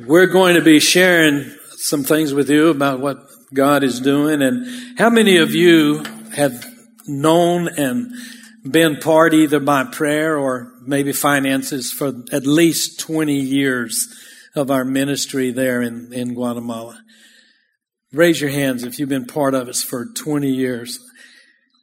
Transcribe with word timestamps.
We're 0.00 0.26
going 0.26 0.54
to 0.54 0.62
be 0.62 0.80
sharing 0.80 1.54
some 1.76 2.02
things 2.02 2.32
with 2.32 2.48
you 2.48 2.70
about 2.70 3.00
what 3.00 3.18
God 3.52 3.84
is 3.84 4.00
doing. 4.00 4.40
And 4.40 4.98
how 4.98 5.10
many 5.10 5.36
of 5.36 5.54
you 5.54 6.02
have 6.34 6.64
known 7.06 7.68
and 7.68 8.10
been 8.64 8.96
part 8.96 9.34
either 9.34 9.60
by 9.60 9.84
prayer 9.84 10.38
or 10.38 10.72
maybe 10.80 11.12
finances 11.12 11.92
for 11.92 12.14
at 12.32 12.46
least 12.46 13.00
20 13.00 13.34
years 13.34 14.08
of 14.54 14.70
our 14.70 14.82
ministry 14.82 15.50
there 15.50 15.82
in, 15.82 16.10
in 16.10 16.32
Guatemala? 16.32 16.98
Raise 18.14 18.40
your 18.40 18.50
hands 18.50 18.84
if 18.84 18.98
you've 18.98 19.10
been 19.10 19.26
part 19.26 19.52
of 19.52 19.68
us 19.68 19.82
for 19.82 20.06
20 20.06 20.48
years. 20.48 21.00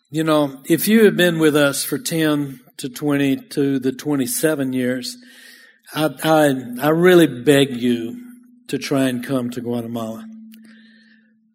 You 0.10 0.24
know, 0.24 0.64
if 0.66 0.88
you 0.88 1.06
have 1.06 1.16
been 1.16 1.38
with 1.38 1.56
us 1.56 1.84
for 1.84 2.00
10 2.00 2.60
to 2.78 2.90
20 2.90 3.36
to 3.50 3.78
the 3.78 3.92
27 3.92 4.74
years, 4.74 5.16
I, 5.94 6.10
I, 6.24 6.88
I 6.88 6.90
really 6.90 7.26
beg 7.26 7.76
you 7.76 8.22
to 8.68 8.78
try 8.78 9.06
and 9.06 9.26
come 9.26 9.50
to 9.52 9.62
Guatemala. 9.62 10.28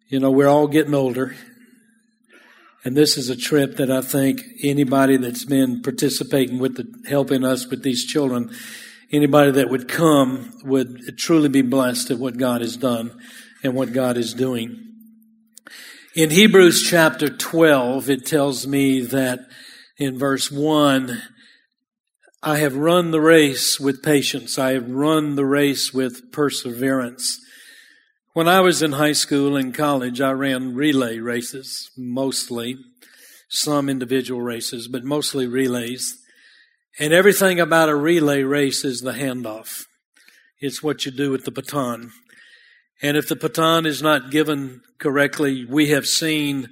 You 0.09 0.19
know, 0.19 0.31
we're 0.31 0.47
all 0.47 0.67
getting 0.67 0.93
older. 0.93 1.35
And 2.83 2.95
this 2.95 3.17
is 3.17 3.29
a 3.29 3.35
trip 3.35 3.77
that 3.77 3.89
I 3.89 4.01
think 4.01 4.41
anybody 4.61 5.17
that's 5.17 5.45
been 5.45 5.81
participating 5.81 6.59
with 6.59 6.75
the, 6.75 7.09
helping 7.09 7.43
us 7.43 7.67
with 7.67 7.81
these 7.81 8.05
children, 8.05 8.51
anybody 9.11 9.51
that 9.51 9.69
would 9.69 9.87
come 9.87 10.53
would 10.63 11.17
truly 11.17 11.49
be 11.49 11.61
blessed 11.61 12.11
at 12.11 12.19
what 12.19 12.37
God 12.37 12.61
has 12.61 12.77
done 12.77 13.17
and 13.63 13.73
what 13.73 13.93
God 13.93 14.17
is 14.17 14.33
doing. 14.33 14.81
In 16.13 16.29
Hebrews 16.29 16.83
chapter 16.83 17.29
12, 17.29 18.09
it 18.09 18.25
tells 18.25 18.67
me 18.67 19.01
that 19.01 19.39
in 19.97 20.19
verse 20.19 20.51
1, 20.51 21.21
I 22.47 22.59
have 22.59 22.75
run 22.75 23.09
the 23.09 23.21
race 23.21 23.79
with 23.79 24.03
patience. 24.03 24.59
I 24.59 24.73
have 24.73 24.87
run 24.87 25.35
the 25.35 25.47
race 25.47 25.91
with 25.91 26.31
perseverance. 26.31 27.39
When 28.33 28.47
I 28.47 28.61
was 28.61 28.83
in 28.83 28.91
high 28.91 29.13
school 29.13 29.55
and 29.55 29.73
college, 29.73 30.21
I 30.21 30.29
ran 30.29 30.75
relay 30.75 31.17
races, 31.17 31.89
mostly, 31.97 32.77
some 33.49 33.89
individual 33.89 34.43
races, 34.43 34.87
but 34.87 35.03
mostly 35.03 35.47
relays. 35.47 36.19
And 36.99 37.13
everything 37.13 37.59
about 37.59 37.89
a 37.89 37.95
relay 37.95 38.43
race 38.43 38.85
is 38.85 39.01
the 39.01 39.13
handoff. 39.13 39.85
It's 40.59 40.83
what 40.83 41.03
you 41.03 41.11
do 41.11 41.31
with 41.31 41.45
the 41.45 41.51
baton. 41.51 42.11
And 43.01 43.17
if 43.17 43.27
the 43.27 43.35
baton 43.35 43.87
is 43.87 44.03
not 44.03 44.29
given 44.29 44.81
correctly, 44.99 45.65
we 45.65 45.89
have 45.89 46.05
seen 46.05 46.69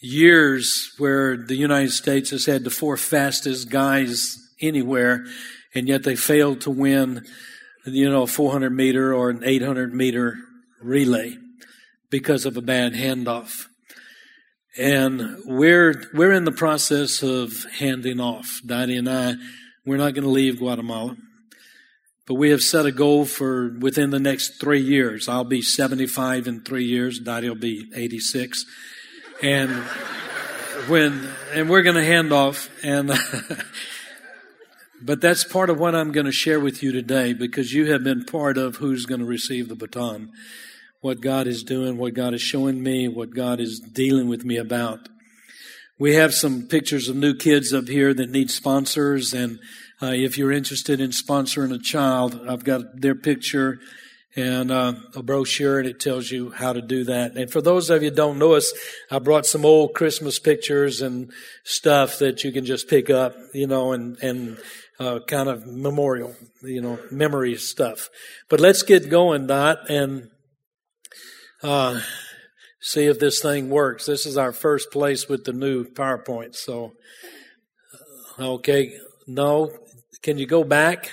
years 0.00 0.90
where 0.98 1.36
the 1.36 1.54
United 1.54 1.92
States 1.92 2.30
has 2.30 2.46
had 2.46 2.64
the 2.64 2.70
four 2.70 2.96
fastest 2.96 3.70
guys 3.70 4.40
anywhere, 4.62 5.24
and 5.74 5.88
yet 5.88 6.04
they 6.04 6.16
failed 6.16 6.60
to 6.62 6.70
win, 6.70 7.26
you 7.84 8.08
know, 8.08 8.22
a 8.22 8.26
400 8.26 8.70
meter 8.70 9.14
or 9.14 9.30
an 9.30 9.42
800 9.44 9.92
meter 9.92 10.38
relay 10.80 11.36
because 12.10 12.46
of 12.46 12.56
a 12.56 12.62
bad 12.62 12.92
handoff. 12.92 13.66
And 14.78 15.38
we're, 15.44 16.04
we're 16.14 16.32
in 16.32 16.44
the 16.44 16.52
process 16.52 17.22
of 17.22 17.64
handing 17.78 18.20
off. 18.20 18.60
Dottie 18.64 18.96
and 18.96 19.08
I, 19.08 19.34
we're 19.84 19.98
not 19.98 20.14
going 20.14 20.24
to 20.24 20.30
leave 20.30 20.58
Guatemala. 20.58 21.16
But 22.26 22.34
we 22.34 22.50
have 22.50 22.62
set 22.62 22.86
a 22.86 22.92
goal 22.92 23.24
for 23.24 23.76
within 23.80 24.10
the 24.10 24.20
next 24.20 24.60
three 24.60 24.80
years. 24.80 25.28
I'll 25.28 25.44
be 25.44 25.60
75 25.60 26.46
in 26.46 26.60
three 26.62 26.84
years. 26.84 27.18
Dottie 27.18 27.48
will 27.48 27.56
be 27.56 27.90
86. 27.94 28.64
And 29.42 29.70
when, 30.88 31.28
and 31.52 31.68
we're 31.68 31.82
going 31.82 31.96
to 31.96 32.04
hand 32.04 32.32
off. 32.32 32.70
And 32.82 33.10
But 35.04 35.20
that's 35.20 35.42
part 35.42 35.68
of 35.68 35.80
what 35.80 35.94
I'm 35.94 36.12
going 36.12 36.26
to 36.26 36.32
share 36.32 36.60
with 36.60 36.82
you 36.82 36.92
today 36.92 37.32
because 37.32 37.72
you 37.72 37.90
have 37.90 38.04
been 38.04 38.24
part 38.24 38.56
of 38.56 38.76
who's 38.76 39.04
going 39.04 39.20
to 39.20 39.26
receive 39.26 39.68
the 39.68 39.74
baton. 39.74 40.30
What 41.00 41.20
God 41.20 41.48
is 41.48 41.64
doing, 41.64 41.98
what 41.98 42.14
God 42.14 42.34
is 42.34 42.40
showing 42.40 42.82
me, 42.82 43.08
what 43.08 43.34
God 43.34 43.58
is 43.58 43.80
dealing 43.80 44.28
with 44.28 44.44
me 44.44 44.56
about. 44.56 45.08
We 45.98 46.14
have 46.14 46.32
some 46.32 46.68
pictures 46.68 47.08
of 47.08 47.16
new 47.16 47.34
kids 47.34 47.74
up 47.74 47.88
here 47.88 48.14
that 48.14 48.30
need 48.30 48.50
sponsors. 48.50 49.34
And 49.34 49.58
uh, 50.00 50.12
if 50.14 50.38
you're 50.38 50.52
interested 50.52 51.00
in 51.00 51.10
sponsoring 51.10 51.74
a 51.74 51.78
child, 51.78 52.40
I've 52.48 52.64
got 52.64 53.00
their 53.00 53.16
picture 53.16 53.80
and 54.34 54.70
uh, 54.70 54.94
a 55.14 55.22
brochure 55.22 55.78
and 55.78 55.88
it 55.88 56.00
tells 56.00 56.30
you 56.30 56.50
how 56.50 56.72
to 56.72 56.80
do 56.80 57.04
that. 57.04 57.36
And 57.36 57.50
for 57.50 57.60
those 57.60 57.90
of 57.90 58.02
you 58.02 58.10
don't 58.10 58.38
know 58.38 58.54
us, 58.54 58.72
I 59.10 59.18
brought 59.18 59.46
some 59.46 59.64
old 59.64 59.94
Christmas 59.94 60.38
pictures 60.38 61.02
and 61.02 61.30
stuff 61.64 62.18
that 62.20 62.42
you 62.42 62.52
can 62.52 62.64
just 62.64 62.88
pick 62.88 63.10
up, 63.10 63.34
you 63.52 63.66
know, 63.66 63.92
and, 63.92 64.18
and 64.22 64.58
uh, 65.02 65.18
kind 65.26 65.48
of 65.48 65.66
memorial, 65.66 66.34
you 66.62 66.80
know, 66.80 66.98
memory 67.10 67.56
stuff. 67.56 68.08
But 68.48 68.60
let's 68.60 68.82
get 68.82 69.10
going, 69.10 69.48
Dot, 69.48 69.90
and 69.90 70.30
uh, 71.62 72.00
see 72.80 73.06
if 73.06 73.18
this 73.18 73.42
thing 73.42 73.68
works. 73.68 74.06
This 74.06 74.26
is 74.26 74.36
our 74.36 74.52
first 74.52 74.92
place 74.92 75.28
with 75.28 75.44
the 75.44 75.52
new 75.52 75.84
PowerPoint. 75.84 76.54
So, 76.54 76.92
uh, 78.38 78.52
okay, 78.54 78.92
no, 79.26 79.70
can 80.22 80.38
you 80.38 80.46
go 80.46 80.62
back? 80.62 81.10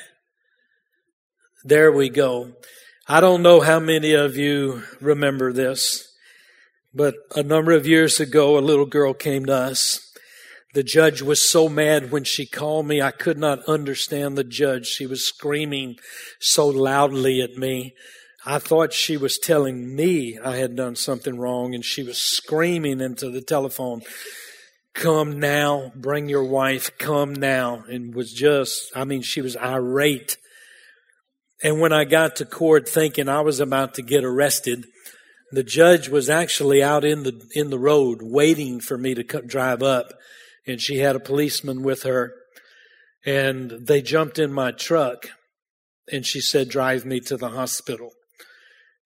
There 1.63 1.91
we 1.91 2.09
go. 2.09 2.53
I 3.07 3.19
don't 3.21 3.41
know 3.41 3.59
how 3.59 3.79
many 3.79 4.13
of 4.13 4.37
you 4.37 4.83
remember 5.01 5.51
this, 5.51 6.15
but 6.93 7.15
a 7.35 7.41
number 7.41 7.71
of 7.71 7.87
years 7.87 8.19
ago, 8.19 8.57
a 8.57 8.61
little 8.61 8.85
girl 8.85 9.15
came 9.15 9.45
to 9.45 9.55
us 9.55 10.08
the 10.73 10.83
judge 10.83 11.21
was 11.21 11.41
so 11.41 11.67
mad 11.67 12.11
when 12.11 12.23
she 12.23 12.45
called 12.45 12.85
me. 12.85 13.01
I 13.01 13.11
could 13.11 13.37
not 13.37 13.65
understand 13.65 14.37
the 14.37 14.43
judge. 14.43 14.85
She 14.85 15.07
was 15.07 15.27
screaming 15.27 15.97
so 16.39 16.67
loudly 16.67 17.41
at 17.41 17.57
me. 17.57 17.95
I 18.45 18.59
thought 18.59 18.93
she 18.93 19.17
was 19.17 19.37
telling 19.37 19.95
me 19.95 20.37
I 20.43 20.57
had 20.57 20.75
done 20.75 20.95
something 20.95 21.37
wrong 21.37 21.73
and 21.73 21.83
she 21.83 22.03
was 22.03 22.21
screaming 22.21 23.01
into 23.01 23.29
the 23.29 23.41
telephone, 23.41 24.01
come 24.93 25.39
now, 25.39 25.91
bring 25.95 26.29
your 26.29 26.43
wife, 26.43 26.97
come 26.97 27.33
now. 27.33 27.83
And 27.89 28.13
was 28.13 28.31
just, 28.31 28.91
I 28.95 29.05
mean, 29.05 29.23
she 29.23 29.41
was 29.41 29.57
irate. 29.57 30.37
And 31.63 31.81
when 31.81 31.91
I 31.91 32.05
got 32.05 32.37
to 32.37 32.45
court 32.45 32.87
thinking 32.87 33.27
I 33.27 33.41
was 33.41 33.59
about 33.59 33.95
to 33.95 34.01
get 34.01 34.23
arrested, 34.23 34.85
the 35.51 35.63
judge 35.63 36.09
was 36.09 36.29
actually 36.29 36.81
out 36.81 37.03
in 37.03 37.23
the, 37.23 37.41
in 37.53 37.71
the 37.71 37.79
road 37.79 38.19
waiting 38.21 38.79
for 38.79 38.97
me 38.97 39.15
to 39.15 39.23
drive 39.23 39.81
up 39.81 40.13
and 40.69 40.79
she 40.79 40.99
had 40.99 41.15
a 41.15 41.19
policeman 41.19 41.81
with 41.81 42.03
her 42.03 42.33
and 43.25 43.71
they 43.71 44.01
jumped 44.01 44.39
in 44.39 44.53
my 44.53 44.71
truck 44.71 45.27
and 46.11 46.25
she 46.25 46.39
said, 46.39 46.69
drive 46.69 47.05
me 47.05 47.19
to 47.21 47.37
the 47.37 47.49
hospital. 47.49 48.11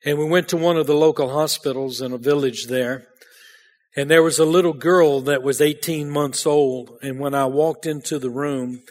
And 0.05 0.17
we 0.17 0.25
went 0.25 0.49
to 0.49 0.57
one 0.57 0.77
of 0.77 0.87
the 0.87 0.95
local 0.95 1.29
hospitals 1.29 2.01
in 2.01 2.11
a 2.11 2.17
village 2.17 2.67
there. 2.67 3.07
And 3.95 4.09
there 4.09 4.23
was 4.23 4.39
a 4.39 4.45
little 4.45 4.73
girl 4.73 5.21
that 5.21 5.43
was 5.43 5.61
18 5.61 6.09
months 6.09 6.45
old. 6.45 6.91
And 7.01 7.19
when 7.19 7.33
I 7.33 7.45
walked 7.45 7.85
into 7.85 8.19
the 8.19 8.29
room, 8.29 8.81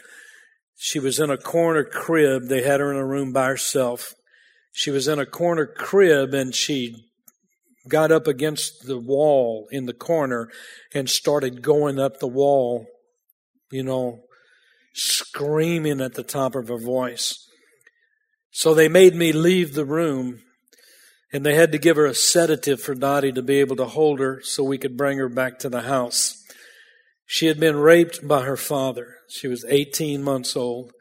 she 0.75 0.99
was 0.99 1.19
in 1.19 1.29
a 1.29 1.37
corner 1.37 1.83
crib. 1.83 2.47
They 2.47 2.63
had 2.63 2.79
her 2.79 2.91
in 2.91 2.97
a 2.97 3.05
room 3.05 3.33
by 3.33 3.47
herself. 3.47 4.13
She 4.71 4.91
was 4.91 5.07
in 5.07 5.19
a 5.19 5.25
corner 5.25 5.67
crib 5.67 6.33
and 6.33 6.53
she 6.53 6.95
got 7.87 8.11
up 8.11 8.27
against 8.27 8.87
the 8.87 8.97
wall 8.97 9.67
in 9.71 9.85
the 9.85 9.93
corner 9.93 10.49
and 10.93 11.09
started 11.09 11.61
going 11.61 11.99
up 11.99 12.19
the 12.19 12.27
wall, 12.27 12.87
you 13.71 13.83
know, 13.83 14.23
screaming 14.93 15.99
at 15.99 16.13
the 16.13 16.23
top 16.23 16.55
of 16.55 16.67
her 16.67 16.77
voice. 16.77 17.47
So 18.51 18.73
they 18.73 18.87
made 18.87 19.15
me 19.15 19.31
leave 19.31 19.73
the 19.73 19.85
room 19.85 20.41
and 21.33 21.43
they 21.43 21.55
had 21.55 21.71
to 21.71 21.79
give 21.79 21.95
her 21.95 22.05
a 22.05 22.13
sedative 22.13 22.79
for 22.79 22.93
Dottie 22.93 23.31
to 23.31 23.41
be 23.41 23.59
able 23.59 23.75
to 23.77 23.85
hold 23.85 24.19
her 24.19 24.39
so 24.43 24.63
we 24.63 24.77
could 24.77 24.95
bring 24.95 25.17
her 25.17 25.29
back 25.29 25.57
to 25.59 25.69
the 25.69 25.81
house. 25.81 26.43
She 27.25 27.47
had 27.47 27.59
been 27.59 27.77
raped 27.77 28.27
by 28.27 28.43
her 28.43 28.55
father. 28.55 29.15
She 29.27 29.47
was 29.47 29.65
18 29.67 30.21
months 30.21 30.55
old. 30.55 30.91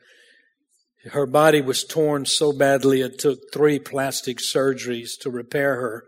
Her 1.10 1.26
body 1.26 1.60
was 1.60 1.84
torn 1.84 2.24
so 2.24 2.52
badly 2.52 3.02
it 3.02 3.18
took 3.18 3.52
three 3.52 3.78
plastic 3.78 4.38
surgeries 4.38 5.18
to 5.20 5.30
repair 5.30 5.74
her. 5.74 6.04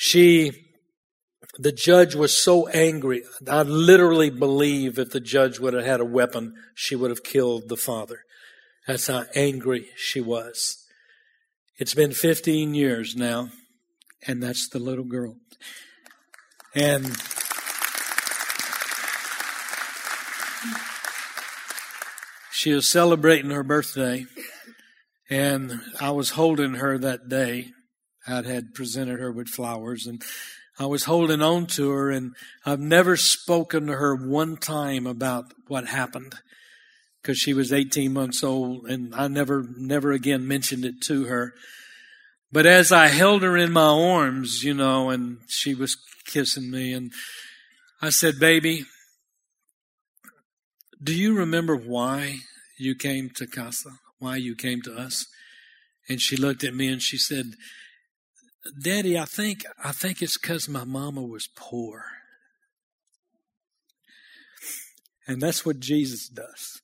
She, 0.00 0.52
the 1.58 1.72
judge 1.72 2.14
was 2.14 2.32
so 2.32 2.68
angry. 2.68 3.24
I 3.50 3.62
literally 3.62 4.30
believe 4.30 4.96
if 4.96 5.10
the 5.10 5.18
judge 5.18 5.58
would 5.58 5.74
have 5.74 5.84
had 5.84 5.98
a 5.98 6.04
weapon, 6.04 6.54
she 6.72 6.94
would 6.94 7.10
have 7.10 7.24
killed 7.24 7.68
the 7.68 7.76
father. 7.76 8.20
That's 8.86 9.08
how 9.08 9.24
angry 9.34 9.88
she 9.96 10.20
was. 10.20 10.86
It's 11.78 11.94
been 11.94 12.12
15 12.12 12.74
years 12.74 13.16
now, 13.16 13.48
and 14.24 14.40
that's 14.40 14.68
the 14.68 14.78
little 14.78 15.04
girl. 15.04 15.34
And 16.76 17.20
she 22.52 22.72
was 22.72 22.86
celebrating 22.86 23.50
her 23.50 23.64
birthday, 23.64 24.26
and 25.28 25.80
I 26.00 26.12
was 26.12 26.30
holding 26.30 26.74
her 26.74 26.98
that 26.98 27.28
day. 27.28 27.72
I 28.28 28.42
had 28.42 28.74
presented 28.74 29.18
her 29.20 29.32
with 29.32 29.48
flowers 29.48 30.06
and 30.06 30.22
I 30.78 30.86
was 30.86 31.04
holding 31.04 31.42
on 31.42 31.66
to 31.68 31.90
her 31.90 32.10
and 32.10 32.34
I've 32.64 32.80
never 32.80 33.16
spoken 33.16 33.86
to 33.86 33.94
her 33.94 34.14
one 34.14 34.56
time 34.56 35.06
about 35.06 35.52
what 35.66 35.86
happened 35.86 36.34
because 37.20 37.38
she 37.38 37.52
was 37.52 37.72
18 37.72 38.12
months 38.12 38.44
old 38.44 38.86
and 38.86 39.14
I 39.14 39.28
never, 39.28 39.66
never 39.76 40.12
again 40.12 40.46
mentioned 40.46 40.84
it 40.84 41.00
to 41.02 41.24
her. 41.24 41.54
But 42.52 42.64
as 42.64 42.92
I 42.92 43.08
held 43.08 43.42
her 43.42 43.56
in 43.56 43.72
my 43.72 43.88
arms, 43.88 44.62
you 44.62 44.72
know, 44.72 45.10
and 45.10 45.38
she 45.48 45.74
was 45.74 45.96
kissing 46.24 46.70
me 46.70 46.92
and 46.92 47.12
I 48.00 48.10
said, 48.10 48.38
baby, 48.38 48.84
do 51.02 51.14
you 51.14 51.34
remember 51.34 51.76
why 51.76 52.38
you 52.78 52.94
came 52.94 53.30
to 53.30 53.46
Casa? 53.46 53.90
Why 54.18 54.36
you 54.36 54.54
came 54.54 54.82
to 54.82 54.94
us? 54.94 55.26
And 56.08 56.20
she 56.20 56.36
looked 56.36 56.64
at 56.64 56.74
me 56.74 56.88
and 56.88 57.02
she 57.02 57.18
said, 57.18 57.46
Daddy, 58.80 59.18
I 59.18 59.24
think, 59.24 59.64
I 59.82 59.92
think 59.92 60.22
it's 60.22 60.38
because 60.38 60.68
my 60.68 60.84
mama 60.84 61.22
was 61.22 61.48
poor. 61.54 62.04
And 65.26 65.40
that's 65.40 65.64
what 65.64 65.80
Jesus 65.80 66.28
does. 66.28 66.80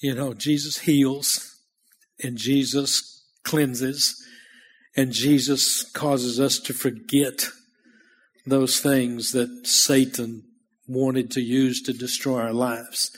You 0.00 0.14
know, 0.14 0.34
Jesus 0.34 0.78
heals 0.78 1.60
and 2.22 2.36
Jesus 2.36 3.24
cleanses 3.44 4.22
and 4.96 5.12
Jesus 5.12 5.84
causes 5.92 6.40
us 6.40 6.58
to 6.60 6.72
forget 6.72 7.46
those 8.46 8.80
things 8.80 9.32
that 9.32 9.66
Satan 9.66 10.44
wanted 10.86 11.30
to 11.32 11.40
use 11.40 11.80
to 11.82 11.92
destroy 11.92 12.40
our 12.40 12.52
lives. 12.52 13.10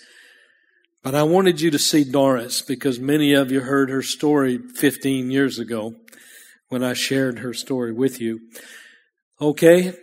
But 1.03 1.15
I 1.15 1.23
wanted 1.23 1.61
you 1.61 1.71
to 1.71 1.79
see 1.79 2.05
Doris 2.05 2.63
because 2.63 2.99
many 2.99 3.33
of 3.33 3.51
you 3.51 3.61
heard 3.61 3.91
her 3.91 4.03
story 4.03 4.59
15 4.59 5.31
years 5.31 5.59
ago 5.59 5.95
when 6.69 6.83
I 6.83 6.95
shared 6.95 7.39
her 7.41 7.55
story 7.55 7.93
with 7.93 8.21
you. 8.21 8.41
Okay, 9.41 9.95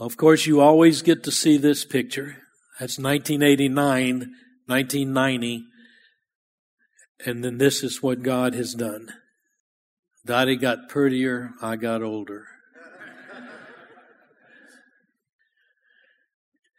Of 0.00 0.16
course, 0.16 0.46
you 0.46 0.62
always 0.62 1.02
get 1.02 1.22
to 1.24 1.30
see 1.30 1.58
this 1.58 1.84
picture. 1.84 2.38
That's 2.80 2.98
1989, 2.98 4.32
1990. 4.66 5.64
And 7.26 7.44
then 7.44 7.58
this 7.58 7.84
is 7.84 8.02
what 8.02 8.22
God 8.22 8.54
has 8.54 8.72
done. 8.72 9.12
Dottie 10.24 10.56
got 10.56 10.88
prettier, 10.88 11.50
I 11.60 11.76
got 11.76 12.02
older. 12.02 12.46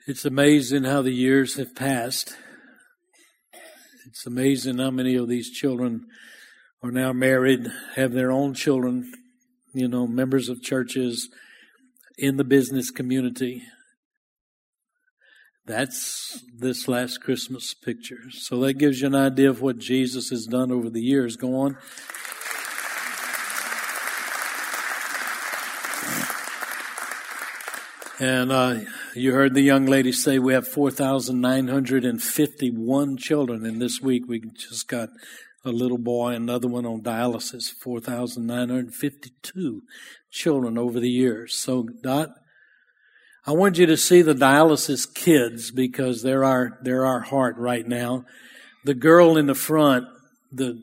It's 0.08 0.26
amazing 0.26 0.86
how 0.86 1.04
the 1.04 1.14
years 1.14 1.58
have 1.58 1.76
passed. 1.76 2.36
It's 4.12 4.26
amazing 4.26 4.80
how 4.80 4.92
many 4.92 5.16
of 5.16 5.30
these 5.30 5.50
children 5.50 6.06
are 6.84 6.92
now 6.92 7.14
married, 7.14 7.66
have 7.96 8.12
their 8.12 8.30
own 8.30 8.54
children, 8.54 9.10
you 9.74 9.88
know, 9.88 10.06
members 10.06 10.50
of 10.50 10.62
churches, 10.62 11.30
in 12.18 12.36
the 12.36 12.44
business 12.44 12.92
community. 12.92 13.64
That's 15.66 16.44
this 16.54 16.90
last 16.90 17.20
Christmas 17.24 17.74
picture. 17.74 18.30
So 18.32 18.60
that 18.60 18.74
gives 18.74 19.00
you 19.00 19.08
an 19.08 19.16
idea 19.16 19.50
of 19.50 19.62
what 19.62 19.78
Jesus 19.78 20.30
has 20.30 20.46
done 20.46 20.74
over 20.74 20.90
the 20.90 21.02
years. 21.02 21.38
Go 21.38 21.56
on. 21.56 21.78
And 28.22 28.52
uh, 28.52 28.82
you 29.16 29.34
heard 29.34 29.56
the 29.56 29.64
young 29.64 29.88
lady 29.88 30.12
say 30.12 30.38
we 30.38 30.54
have 30.54 30.68
4,951 30.68 33.18
children, 33.18 33.66
and 33.66 33.82
this 33.82 34.00
week 34.00 34.26
we 34.28 34.42
just 34.42 34.88
got 34.88 35.10
a 35.66 35.72
little 35.72 35.98
boy, 35.98 36.36
another 36.36 36.68
one 36.68 36.86
on 36.86 37.02
dialysis, 37.02 37.72
4,952 37.72 39.82
children 40.30 40.78
over 40.78 41.00
the 41.00 41.10
years. 41.10 41.56
So, 41.56 41.90
Dot, 42.04 42.30
I 43.48 43.54
want 43.54 43.80
you 43.80 43.88
to 43.88 43.98
see 43.98 44.22
the 44.22 44.36
dialysis 44.36 45.12
kids 45.12 45.72
because 45.72 46.22
they're 46.22 46.46
our, 46.46 46.78
they're 46.84 47.08
our 47.08 47.22
heart 47.22 47.58
right 47.58 47.88
now. 47.88 48.26
The 48.86 48.94
girl 48.94 49.36
in 49.36 49.48
the 49.48 49.56
front, 49.56 50.06
the, 50.52 50.80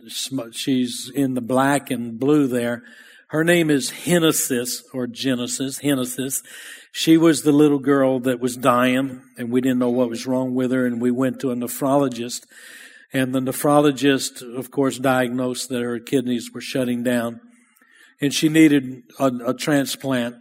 she's 0.50 1.08
in 1.08 1.34
the 1.34 1.40
black 1.40 1.92
and 1.92 2.18
blue 2.18 2.48
there. 2.48 2.82
Her 3.28 3.44
name 3.44 3.70
is 3.70 3.90
Genesis 3.90 4.82
or 4.94 5.06
Genesis, 5.06 5.80
Genesis. 5.80 6.42
She 6.92 7.18
was 7.18 7.42
the 7.42 7.52
little 7.52 7.78
girl 7.78 8.20
that 8.20 8.40
was 8.40 8.56
dying 8.56 9.22
and 9.36 9.52
we 9.52 9.60
didn't 9.60 9.80
know 9.80 9.90
what 9.90 10.08
was 10.08 10.26
wrong 10.26 10.54
with 10.54 10.70
her 10.72 10.86
and 10.86 10.98
we 10.98 11.10
went 11.10 11.38
to 11.40 11.50
a 11.50 11.54
nephrologist 11.54 12.44
and 13.12 13.34
the 13.34 13.40
nephrologist, 13.40 14.42
of 14.56 14.70
course, 14.70 14.98
diagnosed 14.98 15.68
that 15.68 15.82
her 15.82 15.98
kidneys 15.98 16.50
were 16.52 16.62
shutting 16.62 17.02
down 17.02 17.40
and 18.18 18.32
she 18.32 18.48
needed 18.48 19.02
a, 19.18 19.30
a 19.46 19.54
transplant. 19.54 20.36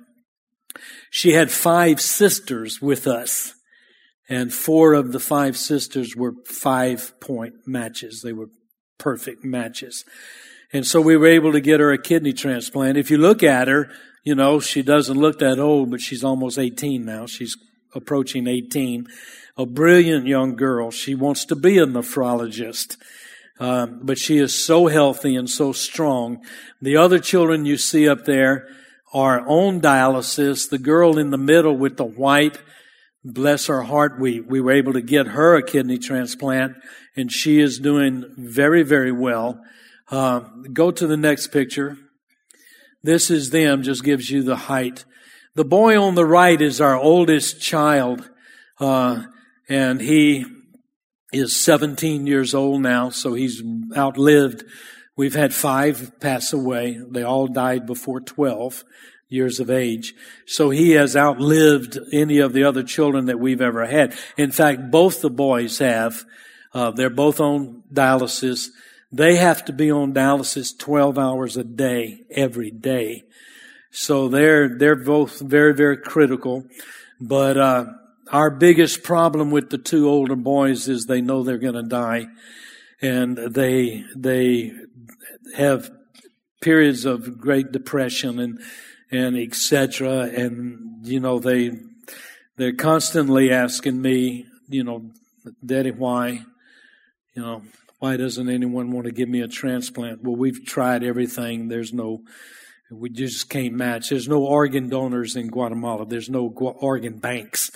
She 1.09 1.33
had 1.33 1.51
five 1.51 1.99
sisters 1.99 2.81
with 2.81 3.05
us 3.05 3.53
and 4.29 4.53
four 4.53 4.93
of 4.93 5.11
the 5.11 5.19
five 5.19 5.57
sisters 5.57 6.15
were 6.15 6.35
five 6.45 7.19
point 7.19 7.55
matches. 7.65 8.21
They 8.21 8.33
were 8.33 8.47
perfect 8.97 9.43
matches. 9.43 10.05
And 10.73 10.85
so 10.85 10.99
we 10.99 11.15
were 11.15 11.27
able 11.27 11.53
to 11.53 11.61
get 11.61 11.79
her 11.79 11.91
a 11.91 11.97
kidney 11.97 12.33
transplant. 12.33 12.97
If 12.97 13.09
you 13.09 13.17
look 13.17 13.41
at 13.43 13.67
her, 13.67 13.89
you 14.23 14.35
know, 14.35 14.59
she 14.59 14.81
doesn't 14.81 15.17
look 15.17 15.39
that 15.39 15.59
old, 15.59 15.91
but 15.91 16.01
she's 16.01 16.23
almost 16.23 16.59
18 16.59 17.05
now. 17.05 17.25
She's 17.25 17.55
approaching 17.93 18.47
18 18.47 19.07
a 19.57 19.65
brilliant 19.65 20.27
young 20.27 20.55
girl. 20.55 20.91
She 20.91 21.15
wants 21.15 21.45
to 21.45 21.55
be 21.55 21.79
a 21.79 21.85
nephrologist. 21.85 22.97
Um, 23.59 24.01
but 24.03 24.19
she 24.19 24.37
is 24.37 24.53
so 24.53 24.85
healthy 24.85 25.35
and 25.35 25.49
so 25.49 25.71
strong. 25.71 26.45
The 26.79 26.97
other 26.97 27.17
children 27.17 27.65
you 27.65 27.77
see 27.77 28.07
up 28.07 28.25
there 28.25 28.67
are 29.13 29.41
on 29.47 29.81
dialysis. 29.81 30.69
The 30.69 30.77
girl 30.77 31.17
in 31.17 31.31
the 31.31 31.39
middle 31.39 31.75
with 31.75 31.97
the 31.97 32.05
white, 32.05 32.59
bless 33.23 33.65
her 33.65 33.81
heart, 33.81 34.19
we, 34.19 34.41
we 34.41 34.61
were 34.61 34.73
able 34.73 34.93
to 34.93 35.01
get 35.01 35.27
her 35.27 35.55
a 35.55 35.63
kidney 35.63 35.97
transplant 35.97 36.77
and 37.15 37.31
she 37.31 37.59
is 37.59 37.79
doing 37.79 38.25
very, 38.37 38.83
very 38.83 39.11
well. 39.11 39.59
Uh, 40.09 40.39
go 40.71 40.91
to 40.91 41.07
the 41.07 41.17
next 41.17 41.47
picture. 41.47 41.97
This 43.03 43.29
is 43.29 43.49
them, 43.49 43.83
just 43.83 44.03
gives 44.03 44.29
you 44.29 44.43
the 44.43 44.55
height. 44.55 45.05
The 45.55 45.65
boy 45.65 45.99
on 45.99 46.15
the 46.15 46.25
right 46.25 46.61
is 46.61 46.79
our 46.79 46.95
oldest 46.95 47.61
child. 47.61 48.29
Uh, 48.79 49.23
and 49.69 49.99
he 50.01 50.45
is 51.33 51.55
17 51.55 52.25
years 52.25 52.53
old 52.53 52.81
now, 52.81 53.09
so 53.09 53.33
he's 53.33 53.61
outlived. 53.95 54.63
We've 55.15 55.35
had 55.35 55.53
five 55.53 56.19
pass 56.19 56.53
away. 56.53 57.01
They 57.09 57.23
all 57.23 57.47
died 57.47 57.85
before 57.85 58.21
12 58.21 58.83
years 59.29 59.59
of 59.59 59.69
age. 59.69 60.13
So 60.45 60.69
he 60.69 60.91
has 60.91 61.15
outlived 61.15 61.99
any 62.13 62.39
of 62.39 62.53
the 62.53 62.63
other 62.63 62.83
children 62.83 63.25
that 63.25 63.39
we've 63.39 63.61
ever 63.61 63.85
had. 63.85 64.15
In 64.37 64.51
fact, 64.51 64.89
both 64.89 65.21
the 65.21 65.29
boys 65.29 65.79
have. 65.79 66.23
Uh, 66.73 66.91
they're 66.91 67.09
both 67.09 67.39
on 67.39 67.83
dialysis. 67.91 68.67
They 69.17 69.37
have 69.37 69.65
to 69.65 69.73
be 69.73 69.89
on 69.89 70.13
dialysis 70.13 70.77
12 70.77 71.17
hours 71.17 71.57
a 71.57 71.63
day, 71.63 72.21
every 72.29 72.69
day. 72.69 73.23
So 73.89 74.27
they're, 74.27 74.77
they're 74.77 74.95
both 74.95 75.39
very, 75.39 75.73
very 75.73 75.97
critical. 75.97 76.67
But, 77.19 77.57
uh, 77.57 77.85
our 78.31 78.51
biggest 78.51 79.01
problem 79.01 79.49
with 79.49 79.71
the 79.71 79.79
two 79.79 80.07
older 80.07 80.35
boys 80.35 80.87
is 80.87 81.05
they 81.05 81.21
know 81.21 81.41
they're 81.41 81.57
going 81.57 81.73
to 81.73 81.81
die 81.81 82.27
and 83.01 83.37
they, 83.37 84.03
they 84.15 84.73
have 85.55 85.89
periods 86.61 87.05
of 87.05 87.39
great 87.39 87.71
depression 87.71 88.37
and, 88.37 88.59
and 89.09 89.35
etc. 89.35 90.25
And, 90.25 91.07
you 91.07 91.19
know, 91.19 91.39
they, 91.39 91.71
they're 92.57 92.75
constantly 92.75 93.51
asking 93.51 93.99
me, 93.99 94.45
you 94.67 94.83
know, 94.83 95.09
Daddy, 95.65 95.91
why? 95.91 96.43
You 97.33 97.41
know, 97.41 97.61
why 97.99 98.17
doesn't 98.17 98.49
anyone 98.49 98.91
want 98.91 99.05
to 99.05 99.11
give 99.11 99.29
me 99.29 99.41
a 99.41 99.47
transplant? 99.47 100.23
Well, 100.23 100.35
we've 100.35 100.63
tried 100.65 101.03
everything. 101.03 101.67
There's 101.67 101.93
no, 101.93 102.21
we 102.91 103.09
just 103.09 103.49
can't 103.49 103.73
match. 103.73 104.09
There's 104.09 104.27
no 104.27 104.43
organ 104.43 104.89
donors 104.89 105.35
in 105.35 105.47
Guatemala. 105.47 106.05
There's 106.05 106.29
no 106.29 106.47
organ 106.47 107.17
banks. 107.17 107.71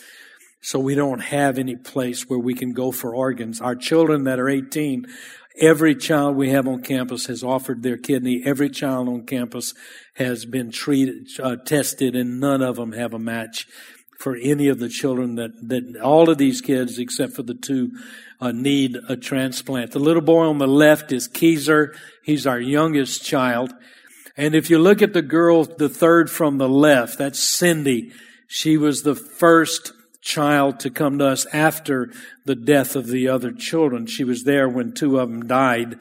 So 0.61 0.79
we 0.79 0.93
don't 0.93 1.21
have 1.21 1.57
any 1.57 1.75
place 1.75 2.29
where 2.29 2.37
we 2.37 2.53
can 2.53 2.73
go 2.73 2.91
for 2.91 3.15
organs. 3.15 3.61
Our 3.61 3.75
children 3.75 4.25
that 4.25 4.39
are 4.39 4.47
18, 4.47 5.07
every 5.59 5.95
child 5.95 6.35
we 6.35 6.51
have 6.51 6.67
on 6.67 6.83
campus 6.83 7.25
has 7.25 7.43
offered 7.43 7.81
their 7.81 7.97
kidney. 7.97 8.43
Every 8.45 8.69
child 8.69 9.09
on 9.09 9.25
campus 9.25 9.73
has 10.15 10.45
been 10.45 10.69
treated, 10.69 11.29
uh, 11.41 11.55
tested, 11.55 12.15
and 12.15 12.39
none 12.39 12.61
of 12.61 12.75
them 12.75 12.91
have 12.91 13.15
a 13.15 13.19
match 13.19 13.65
for 14.21 14.35
any 14.35 14.67
of 14.67 14.77
the 14.79 14.87
children 14.87 15.35
that, 15.35 15.51
that 15.67 15.99
all 15.99 16.29
of 16.29 16.37
these 16.37 16.61
kids, 16.61 16.99
except 16.99 17.33
for 17.33 17.41
the 17.41 17.55
two, 17.55 17.91
uh, 18.39 18.51
need 18.51 18.95
a 19.09 19.17
transplant. 19.17 19.91
The 19.91 19.99
little 19.99 20.21
boy 20.21 20.45
on 20.45 20.59
the 20.59 20.67
left 20.67 21.11
is 21.11 21.27
Keiser. 21.27 21.95
He's 22.23 22.45
our 22.45 22.59
youngest 22.59 23.25
child. 23.25 23.73
And 24.37 24.53
if 24.53 24.69
you 24.69 24.77
look 24.77 25.01
at 25.01 25.13
the 25.13 25.21
girl, 25.23 25.65
the 25.65 25.89
third 25.89 26.29
from 26.29 26.59
the 26.59 26.69
left, 26.69 27.17
that's 27.17 27.39
Cindy. 27.39 28.11
She 28.47 28.77
was 28.77 29.01
the 29.01 29.15
first 29.15 29.91
child 30.21 30.79
to 30.81 30.91
come 30.91 31.17
to 31.17 31.25
us 31.25 31.47
after 31.47 32.13
the 32.45 32.55
death 32.55 32.95
of 32.95 33.07
the 33.07 33.27
other 33.27 33.51
children. 33.51 34.05
She 34.05 34.23
was 34.23 34.43
there 34.43 34.69
when 34.69 34.93
two 34.93 35.19
of 35.19 35.29
them 35.29 35.47
died. 35.47 35.97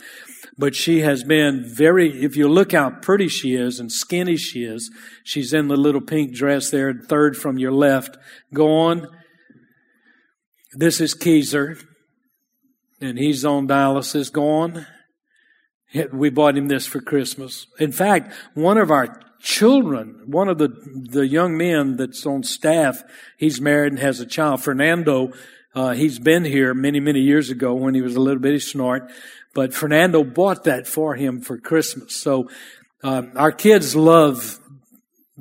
But 0.58 0.74
she 0.74 1.00
has 1.00 1.24
been 1.24 1.64
very, 1.64 2.22
if 2.22 2.36
you 2.36 2.48
look 2.48 2.72
how 2.72 2.90
pretty 2.90 3.28
she 3.28 3.54
is 3.54 3.80
and 3.80 3.90
skinny 3.90 4.36
she 4.36 4.64
is, 4.64 4.90
she's 5.24 5.52
in 5.52 5.68
the 5.68 5.76
little 5.76 6.00
pink 6.00 6.34
dress 6.34 6.70
there, 6.70 6.92
third 6.92 7.36
from 7.36 7.58
your 7.58 7.72
left. 7.72 8.18
Go 8.52 8.70
on. 8.70 9.08
This 10.72 11.00
is 11.00 11.14
Keiser, 11.14 11.82
and 13.00 13.18
he's 13.18 13.44
on 13.44 13.66
dialysis, 13.66 14.30
gone. 14.30 14.86
We 16.12 16.30
bought 16.30 16.56
him 16.56 16.68
this 16.68 16.86
for 16.86 17.00
Christmas. 17.00 17.66
In 17.80 17.90
fact, 17.90 18.32
one 18.54 18.78
of 18.78 18.90
our 18.90 19.20
children, 19.40 20.22
one 20.26 20.48
of 20.48 20.58
the, 20.58 20.68
the 21.10 21.26
young 21.26 21.56
men 21.56 21.96
that's 21.96 22.24
on 22.26 22.42
staff, 22.44 23.02
he's 23.38 23.60
married 23.60 23.92
and 23.94 24.00
has 24.00 24.20
a 24.20 24.26
child. 24.26 24.62
Fernando, 24.62 25.32
uh, 25.74 25.94
he's 25.94 26.18
been 26.18 26.44
here 26.44 26.74
many, 26.74 27.00
many 27.00 27.20
years 27.20 27.50
ago 27.50 27.74
when 27.74 27.94
he 27.94 28.02
was 28.02 28.14
a 28.14 28.20
little 28.20 28.40
bitty 28.40 28.60
snort, 28.60 29.10
but 29.54 29.74
Fernando 29.74 30.24
bought 30.24 30.64
that 30.64 30.86
for 30.86 31.14
him 31.14 31.40
for 31.40 31.58
Christmas. 31.58 32.16
So, 32.16 32.48
um, 33.02 33.32
our 33.34 33.52
kids 33.52 33.96
love 33.96 34.60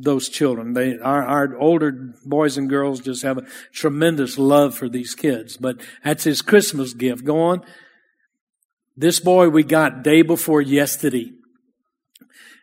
those 0.04 0.30
children. 0.30 0.74
They, 0.74 0.98
our, 0.98 1.24
our 1.26 1.58
older 1.58 2.14
boys 2.26 2.58
and 2.58 2.70
girls 2.70 3.02
just 3.02 3.24
have 3.24 3.38
a 3.38 3.46
tremendous 3.74 4.38
love 4.38 4.76
for 4.76 4.90
these 4.90 5.16
kids. 5.16 5.58
But 5.58 5.82
that's 6.04 6.24
his 6.24 6.42
Christmas 6.42 6.94
gift. 6.94 7.26
Go 7.26 7.40
on. 7.42 7.62
This 8.96 9.20
boy 9.20 9.50
we 9.50 9.64
got 9.64 10.04
day 10.04 10.22
before 10.22 10.62
yesterday. 10.62 11.32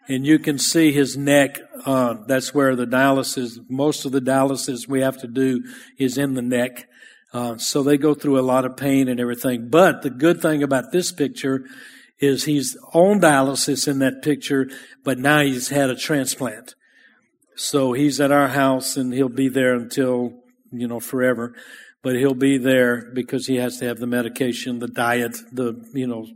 And 0.08 0.26
you 0.26 0.38
can 0.38 0.58
see 0.58 0.92
his 0.92 1.16
neck. 1.16 1.58
Uh, 1.84 2.14
that's 2.26 2.54
where 2.54 2.76
the 2.76 2.86
dialysis, 2.86 3.58
most 3.68 4.04
of 4.04 4.12
the 4.12 4.20
dialysis 4.20 4.86
we 4.88 5.00
have 5.00 5.18
to 5.18 5.26
do 5.26 5.64
is 5.98 6.16
in 6.16 6.34
the 6.34 6.42
neck. 6.42 6.88
Uh, 7.36 7.58
so 7.58 7.82
they 7.82 7.98
go 7.98 8.14
through 8.14 8.40
a 8.40 8.40
lot 8.40 8.64
of 8.64 8.78
pain 8.78 9.08
and 9.08 9.20
everything. 9.20 9.68
But 9.68 10.00
the 10.00 10.08
good 10.08 10.40
thing 10.40 10.62
about 10.62 10.90
this 10.90 11.12
picture 11.12 11.66
is 12.18 12.44
he's 12.44 12.78
on 12.94 13.20
dialysis 13.20 13.86
in 13.86 13.98
that 13.98 14.22
picture, 14.22 14.70
but 15.04 15.18
now 15.18 15.42
he's 15.42 15.68
had 15.68 15.90
a 15.90 15.96
transplant. 15.96 16.74
So 17.54 17.92
he's 17.92 18.22
at 18.22 18.32
our 18.32 18.48
house 18.48 18.96
and 18.96 19.12
he'll 19.12 19.28
be 19.28 19.50
there 19.50 19.74
until, 19.74 20.32
you 20.72 20.88
know, 20.88 20.98
forever. 20.98 21.54
But 22.02 22.16
he'll 22.16 22.32
be 22.32 22.56
there 22.56 23.10
because 23.12 23.46
he 23.46 23.56
has 23.56 23.80
to 23.80 23.84
have 23.84 23.98
the 23.98 24.06
medication, 24.06 24.78
the 24.78 24.88
diet, 24.88 25.36
the, 25.52 25.86
you 25.92 26.06
know, 26.06 26.26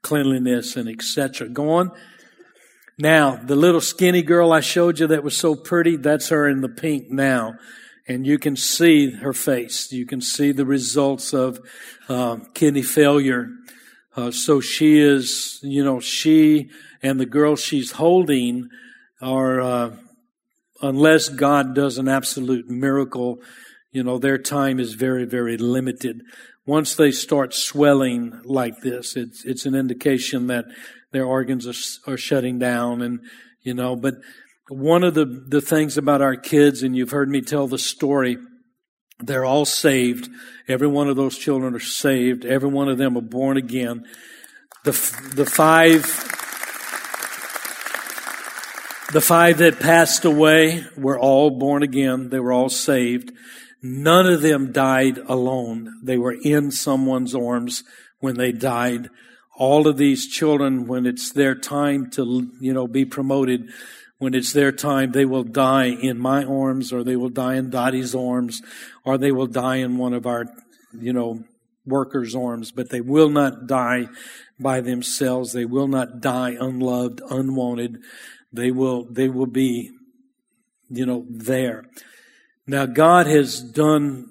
cleanliness 0.00 0.74
and 0.74 0.88
etc. 0.88 1.50
Go 1.50 1.72
on. 1.72 1.90
Now, 2.98 3.36
the 3.36 3.56
little 3.56 3.82
skinny 3.82 4.22
girl 4.22 4.54
I 4.54 4.60
showed 4.60 5.00
you 5.00 5.08
that 5.08 5.22
was 5.22 5.36
so 5.36 5.54
pretty, 5.54 5.96
that's 5.96 6.30
her 6.30 6.48
in 6.48 6.62
the 6.62 6.70
pink 6.70 7.10
now. 7.10 7.56
And 8.08 8.26
you 8.26 8.38
can 8.38 8.56
see 8.56 9.10
her 9.10 9.32
face. 9.32 9.90
You 9.90 10.06
can 10.06 10.20
see 10.20 10.52
the 10.52 10.64
results 10.64 11.32
of 11.32 11.58
uh, 12.08 12.38
kidney 12.54 12.82
failure. 12.82 13.48
Uh, 14.14 14.30
so 14.30 14.60
she 14.60 14.98
is, 15.00 15.58
you 15.62 15.84
know, 15.84 16.00
she 16.00 16.70
and 17.02 17.20
the 17.20 17.26
girl 17.26 17.56
she's 17.56 17.92
holding 17.92 18.68
are 19.20 19.60
uh, 19.60 19.96
unless 20.82 21.28
God 21.28 21.74
does 21.74 21.98
an 21.98 22.08
absolute 22.08 22.68
miracle, 22.68 23.40
you 23.92 24.02
know, 24.02 24.18
their 24.18 24.38
time 24.38 24.78
is 24.78 24.94
very, 24.94 25.24
very 25.24 25.56
limited. 25.56 26.22
Once 26.66 26.94
they 26.94 27.10
start 27.10 27.54
swelling 27.54 28.40
like 28.44 28.80
this, 28.80 29.16
it's, 29.16 29.44
it's 29.44 29.66
an 29.66 29.74
indication 29.74 30.48
that 30.48 30.64
their 31.12 31.24
organs 31.24 31.66
are, 31.66 32.12
are 32.12 32.16
shutting 32.16 32.58
down 32.58 33.00
and, 33.02 33.20
you 33.62 33.74
know, 33.74 33.96
but 33.96 34.14
one 34.68 35.04
of 35.04 35.14
the, 35.14 35.24
the 35.24 35.60
things 35.60 35.96
about 35.96 36.22
our 36.22 36.36
kids, 36.36 36.82
and 36.82 36.96
you've 36.96 37.10
heard 37.10 37.28
me 37.28 37.40
tell 37.40 37.68
the 37.68 37.78
story, 37.78 38.36
they're 39.18 39.44
all 39.44 39.64
saved. 39.64 40.28
Every 40.68 40.88
one 40.88 41.08
of 41.08 41.16
those 41.16 41.38
children 41.38 41.74
are 41.74 41.80
saved. 41.80 42.44
Every 42.44 42.68
one 42.68 42.88
of 42.88 42.98
them 42.98 43.16
are 43.16 43.22
born 43.22 43.56
again. 43.56 44.04
The, 44.84 44.92
the 45.34 45.46
five 45.46 46.02
the 49.12 49.20
five 49.20 49.58
that 49.58 49.78
passed 49.78 50.24
away 50.24 50.84
were 50.96 51.18
all 51.18 51.50
born 51.50 51.84
again. 51.84 52.28
They 52.30 52.40
were 52.40 52.52
all 52.52 52.68
saved. 52.68 53.32
None 53.80 54.26
of 54.26 54.42
them 54.42 54.72
died 54.72 55.18
alone. 55.18 55.92
They 56.02 56.18
were 56.18 56.36
in 56.42 56.72
someone's 56.72 57.34
arms 57.34 57.84
when 58.18 58.36
they 58.36 58.50
died. 58.50 59.08
All 59.56 59.86
of 59.86 59.96
these 59.96 60.26
children, 60.26 60.86
when 60.88 61.06
it's 61.06 61.32
their 61.32 61.54
time 61.54 62.10
to, 62.12 62.50
you 62.60 62.74
know, 62.74 62.88
be 62.88 63.04
promoted, 63.04 63.70
when 64.18 64.34
it's 64.34 64.52
their 64.52 64.72
time, 64.72 65.12
they 65.12 65.24
will 65.24 65.44
die 65.44 65.86
in 65.86 66.18
my 66.18 66.44
arms 66.44 66.92
or 66.92 67.04
they 67.04 67.16
will 67.16 67.28
die 67.28 67.54
in 67.54 67.70
Dottie's 67.70 68.14
arms 68.14 68.62
or 69.04 69.18
they 69.18 69.32
will 69.32 69.46
die 69.46 69.76
in 69.76 69.98
one 69.98 70.14
of 70.14 70.26
our, 70.26 70.46
you 70.98 71.12
know, 71.12 71.44
workers' 71.84 72.34
arms, 72.34 72.72
but 72.72 72.90
they 72.90 73.00
will 73.00 73.28
not 73.28 73.66
die 73.66 74.08
by 74.58 74.80
themselves. 74.80 75.52
They 75.52 75.64
will 75.64 75.86
not 75.86 76.20
die 76.20 76.56
unloved, 76.58 77.20
unwanted. 77.30 77.98
They 78.52 78.70
will, 78.70 79.04
they 79.04 79.28
will 79.28 79.46
be, 79.46 79.92
you 80.88 81.06
know, 81.06 81.26
there. 81.28 81.84
Now, 82.66 82.86
God 82.86 83.26
has 83.26 83.60
done 83.60 84.30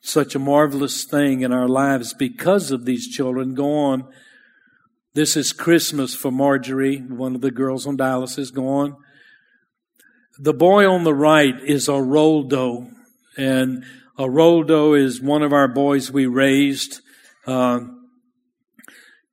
such 0.00 0.34
a 0.34 0.40
marvelous 0.40 1.04
thing 1.04 1.42
in 1.42 1.52
our 1.52 1.68
lives 1.68 2.14
because 2.14 2.70
of 2.70 2.84
these 2.84 3.08
children. 3.08 3.54
Go 3.54 3.72
on. 3.76 4.08
This 5.14 5.36
is 5.36 5.52
Christmas 5.52 6.14
for 6.14 6.30
Marjorie, 6.30 6.98
one 6.98 7.34
of 7.34 7.40
the 7.40 7.50
girls 7.50 7.86
on 7.86 7.96
dialysis. 7.96 8.52
Go 8.52 8.68
on. 8.68 8.96
The 10.38 10.54
boy 10.54 10.88
on 10.88 11.04
the 11.04 11.14
right 11.14 11.58
is 11.62 11.88
Aroldo, 11.88 12.92
and 13.36 13.84
Aroldo 14.18 14.98
is 14.98 15.20
one 15.20 15.42
of 15.42 15.52
our 15.52 15.68
boys 15.68 16.12
we 16.12 16.26
raised. 16.26 17.00
Uh, 17.46 17.80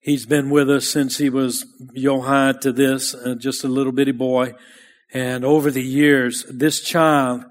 He's 0.04 0.26
been 0.26 0.50
with 0.50 0.70
us 0.70 0.86
since 0.86 1.18
he 1.18 1.30
was 1.30 1.66
Yohai 1.96 2.60
to 2.60 2.74
this, 2.74 3.16
uh, 3.16 3.36
just 3.36 3.64
a 3.64 3.70
little 3.70 3.94
bitty 3.94 4.12
boy. 4.12 4.54
And 5.14 5.46
over 5.46 5.72
the 5.72 5.82
years, 5.82 6.44
this 6.50 6.82
child, 6.82 7.46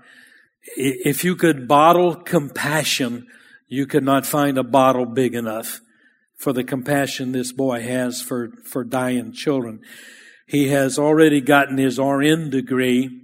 if 0.77 1.25
you 1.25 1.35
could 1.35 1.67
bottle 1.67 2.15
compassion, 2.15 3.27
you 3.69 3.87
could 3.87 4.05
not 4.05 4.27
find 4.27 4.59
a 4.59 4.63
bottle 4.63 5.07
big 5.07 5.35
enough 5.35 5.81
for 6.37 6.53
the 6.53 6.63
compassion 6.63 7.33
this 7.33 7.53
boy 7.53 7.81
has 7.85 8.21
for, 8.21 8.51
for 8.65 8.85
dying 8.85 9.33
children. 9.33 9.81
He 10.47 10.69
has 10.69 10.99
already 10.99 11.41
gotten 11.41 11.79
his 11.79 11.99
RN 11.99 12.51
degree 12.51 13.23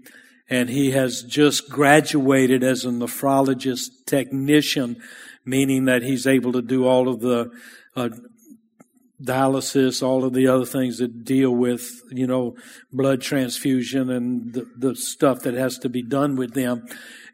and 0.50 0.70
he 0.70 0.92
has 0.92 1.22
just 1.22 1.68
graduated 1.68 2.64
as 2.64 2.84
a 2.84 2.88
nephrologist 2.88 3.90
technician, 4.06 4.96
meaning 5.44 5.84
that 5.84 6.02
he's 6.02 6.26
able 6.26 6.52
to 6.52 6.62
do 6.62 6.86
all 6.86 7.08
of 7.08 7.20
the 7.20 7.50
uh, 7.96 8.08
dialysis, 9.22 10.02
all 10.02 10.24
of 10.24 10.32
the 10.32 10.46
other 10.46 10.64
things 10.64 10.98
that 10.98 11.24
deal 11.24 11.50
with, 11.50 12.02
you 12.10 12.26
know, 12.26 12.56
blood 12.92 13.20
transfusion 13.20 14.10
and 14.10 14.54
the, 14.54 14.66
the 14.76 14.94
stuff 14.94 15.40
that 15.40 15.54
has 15.54 15.78
to 15.78 15.88
be 15.88 16.02
done 16.02 16.36
with 16.36 16.54
them. 16.54 16.86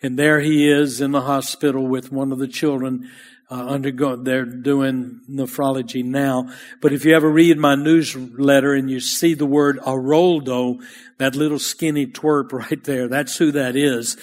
And 0.02 0.18
there 0.18 0.40
he 0.40 0.68
is 0.68 1.00
in 1.00 1.12
the 1.12 1.22
hospital 1.22 1.86
with 1.86 2.10
one 2.10 2.32
of 2.32 2.38
the 2.38 2.48
children 2.48 3.10
uh, 3.50 3.66
undergoing, 3.66 4.24
they're 4.24 4.44
doing 4.44 5.20
nephrology 5.30 6.04
now. 6.04 6.50
But 6.80 6.92
if 6.92 7.04
you 7.04 7.14
ever 7.14 7.28
read 7.28 7.58
my 7.58 7.74
newsletter 7.74 8.74
and 8.74 8.90
you 8.90 9.00
see 9.00 9.34
the 9.34 9.46
word 9.46 9.78
Aroldo, 9.80 10.82
that 11.18 11.36
little 11.36 11.58
skinny 11.58 12.06
twerp 12.06 12.52
right 12.70 12.82
there, 12.84 13.08
that's 13.08 13.36
who 13.36 13.52
that 13.52 13.76
is. 13.76 14.16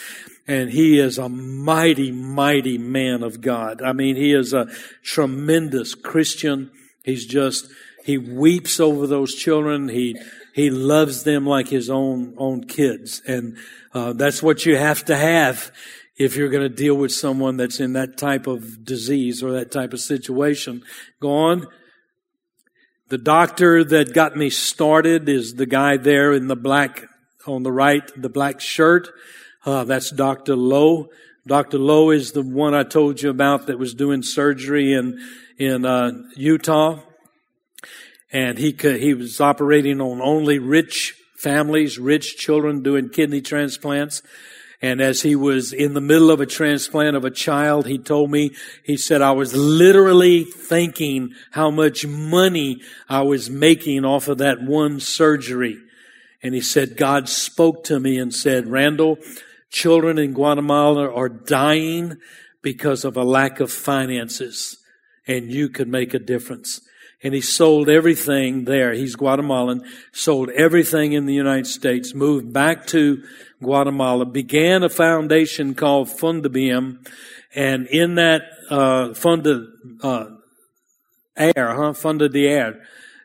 And 0.48 0.72
he 0.72 1.00
is 1.00 1.18
a 1.18 1.30
mighty, 1.30 2.12
mighty 2.12 2.78
man 2.78 3.24
of 3.24 3.42
God. 3.42 3.82
I 3.82 3.94
mean, 3.94 4.16
he 4.16 4.34
is 4.34 4.54
a 4.54 4.68
tremendous 5.04 5.96
Christian 5.96 6.72
He's 7.04 7.26
just, 7.26 7.68
he 8.04 8.18
weeps 8.18 8.80
over 8.80 9.08
those 9.08 9.34
children. 9.34 9.90
He, 9.90 10.20
he 10.54 10.70
loves 10.70 11.24
them 11.24 11.46
like 11.46 11.68
his 11.68 11.90
own, 11.90 12.36
own 12.38 12.66
kids. 12.66 13.22
And, 13.28 13.58
uh, 13.94 14.14
that's 14.14 14.42
what 14.42 14.66
you 14.66 14.78
have 14.78 15.04
to 15.06 15.18
have 15.18 15.72
if 16.24 16.36
you're 16.36 16.50
going 16.50 16.64
to 16.64 16.70
deal 16.70 16.96
with 16.96 17.12
someone 17.12 17.58
that's 17.58 17.80
in 17.80 17.94
that 17.94 18.18
type 18.18 18.48
of 18.48 18.86
disease 18.86 19.42
or 19.42 19.52
that 19.52 19.72
type 19.72 19.94
of 19.94 20.00
situation. 20.00 20.84
Go 21.20 21.32
on. 21.32 21.68
The 23.10 23.18
doctor 23.18 23.84
that 23.84 24.14
got 24.14 24.38
me 24.38 24.50
started 24.50 25.28
is 25.28 25.56
the 25.56 25.66
guy 25.66 25.98
there 25.98 26.32
in 26.32 26.48
the 26.48 26.56
black, 26.56 27.06
on 27.46 27.64
the 27.64 27.72
right, 27.72 28.10
the 28.16 28.30
black 28.30 28.62
shirt. 28.62 29.10
Uh, 29.66 29.84
that's 29.84 30.12
Dr. 30.12 30.56
Lou. 30.56 31.10
Dr. 31.46 31.78
Lou 31.78 32.12
is 32.12 32.32
the 32.32 32.44
one 32.44 32.74
I 32.74 32.84
told 32.84 33.22
you 33.22 33.30
about 33.30 33.68
that 33.68 33.80
was 33.80 33.94
doing 33.94 34.22
surgery 34.22 34.94
and 34.94 35.20
in 35.58 35.86
uh, 35.86 36.12
Utah, 36.36 37.00
and 38.32 38.58
he 38.58 38.74
could, 38.74 39.00
he 39.00 39.14
was 39.14 39.40
operating 39.40 40.02
on 40.02 40.22
only 40.22 40.58
rich 40.58 41.16
families, 41.38 42.00
rich 42.00 42.38
children 42.38 42.82
doing 42.82 43.10
kidney 43.10 43.42
transplants. 43.42 44.22
And 44.82 45.00
as 45.00 45.22
he 45.22 45.36
was 45.36 45.74
in 45.74 45.94
the 45.94 46.02
middle 46.02 46.32
of 46.32 46.42
a 46.42 46.46
transplant 46.46 47.16
of 47.16 47.24
a 47.24 47.30
child, 47.30 47.86
he 47.86 48.00
told 48.00 48.32
me, 48.32 48.52
he 48.84 48.98
said, 48.98 49.22
I 49.22 49.32
was 49.32 49.54
literally 49.54 50.44
thinking 50.44 51.34
how 51.52 51.70
much 51.70 52.06
money 52.06 52.82
I 53.08 53.22
was 53.22 53.50
making 53.50 54.06
off 54.06 54.28
of 54.28 54.40
that 54.40 54.62
one 54.64 55.00
surgery. 55.00 55.78
And 56.42 56.56
he 56.56 56.62
said, 56.62 56.98
God 56.98 57.30
spoke 57.30 57.84
to 57.86 58.00
me 58.00 58.18
and 58.18 58.34
said, 58.34 58.68
Randall, 58.68 59.20
children 59.70 60.18
in 60.18 60.34
Guatemala 60.34 61.14
are 61.14 61.30
dying 61.30 62.18
because 62.64 63.06
of 63.06 63.16
a 63.16 63.24
lack 63.24 63.60
of 63.60 63.72
finances 63.72 64.78
and 65.28 65.52
you 65.52 65.70
could 65.70 65.88
make 65.88 66.14
a 66.14 66.20
difference. 66.20 66.82
And 67.24 67.34
he 67.34 67.42
sold 67.42 67.88
everything 67.88 68.66
there. 68.66 68.94
He's 68.94 69.16
Guatemalan, 69.16 69.84
sold 70.12 70.50
everything 70.50 71.14
in 71.14 71.26
the 71.26 71.34
United 71.34 71.68
States, 71.68 72.14
moved 72.14 72.52
back 72.52 72.88
to 72.88 73.24
Guatemala, 73.62 74.26
began 74.26 74.84
a 74.84 74.90
foundation 74.90 75.76
called 75.76 76.08
Fundabim, 76.08 77.08
and 77.54 77.86
in 77.88 78.16
that 78.16 78.44
uh, 78.70 79.14
Funda 79.14 79.68
uh, 80.02 80.26
Air, 81.38 81.76
huh? 81.76 81.94
Funda 81.94 82.28
de 82.28 82.48
Air, 82.48 82.82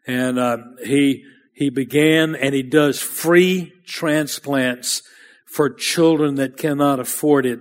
and 0.07 0.39
uh, 0.39 0.59
he 0.85 1.25
he 1.53 1.71
began 1.71 2.35
and 2.35 2.55
he 2.55 2.63
does 2.63 3.01
free 3.01 3.73
transplants 3.87 5.03
for 5.47 5.71
children 5.71 6.35
that 6.35 6.57
cannot 6.57 7.01
afford 7.01 7.47
it, 7.47 7.61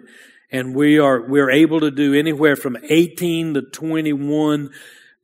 and 0.51 0.75
we 0.75 0.99
are 0.99 1.21
we're 1.21 1.49
able 1.49 1.79
to 1.79 1.91
do 1.91 2.13
anywhere 2.13 2.55
from 2.55 2.77
18 2.89 3.53
to 3.53 3.61
21 3.61 4.69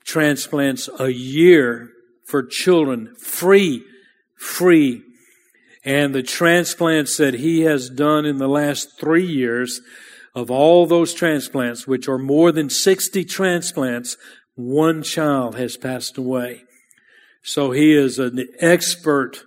transplants 0.03 0.89
a 0.99 1.09
year 1.09 1.91
for 2.25 2.43
children, 2.43 3.13
free, 3.15 3.83
free. 4.35 5.03
And 5.83 6.13
the 6.13 6.23
transplants 6.23 7.17
that 7.17 7.35
he 7.35 7.61
has 7.61 7.89
done 7.89 8.25
in 8.25 8.37
the 8.37 8.47
last 8.47 8.99
three 8.99 9.25
years, 9.25 9.81
of 10.33 10.49
all 10.49 10.85
those 10.85 11.13
transplants, 11.13 11.85
which 11.85 12.07
are 12.07 12.17
more 12.17 12.51
than 12.51 12.69
60 12.69 13.25
transplants, 13.25 14.15
one 14.55 15.03
child 15.03 15.55
has 15.55 15.77
passed 15.77 16.17
away. 16.17 16.63
So 17.43 17.71
he 17.71 17.93
is 17.93 18.19
an 18.19 18.47
expert 18.59 19.43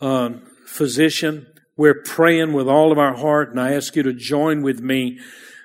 um, 0.00 0.42
physician. 0.64 1.46
We're 1.76 2.02
praying 2.02 2.52
with 2.52 2.68
all 2.68 2.92
of 2.92 2.98
our 2.98 3.14
heart, 3.14 3.50
and 3.50 3.60
I 3.60 3.72
ask 3.72 3.96
you 3.96 4.02
to 4.04 4.14
join 4.14 4.62
with 4.62 4.80
me. 4.80 5.18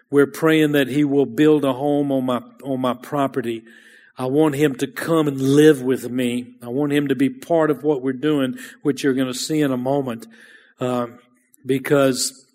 We're 0.10 0.28
praying 0.28 0.74
that 0.74 0.90
he 0.90 1.06
will 1.06 1.26
build 1.26 1.64
a 1.64 1.74
home 1.74 2.12
on 2.12 2.26
my 2.26 2.42
on 2.64 2.82
my 2.82 2.94
property 2.94 3.64
I 4.22 4.26
want 4.26 4.54
him 4.54 4.76
to 4.76 4.86
come 4.86 5.28
and 5.28 5.42
live 5.42 5.82
with 5.82 6.08
me. 6.08 6.54
I 6.62 6.68
want 6.68 6.94
him 6.94 7.08
to 7.08 7.16
be 7.16 7.32
part 7.32 7.72
of 7.72 7.82
what 7.84 8.04
we're 8.04 8.14
doing, 8.14 8.56
which 8.84 9.04
you're 9.04 9.16
going 9.16 9.34
to 9.34 9.34
see 9.34 9.62
in 9.62 9.72
a 9.72 9.78
moment. 9.78 10.28
Uh, 10.80 11.08
because 11.66 12.46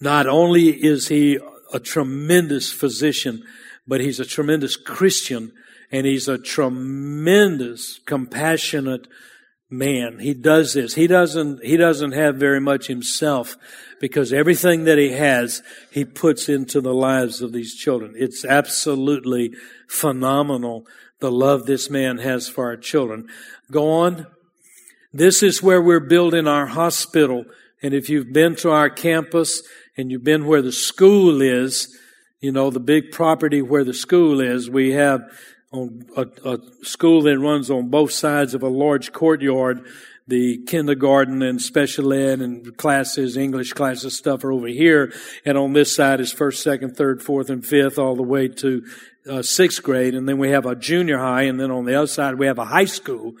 not 0.00 0.26
only 0.26 0.70
is 0.70 1.06
he 1.06 1.38
a 1.72 1.78
tremendous 1.78 2.72
physician, 2.72 3.44
but 3.86 4.00
he's 4.00 4.18
a 4.18 4.24
tremendous 4.24 4.74
Christian 4.74 5.52
and 5.92 6.04
he's 6.04 6.26
a 6.26 6.36
tremendous 6.36 8.00
compassionate 8.04 9.06
man. 9.70 10.18
He 10.18 10.34
does 10.34 10.74
this. 10.74 10.94
He 10.94 11.06
doesn't, 11.06 11.64
he 11.64 11.76
doesn't 11.76 12.10
have 12.10 12.34
very 12.34 12.60
much 12.60 12.88
himself 12.88 13.56
because 14.02 14.32
everything 14.32 14.82
that 14.82 14.98
he 14.98 15.12
has, 15.12 15.62
he 15.92 16.04
puts 16.04 16.48
into 16.48 16.80
the 16.80 16.92
lives 16.92 17.40
of 17.40 17.52
these 17.52 17.72
children. 17.72 18.14
It's 18.16 18.44
absolutely 18.44 19.54
phenomenal 19.86 20.88
the 21.20 21.30
love 21.30 21.66
this 21.66 21.88
man 21.88 22.18
has 22.18 22.48
for 22.48 22.66
our 22.66 22.76
children. 22.76 23.28
Go 23.70 23.88
on. 23.88 24.26
This 25.12 25.40
is 25.40 25.62
where 25.62 25.80
we're 25.80 26.00
building 26.00 26.48
our 26.48 26.66
hospital. 26.66 27.44
And 27.80 27.94
if 27.94 28.10
you've 28.10 28.32
been 28.32 28.56
to 28.56 28.72
our 28.72 28.90
campus 28.90 29.62
and 29.96 30.10
you've 30.10 30.24
been 30.24 30.46
where 30.46 30.62
the 30.62 30.72
school 30.72 31.40
is, 31.40 31.96
you 32.40 32.50
know, 32.50 32.70
the 32.70 32.80
big 32.80 33.12
property 33.12 33.62
where 33.62 33.84
the 33.84 33.94
school 33.94 34.40
is, 34.40 34.68
we 34.68 34.94
have 34.94 35.20
a, 35.72 36.26
a 36.44 36.58
school 36.82 37.22
that 37.22 37.38
runs 37.38 37.70
on 37.70 37.88
both 37.88 38.10
sides 38.10 38.52
of 38.52 38.64
a 38.64 38.68
large 38.68 39.12
courtyard 39.12 39.86
the 40.32 40.56
kindergarten 40.66 41.42
and 41.42 41.60
special 41.60 42.10
ed 42.10 42.40
and 42.40 42.74
classes, 42.78 43.36
English 43.36 43.74
classes 43.74 44.16
stuff 44.16 44.42
are 44.44 44.50
over 44.50 44.66
here. 44.66 45.12
And 45.44 45.58
on 45.58 45.74
this 45.74 45.94
side 45.94 46.20
is 46.20 46.32
first, 46.32 46.62
second, 46.62 46.96
third, 46.96 47.22
fourth, 47.22 47.50
and 47.50 47.62
fifth 47.62 47.98
all 47.98 48.16
the 48.16 48.22
way 48.22 48.48
to 48.48 48.82
uh, 49.28 49.42
sixth 49.42 49.82
grade. 49.82 50.14
And 50.14 50.26
then 50.26 50.38
we 50.38 50.48
have 50.48 50.64
a 50.64 50.74
junior 50.74 51.18
high. 51.18 51.42
And 51.42 51.60
then 51.60 51.70
on 51.70 51.84
the 51.84 51.94
other 51.94 52.06
side, 52.06 52.36
we 52.36 52.46
have 52.46 52.58
a 52.58 52.64
high 52.64 52.86
school. 52.86 53.34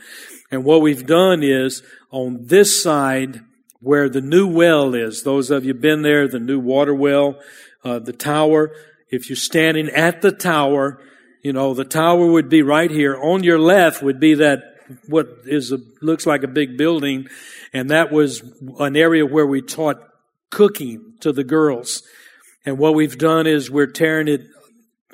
And 0.50 0.64
what 0.64 0.82
we've 0.82 1.06
done 1.06 1.42
is 1.42 1.82
on 2.10 2.40
this 2.42 2.82
side, 2.82 3.40
where 3.80 4.10
the 4.10 4.20
new 4.20 4.46
well 4.46 4.94
is, 4.94 5.22
those 5.22 5.50
of 5.50 5.64
you 5.64 5.72
been 5.72 6.02
there, 6.02 6.28
the 6.28 6.38
new 6.38 6.60
water 6.60 6.94
well, 6.94 7.40
uh, 7.84 8.00
the 8.00 8.12
tower, 8.12 8.70
if 9.08 9.30
you're 9.30 9.36
standing 9.36 9.88
at 9.88 10.20
the 10.20 10.30
tower, 10.30 11.00
you 11.42 11.54
know, 11.54 11.72
the 11.72 11.86
tower 11.86 12.26
would 12.26 12.50
be 12.50 12.60
right 12.60 12.90
here. 12.90 13.16
On 13.16 13.42
your 13.42 13.58
left 13.58 14.02
would 14.02 14.20
be 14.20 14.34
that 14.34 14.71
what 15.06 15.28
is 15.44 15.72
a, 15.72 15.78
looks 16.00 16.26
like 16.26 16.42
a 16.42 16.48
big 16.48 16.76
building, 16.76 17.28
and 17.72 17.90
that 17.90 18.12
was 18.12 18.42
an 18.78 18.96
area 18.96 19.24
where 19.26 19.46
we 19.46 19.62
taught 19.62 20.02
cooking 20.50 21.14
to 21.20 21.32
the 21.32 21.44
girls. 21.44 22.02
And 22.64 22.78
what 22.78 22.94
we've 22.94 23.18
done 23.18 23.46
is 23.46 23.70
we're 23.70 23.86
tearing 23.86 24.28
it 24.28 24.42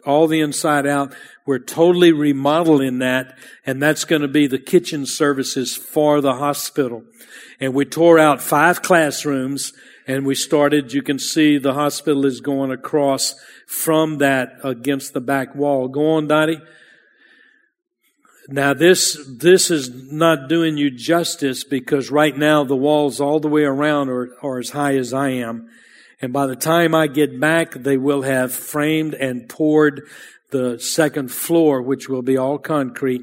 all 0.05 0.26
the 0.26 0.40
inside 0.40 0.87
out. 0.87 1.14
We're 1.46 1.59
totally 1.59 2.12
remodeling 2.12 2.98
that, 2.98 3.38
and 3.64 3.83
that's 3.83 4.05
going 4.05 4.22
to 4.22 4.29
be 4.29 4.46
the 4.46 4.59
kitchen 4.59 5.07
services 5.07 5.76
for 5.76 6.20
the 6.20 6.35
hospital. 6.35 7.05
And 7.61 7.74
we 7.74 7.85
tore 7.85 8.18
out 8.18 8.42
five 8.42 8.83
classrooms, 8.83 9.72
and 10.07 10.24
we 10.24 10.35
started, 10.35 10.92
you 10.92 11.03
can 11.03 11.18
see 11.18 11.59
the 11.59 11.74
hospital 11.74 12.24
is 12.24 12.40
going 12.40 12.70
across 12.70 13.35
from 13.66 14.18
that 14.18 14.53
against 14.64 15.12
the 15.12 15.20
back 15.20 15.55
wall. 15.55 15.88
Go 15.88 16.12
on, 16.12 16.26
Dottie. 16.29 16.61
Now 18.50 18.72
this, 18.72 19.22
this 19.28 19.70
is 19.70 19.90
not 20.11 20.48
doing 20.48 20.78
you 20.78 20.90
justice 20.90 21.64
because 21.64 22.11
right 22.11 22.34
now 22.34 22.64
the 22.64 22.74
walls 22.74 23.20
all 23.20 23.40
the 23.40 23.48
way 23.48 23.64
around 23.64 24.08
are, 24.08 24.34
are 24.42 24.58
as 24.58 24.70
high 24.70 24.96
as 24.96 25.12
I 25.12 25.28
am. 25.30 25.68
And 26.22 26.32
by 26.32 26.46
the 26.46 26.56
time 26.56 26.94
I 26.94 27.08
get 27.08 27.38
back, 27.38 27.74
they 27.74 27.98
will 27.98 28.22
have 28.22 28.54
framed 28.54 29.12
and 29.12 29.50
poured 29.50 30.08
the 30.50 30.78
second 30.78 31.30
floor, 31.30 31.82
which 31.82 32.08
will 32.08 32.22
be 32.22 32.38
all 32.38 32.56
concrete. 32.56 33.22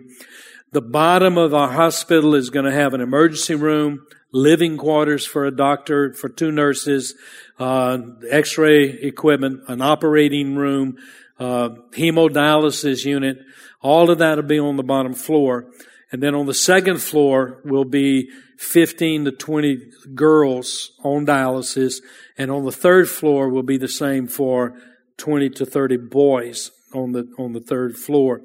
The 0.71 0.81
bottom 0.81 1.39
of 1.39 1.55
our 1.55 1.71
hospital 1.71 2.35
is 2.35 2.51
going 2.51 2.65
to 2.65 2.71
have 2.71 2.93
an 2.93 3.01
emergency 3.01 3.55
room, 3.55 4.05
living 4.31 4.77
quarters 4.77 5.25
for 5.25 5.45
a 5.45 5.55
doctor, 5.55 6.13
for 6.13 6.29
two 6.29 6.51
nurses, 6.51 7.15
uh, 7.57 7.97
x-ray 8.29 8.83
equipment, 8.83 9.61
an 9.69 9.81
operating 9.81 10.55
room, 10.55 10.97
uh, 11.39 11.69
hemodialysis 11.91 13.05
unit, 13.05 13.39
all 13.85 14.09
of 14.09 14.17
that 14.17 14.37
will 14.37 14.43
be 14.43 14.57
on 14.57 14.77
the 14.77 14.83
bottom 14.83 15.13
floor. 15.13 15.67
And 16.11 16.21
then 16.23 16.33
on 16.33 16.47
the 16.47 16.55
second 16.55 17.03
floor 17.03 17.61
will 17.63 17.85
be 17.85 18.31
15 18.57 19.25
to 19.25 19.31
20 19.31 19.77
girls 20.15 20.91
on 21.03 21.27
dialysis. 21.27 22.01
And 22.35 22.49
on 22.49 22.65
the 22.65 22.71
third 22.71 23.07
floor 23.07 23.47
will 23.47 23.61
be 23.61 23.77
the 23.77 23.87
same 23.87 24.27
for 24.27 24.75
20 25.17 25.51
to 25.51 25.67
30 25.67 25.97
boys 25.97 26.71
on 26.95 27.11
the, 27.11 27.31
on 27.37 27.53
the 27.53 27.59
third 27.59 27.95
floor. 27.95 28.41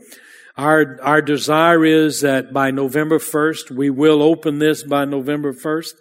Our, 0.59 1.01
our 1.01 1.23
desire 1.23 1.87
is 1.87 2.21
that 2.21 2.53
by 2.53 2.71
November 2.71 3.19
1st, 3.19 3.71
we 3.71 3.89
will 3.89 4.23
open 4.23 4.59
this 4.59 4.83
by 4.83 5.07
November 5.07 5.55
1st. 5.55 5.95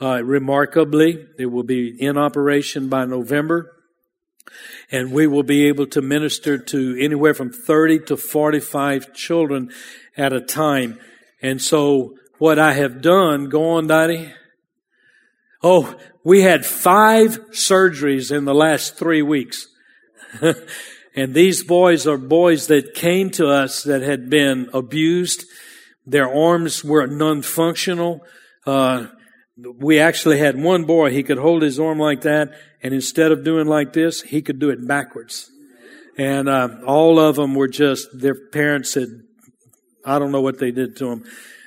Uh, 0.00 0.22
remarkably, 0.22 1.26
it 1.38 1.46
will 1.46 1.62
be 1.62 1.88
in 1.88 2.18
operation 2.18 2.90
by 2.90 3.06
November 3.06 3.77
and 4.90 5.12
we 5.12 5.26
will 5.26 5.42
be 5.42 5.66
able 5.66 5.86
to 5.88 6.02
minister 6.02 6.58
to 6.58 6.96
anywhere 6.98 7.34
from 7.34 7.50
30 7.50 8.00
to 8.06 8.16
45 8.16 9.12
children 9.14 9.70
at 10.16 10.32
a 10.32 10.40
time. 10.40 10.98
And 11.42 11.60
so 11.60 12.14
what 12.38 12.58
I 12.58 12.72
have 12.72 13.00
done, 13.00 13.48
go 13.48 13.70
on, 13.70 13.86
Dottie. 13.86 14.32
Oh, 15.62 15.94
we 16.24 16.42
had 16.42 16.64
five 16.64 17.38
surgeries 17.50 18.34
in 18.36 18.44
the 18.44 18.54
last 18.54 18.96
three 18.96 19.22
weeks. 19.22 19.66
and 21.16 21.34
these 21.34 21.64
boys 21.64 22.06
are 22.06 22.18
boys 22.18 22.68
that 22.68 22.94
came 22.94 23.30
to 23.30 23.48
us 23.48 23.82
that 23.82 24.02
had 24.02 24.30
been 24.30 24.68
abused. 24.72 25.44
Their 26.06 26.32
arms 26.32 26.84
were 26.84 27.06
non-functional. 27.06 28.24
Uh, 28.66 29.06
we 29.58 29.98
actually 29.98 30.38
had 30.38 30.60
one 30.60 30.84
boy, 30.84 31.10
he 31.10 31.22
could 31.22 31.38
hold 31.38 31.62
his 31.62 31.80
arm 31.80 31.98
like 31.98 32.22
that, 32.22 32.52
and 32.82 32.94
instead 32.94 33.32
of 33.32 33.44
doing 33.44 33.66
like 33.66 33.92
this, 33.92 34.22
he 34.22 34.40
could 34.40 34.58
do 34.58 34.70
it 34.70 34.86
backwards. 34.86 35.50
And 36.16 36.48
uh, 36.48 36.68
all 36.86 37.18
of 37.18 37.36
them 37.36 37.54
were 37.54 37.68
just, 37.68 38.08
their 38.12 38.34
parents 38.34 38.92
said, 38.92 39.08
I 40.04 40.18
don't 40.18 40.32
know 40.32 40.40
what 40.40 40.58
they 40.58 40.70
did 40.70 40.96
to 40.96 41.10
them. 41.10 41.24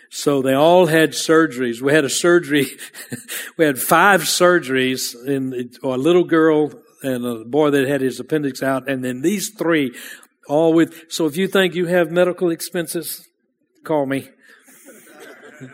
So 0.09 0.41
they 0.41 0.53
all 0.53 0.87
had 0.87 1.11
surgeries. 1.11 1.81
We 1.81 1.93
had 1.93 2.03
a 2.03 2.09
surgery, 2.09 2.67
we 3.57 3.65
had 3.65 3.79
five 3.79 4.21
surgeries, 4.21 5.15
in, 5.25 5.71
or 5.83 5.95
a 5.95 5.97
little 5.97 6.25
girl 6.25 6.71
and 7.03 7.25
a 7.25 7.45
boy 7.45 7.71
that 7.71 7.87
had 7.87 8.01
his 8.01 8.19
appendix 8.19 8.61
out, 8.61 8.89
and 8.89 9.03
then 9.03 9.21
these 9.21 9.49
three, 9.49 9.95
all 10.47 10.73
with, 10.73 11.11
so 11.11 11.25
if 11.25 11.35
you 11.35 11.47
think 11.47 11.75
you 11.75 11.87
have 11.87 12.11
medical 12.11 12.51
expenses, 12.51 13.27
call 13.83 14.05
me 14.05 14.29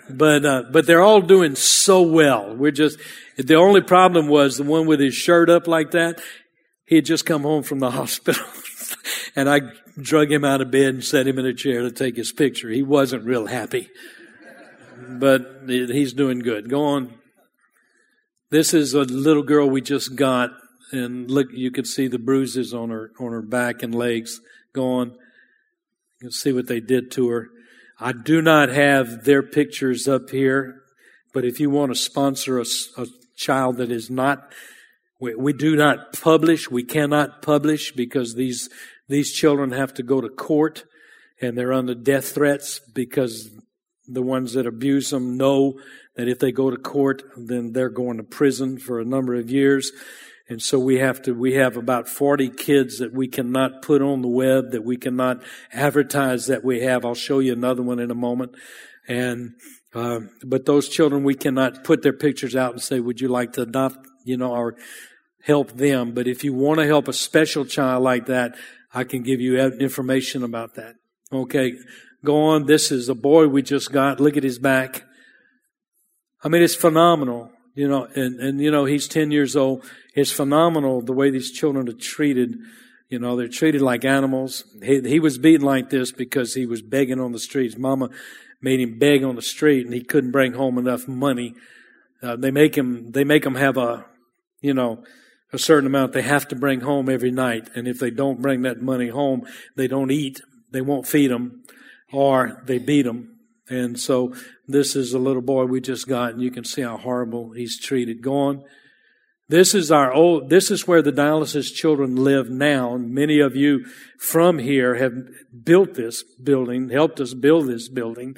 but 0.09 0.45
uh, 0.45 0.63
but 0.71 0.85
they're 0.85 1.01
all 1.01 1.21
doing 1.21 1.55
so 1.55 2.01
well. 2.01 2.55
We're 2.55 2.71
just 2.71 2.99
the 3.37 3.55
only 3.55 3.81
problem 3.81 4.27
was 4.27 4.57
the 4.57 4.63
one 4.63 4.85
with 4.85 4.99
his 4.99 5.13
shirt 5.13 5.49
up 5.49 5.67
like 5.67 5.91
that. 5.91 6.19
He 6.85 6.95
had 6.95 7.05
just 7.05 7.25
come 7.25 7.43
home 7.43 7.63
from 7.63 7.79
the 7.79 7.91
hospital, 7.99 8.45
and 9.35 9.49
I 9.49 9.61
drug 9.99 10.31
him 10.31 10.45
out 10.45 10.61
of 10.61 10.71
bed 10.71 10.95
and 10.95 11.03
set 11.03 11.27
him 11.27 11.39
in 11.39 11.45
a 11.45 11.53
chair 11.53 11.81
to 11.81 11.91
take 11.91 12.17
his 12.17 12.31
picture. 12.31 12.69
He 12.69 12.83
wasn't 12.83 13.25
real 13.25 13.47
happy, 13.47 13.89
but 15.09 15.63
he's 15.67 16.13
doing 16.13 16.39
good. 16.39 16.69
Go 16.69 16.83
on. 16.83 17.13
This 18.49 18.73
is 18.73 18.93
a 18.93 19.01
little 19.01 19.43
girl 19.43 19.69
we 19.69 19.81
just 19.81 20.15
got, 20.15 20.51
and 20.91 21.29
look, 21.29 21.47
you 21.51 21.69
can 21.69 21.83
see 21.83 22.07
the 22.07 22.19
bruises 22.19 22.73
on 22.73 22.89
her 22.89 23.11
on 23.19 23.31
her 23.31 23.41
back 23.41 23.83
and 23.83 23.93
legs. 23.93 24.39
Go 24.73 24.93
on. 24.93 25.09
You 26.19 26.29
can 26.29 26.31
see 26.31 26.51
what 26.51 26.67
they 26.67 26.79
did 26.79 27.11
to 27.11 27.29
her. 27.29 27.49
I 27.99 28.11
do 28.11 28.41
not 28.41 28.69
have 28.69 29.23
their 29.23 29.41
pictures 29.41 30.07
up 30.07 30.29
here, 30.29 30.83
but 31.33 31.45
if 31.45 31.59
you 31.59 31.69
want 31.69 31.91
to 31.91 31.95
sponsor 31.95 32.59
a, 32.59 32.65
a 32.97 33.07
child 33.35 33.77
that 33.77 33.91
is 33.91 34.11
not, 34.11 34.51
we, 35.19 35.33
we 35.33 35.53
do 35.53 35.75
not 35.75 36.13
publish, 36.13 36.69
we 36.69 36.83
cannot 36.83 37.41
publish 37.41 37.91
because 37.91 38.35
these, 38.35 38.69
these 39.09 39.31
children 39.31 39.71
have 39.71 39.95
to 39.95 40.03
go 40.03 40.21
to 40.21 40.29
court 40.29 40.85
and 41.41 41.57
they're 41.57 41.73
under 41.73 41.95
death 41.95 42.33
threats 42.33 42.79
because 42.79 43.49
the 44.07 44.21
ones 44.21 44.53
that 44.53 44.67
abuse 44.67 45.09
them 45.09 45.35
know 45.35 45.79
that 46.15 46.27
if 46.27 46.39
they 46.39 46.51
go 46.51 46.69
to 46.69 46.77
court, 46.77 47.23
then 47.35 47.73
they're 47.73 47.89
going 47.89 48.17
to 48.17 48.23
prison 48.23 48.77
for 48.77 48.99
a 48.99 49.05
number 49.05 49.35
of 49.35 49.49
years. 49.49 49.91
And 50.49 50.61
so 50.61 50.79
we 50.79 50.99
have 50.99 51.21
to, 51.23 51.33
we 51.33 51.55
have 51.55 51.75
about 51.75 52.07
40 52.07 52.49
kids 52.49 52.99
that 52.99 53.13
we 53.13 53.27
cannot 53.27 53.81
put 53.81 54.01
on 54.01 54.21
the 54.21 54.29
web, 54.29 54.71
that 54.71 54.83
we 54.83 54.95
cannot 54.95 55.43
advertise 55.73 56.47
that 56.47 56.63
we 56.63 56.81
have. 56.81 57.03
I'll 57.03 57.15
show 57.15 57.39
you 57.39 57.51
another 57.51 57.83
one 57.83 57.99
in 57.99 58.11
a 58.11 58.15
moment. 58.15 58.55
And, 59.09 59.55
uh, 59.93 60.21
but 60.45 60.65
those 60.65 60.87
children, 60.87 61.23
we 61.23 61.35
cannot 61.35 61.83
put 61.83 62.01
their 62.01 62.13
pictures 62.13 62.55
out 62.55 62.71
and 62.71 62.81
say, 62.81 63.01
would 63.01 63.19
you 63.19 63.27
like 63.27 63.53
to 63.53 63.63
adopt, 63.63 64.07
you 64.23 64.37
know, 64.37 64.53
or 64.53 64.75
help 65.43 65.73
them? 65.73 66.13
But 66.13 66.27
if 66.27 66.45
you 66.45 66.53
want 66.53 66.79
to 66.79 66.85
help 66.85 67.09
a 67.09 67.13
special 67.13 67.65
child 67.65 68.03
like 68.03 68.27
that, 68.27 68.55
I 68.93 69.03
can 69.03 69.23
give 69.23 69.41
you 69.41 69.59
information 69.59 70.43
about 70.43 70.75
that. 70.75 70.95
Okay. 71.31 71.73
Go 72.23 72.41
on. 72.45 72.67
This 72.67 72.89
is 72.89 73.09
a 73.09 73.15
boy 73.15 73.47
we 73.47 73.61
just 73.61 73.91
got. 73.91 74.21
Look 74.21 74.37
at 74.37 74.43
his 74.43 74.59
back. 74.59 75.03
I 76.41 76.47
mean, 76.47 76.61
it's 76.61 76.75
phenomenal 76.75 77.51
you 77.77 77.87
know, 77.87 78.07
and, 78.15 78.39
and, 78.39 78.59
you 78.59 78.71
know, 78.71 78.85
he's 78.85 79.07
10 79.07 79.29
years 79.29 79.55
old. 79.55 79.85
It's 80.17 80.31
phenomenal 80.31 81.01
the 81.01 81.13
way 81.13 81.29
these 81.29 81.51
children 81.51 81.87
are 81.87 81.93
treated. 81.93 82.57
You 83.07 83.19
know, 83.19 83.35
they're 83.35 83.47
treated 83.47 83.83
like 83.83 84.03
animals. 84.03 84.63
He, 84.81 84.99
he 85.01 85.19
was 85.19 85.37
beaten 85.37 85.63
like 85.63 85.91
this 85.91 86.11
because 86.11 86.55
he 86.55 86.65
was 86.65 86.81
begging 86.81 87.19
on 87.19 87.33
the 87.33 87.39
streets. 87.39 87.77
Mama 87.77 88.09
made 88.59 88.79
him 88.79 88.97
beg 88.97 89.23
on 89.23 89.35
the 89.35 89.43
street 89.43 89.85
and 89.85 89.93
he 89.93 90.01
couldn't 90.03 90.31
bring 90.31 90.53
home 90.53 90.79
enough 90.79 91.07
money. 91.07 91.53
Uh, 92.23 92.35
they 92.35 92.49
make 92.49 92.75
him, 92.75 93.11
they 93.11 93.23
make 93.23 93.45
him 93.45 93.53
have 93.53 93.77
a, 93.77 94.07
you 94.59 94.73
know, 94.73 95.03
a 95.53 95.59
certain 95.59 95.85
amount 95.85 96.13
they 96.13 96.23
have 96.23 96.47
to 96.47 96.55
bring 96.55 96.81
home 96.81 97.09
every 97.09 97.29
night. 97.29 97.69
And 97.75 97.87
if 97.87 97.99
they 97.99 98.09
don't 98.09 98.41
bring 98.41 98.63
that 98.63 98.81
money 98.81 99.09
home, 99.09 99.45
they 99.75 99.87
don't 99.87 100.09
eat. 100.09 100.41
They 100.71 100.81
won't 100.81 101.07
feed 101.07 101.29
them 101.29 101.61
or 102.11 102.63
they 102.65 102.79
beat 102.79 103.03
them. 103.03 103.37
And 103.69 103.99
so 103.99 104.33
this 104.67 104.95
is 104.95 105.13
a 105.13 105.19
little 105.19 105.43
boy 105.43 105.65
we 105.65 105.79
just 105.79 106.07
got, 106.07 106.33
and 106.33 106.41
you 106.41 106.49
can 106.49 106.63
see 106.63 106.81
how 106.81 106.97
horrible 106.97 107.51
he's 107.51 107.79
treated. 107.79 108.23
Gone. 108.23 108.63
This 109.49 109.73
is 109.73 109.91
our 109.91 110.11
old, 110.11 110.49
this 110.49 110.69
is 110.69 110.87
where 110.87 111.01
the 111.01 111.13
dialysis 111.13 111.73
children 111.73 112.17
live 112.17 112.49
now. 112.49 112.97
Many 112.97 113.39
of 113.39 113.55
you 113.55 113.85
from 114.19 114.59
here 114.59 114.95
have 114.95 115.13
built 115.63 115.93
this 115.93 116.21
building, 116.23 116.89
helped 116.89 117.21
us 117.21 117.33
build 117.33 117.67
this 117.67 117.87
building. 117.87 118.35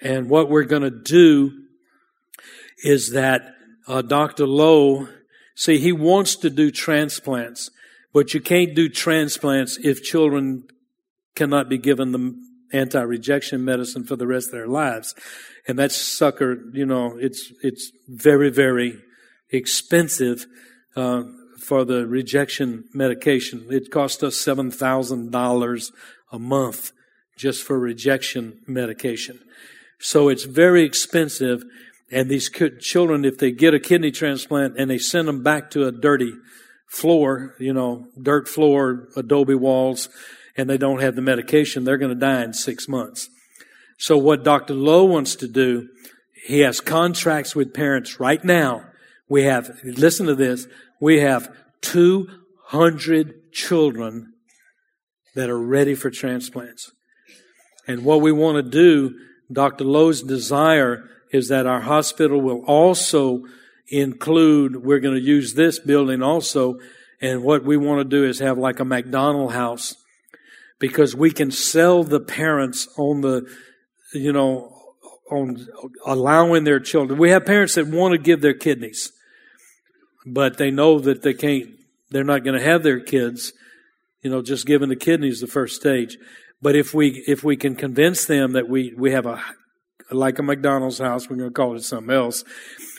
And 0.00 0.30
what 0.30 0.48
we're 0.48 0.64
going 0.64 0.82
to 0.82 0.90
do 0.90 1.64
is 2.84 3.10
that 3.10 3.54
uh, 3.88 4.02
Dr. 4.02 4.46
Lou, 4.46 5.08
see, 5.56 5.78
he 5.78 5.90
wants 5.90 6.36
to 6.36 6.50
do 6.50 6.70
transplants, 6.70 7.70
but 8.12 8.32
you 8.32 8.40
can't 8.40 8.74
do 8.74 8.88
transplants 8.88 9.78
if 9.78 10.04
children 10.04 10.68
cannot 11.34 11.68
be 11.68 11.78
given 11.78 12.12
the 12.12 12.40
anti-rejection 12.72 13.64
medicine 13.64 14.04
for 14.04 14.14
the 14.14 14.26
rest 14.28 14.48
of 14.48 14.52
their 14.52 14.68
lives. 14.68 15.12
And 15.66 15.76
that 15.80 15.90
sucker, 15.90 16.56
you 16.72 16.86
know, 16.86 17.16
it's, 17.18 17.52
it's 17.62 17.90
very, 18.08 18.50
very 18.50 19.02
expensive, 19.50 20.46
uh, 20.94 21.24
for 21.66 21.84
the 21.84 22.06
rejection 22.06 22.84
medication. 22.94 23.66
It 23.70 23.90
cost 23.90 24.22
us 24.22 24.36
$7,000 24.36 25.92
a 26.30 26.38
month 26.38 26.92
just 27.36 27.64
for 27.64 27.78
rejection 27.78 28.60
medication. 28.66 29.40
So 29.98 30.28
it's 30.28 30.44
very 30.44 30.84
expensive. 30.84 31.64
And 32.10 32.30
these 32.30 32.48
children, 32.80 33.24
if 33.24 33.38
they 33.38 33.50
get 33.50 33.74
a 33.74 33.80
kidney 33.80 34.12
transplant 34.12 34.78
and 34.78 34.88
they 34.88 34.98
send 34.98 35.26
them 35.26 35.42
back 35.42 35.70
to 35.72 35.86
a 35.86 35.92
dirty 35.92 36.34
floor, 36.88 37.56
you 37.58 37.72
know, 37.72 38.06
dirt 38.20 38.48
floor, 38.48 39.08
adobe 39.16 39.54
walls, 39.54 40.08
and 40.56 40.70
they 40.70 40.78
don't 40.78 41.00
have 41.00 41.16
the 41.16 41.22
medication, 41.22 41.82
they're 41.82 41.98
going 41.98 42.14
to 42.14 42.20
die 42.20 42.44
in 42.44 42.52
six 42.52 42.86
months. 42.86 43.28
So 43.98 44.16
what 44.16 44.44
Dr. 44.44 44.74
Lou 44.74 45.04
wants 45.04 45.34
to 45.36 45.48
do, 45.48 45.88
he 46.46 46.60
has 46.60 46.80
contracts 46.80 47.56
with 47.56 47.74
parents 47.74 48.20
right 48.20 48.42
now. 48.44 48.84
We 49.28 49.44
have, 49.44 49.80
listen 49.84 50.26
to 50.26 50.34
this, 50.34 50.66
we 51.00 51.20
have 51.20 51.54
200 51.82 53.52
children 53.52 54.32
that 55.34 55.50
are 55.50 55.58
ready 55.58 55.94
for 55.94 56.10
transplants. 56.10 56.92
And 57.86 58.04
what 58.04 58.20
we 58.20 58.32
want 58.32 58.56
to 58.56 58.70
do, 58.70 59.18
Dr. 59.52 59.84
Lou's 59.84 60.22
desire 60.22 61.08
is 61.32 61.48
that 61.48 61.66
our 61.66 61.80
hospital 61.80 62.40
will 62.40 62.64
also 62.66 63.44
include, 63.88 64.84
we're 64.84 65.00
going 65.00 65.14
to 65.14 65.20
use 65.20 65.54
this 65.54 65.78
building 65.78 66.22
also, 66.22 66.78
and 67.20 67.42
what 67.42 67.64
we 67.64 67.76
want 67.76 67.98
to 68.00 68.04
do 68.04 68.24
is 68.24 68.40
have 68.40 68.58
like 68.58 68.80
a 68.80 68.84
McDonald 68.84 69.52
house 69.52 69.96
because 70.78 71.14
we 71.14 71.30
can 71.30 71.50
sell 71.50 72.02
the 72.02 72.20
parents 72.20 72.88
on 72.98 73.22
the, 73.22 73.46
you 74.12 74.32
know, 74.32 74.72
on 75.30 75.66
allowing 76.04 76.64
their 76.64 76.80
children. 76.80 77.18
We 77.18 77.30
have 77.30 77.46
parents 77.46 77.74
that 77.74 77.86
want 77.86 78.12
to 78.12 78.18
give 78.18 78.40
their 78.40 78.54
kidneys, 78.54 79.12
but 80.26 80.58
they 80.58 80.70
know 80.70 80.98
that 80.98 81.22
they 81.22 81.32
can't, 81.32 81.68
they're 82.10 82.24
not 82.24 82.44
going 82.44 82.58
to 82.58 82.64
have 82.64 82.82
their 82.82 83.00
kids, 83.00 83.52
you 84.22 84.30
know, 84.30 84.42
just 84.42 84.66
giving 84.66 84.88
the 84.88 84.96
kidneys 84.96 85.40
the 85.40 85.46
first 85.46 85.76
stage. 85.76 86.18
But 86.60 86.74
if 86.74 86.92
we, 86.92 87.24
if 87.28 87.44
we 87.44 87.56
can 87.56 87.76
convince 87.76 88.24
them 88.24 88.52
that 88.52 88.68
we, 88.68 88.92
we 88.96 89.12
have 89.12 89.26
a, 89.26 89.40
like 90.10 90.38
a 90.38 90.42
McDonald's 90.42 90.98
house, 90.98 91.30
we're 91.30 91.36
going 91.36 91.50
to 91.50 91.54
call 91.54 91.76
it 91.76 91.84
something 91.84 92.14
else, 92.14 92.44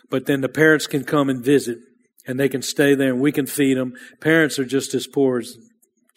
but 0.10 0.26
then 0.26 0.42
the 0.42 0.50
parents 0.50 0.88
can 0.88 1.04
come 1.04 1.30
and 1.30 1.44
visit 1.44 1.80
and 2.26 2.40
they 2.40 2.50
can 2.50 2.62
stay 2.62 2.96
there 2.96 3.12
and 3.12 3.22
we 3.22 3.32
can 3.32 3.46
feed 3.46 3.78
them. 3.78 3.94
Parents 4.22 4.58
are 4.58 4.66
just 4.66 4.94
as 4.94 5.06
poor 5.06 5.40
as 5.40 5.58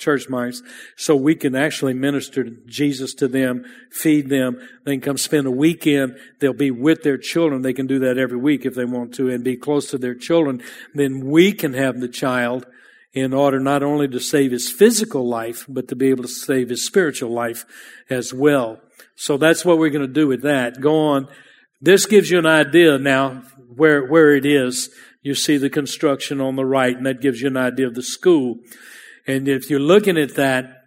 church 0.01 0.29
mice, 0.29 0.63
so 0.97 1.15
we 1.15 1.37
can 1.37 1.55
actually 1.55 1.95
minister 1.95 2.45
Jesus 2.67 3.15
to 3.15 3.29
them, 3.29 3.65
feed 3.93 4.29
them. 4.29 4.59
They 4.85 4.95
can 4.95 5.01
come 5.01 5.19
spend 5.19 5.47
a 5.47 5.53
weekend. 5.53 6.17
They'll 6.41 6.53
be 6.53 6.73
with 6.73 7.03
their 7.03 7.19
children. 7.19 7.63
They 7.63 7.73
can 7.73 7.87
do 7.87 8.01
that 8.01 8.19
every 8.19 8.39
week 8.39 8.67
if 8.67 8.75
they 8.75 8.85
want 8.85 9.15
to 9.15 9.31
and 9.31 9.45
be 9.45 9.57
close 9.57 9.91
to 9.91 9.99
their 9.99 10.15
children. 10.15 10.63
Then 10.95 11.27
we 11.27 11.53
can 11.53 11.75
have 11.75 12.01
the 12.01 12.09
child 12.09 12.67
in 13.13 13.35
order 13.35 13.59
not 13.59 13.83
only 13.83 14.09
to 14.09 14.21
save 14.21 14.53
his 14.53 14.71
physical 14.71 15.29
life, 15.29 15.67
but 15.69 15.89
to 15.89 15.97
be 15.97 16.09
able 16.11 16.23
to 16.23 16.29
save 16.29 16.69
his 16.69 16.85
spiritual 16.85 17.31
life 17.31 17.65
as 18.09 18.33
well. 18.33 18.81
So 19.17 19.37
that's 19.37 19.65
what 19.65 19.79
we're 19.79 19.91
going 19.91 20.07
to 20.07 20.13
do 20.13 20.27
with 20.27 20.43
that. 20.43 20.81
Go 20.81 20.97
on. 20.97 21.29
This 21.81 22.07
gives 22.07 22.31
you 22.31 22.39
an 22.39 22.47
idea 22.47 22.99
now 22.99 23.43
where, 23.75 24.05
where 24.07 24.35
it 24.35 24.47
is. 24.47 24.91
You 25.23 25.35
see 25.35 25.57
the 25.57 25.71
construction 25.71 26.41
on 26.41 26.57
the 26.57 26.65
right, 26.65 26.97
and 26.97 27.05
that 27.05 27.21
gives 27.21 27.41
you 27.41 27.49
an 27.49 27.57
idea 27.57 27.87
of 27.87 27.95
the 27.95 28.03
school. 28.03 28.59
And 29.27 29.49
if 29.49 29.71
you're 29.71 29.81
looking 29.81 30.17
at 30.17 30.37
that 30.37 30.85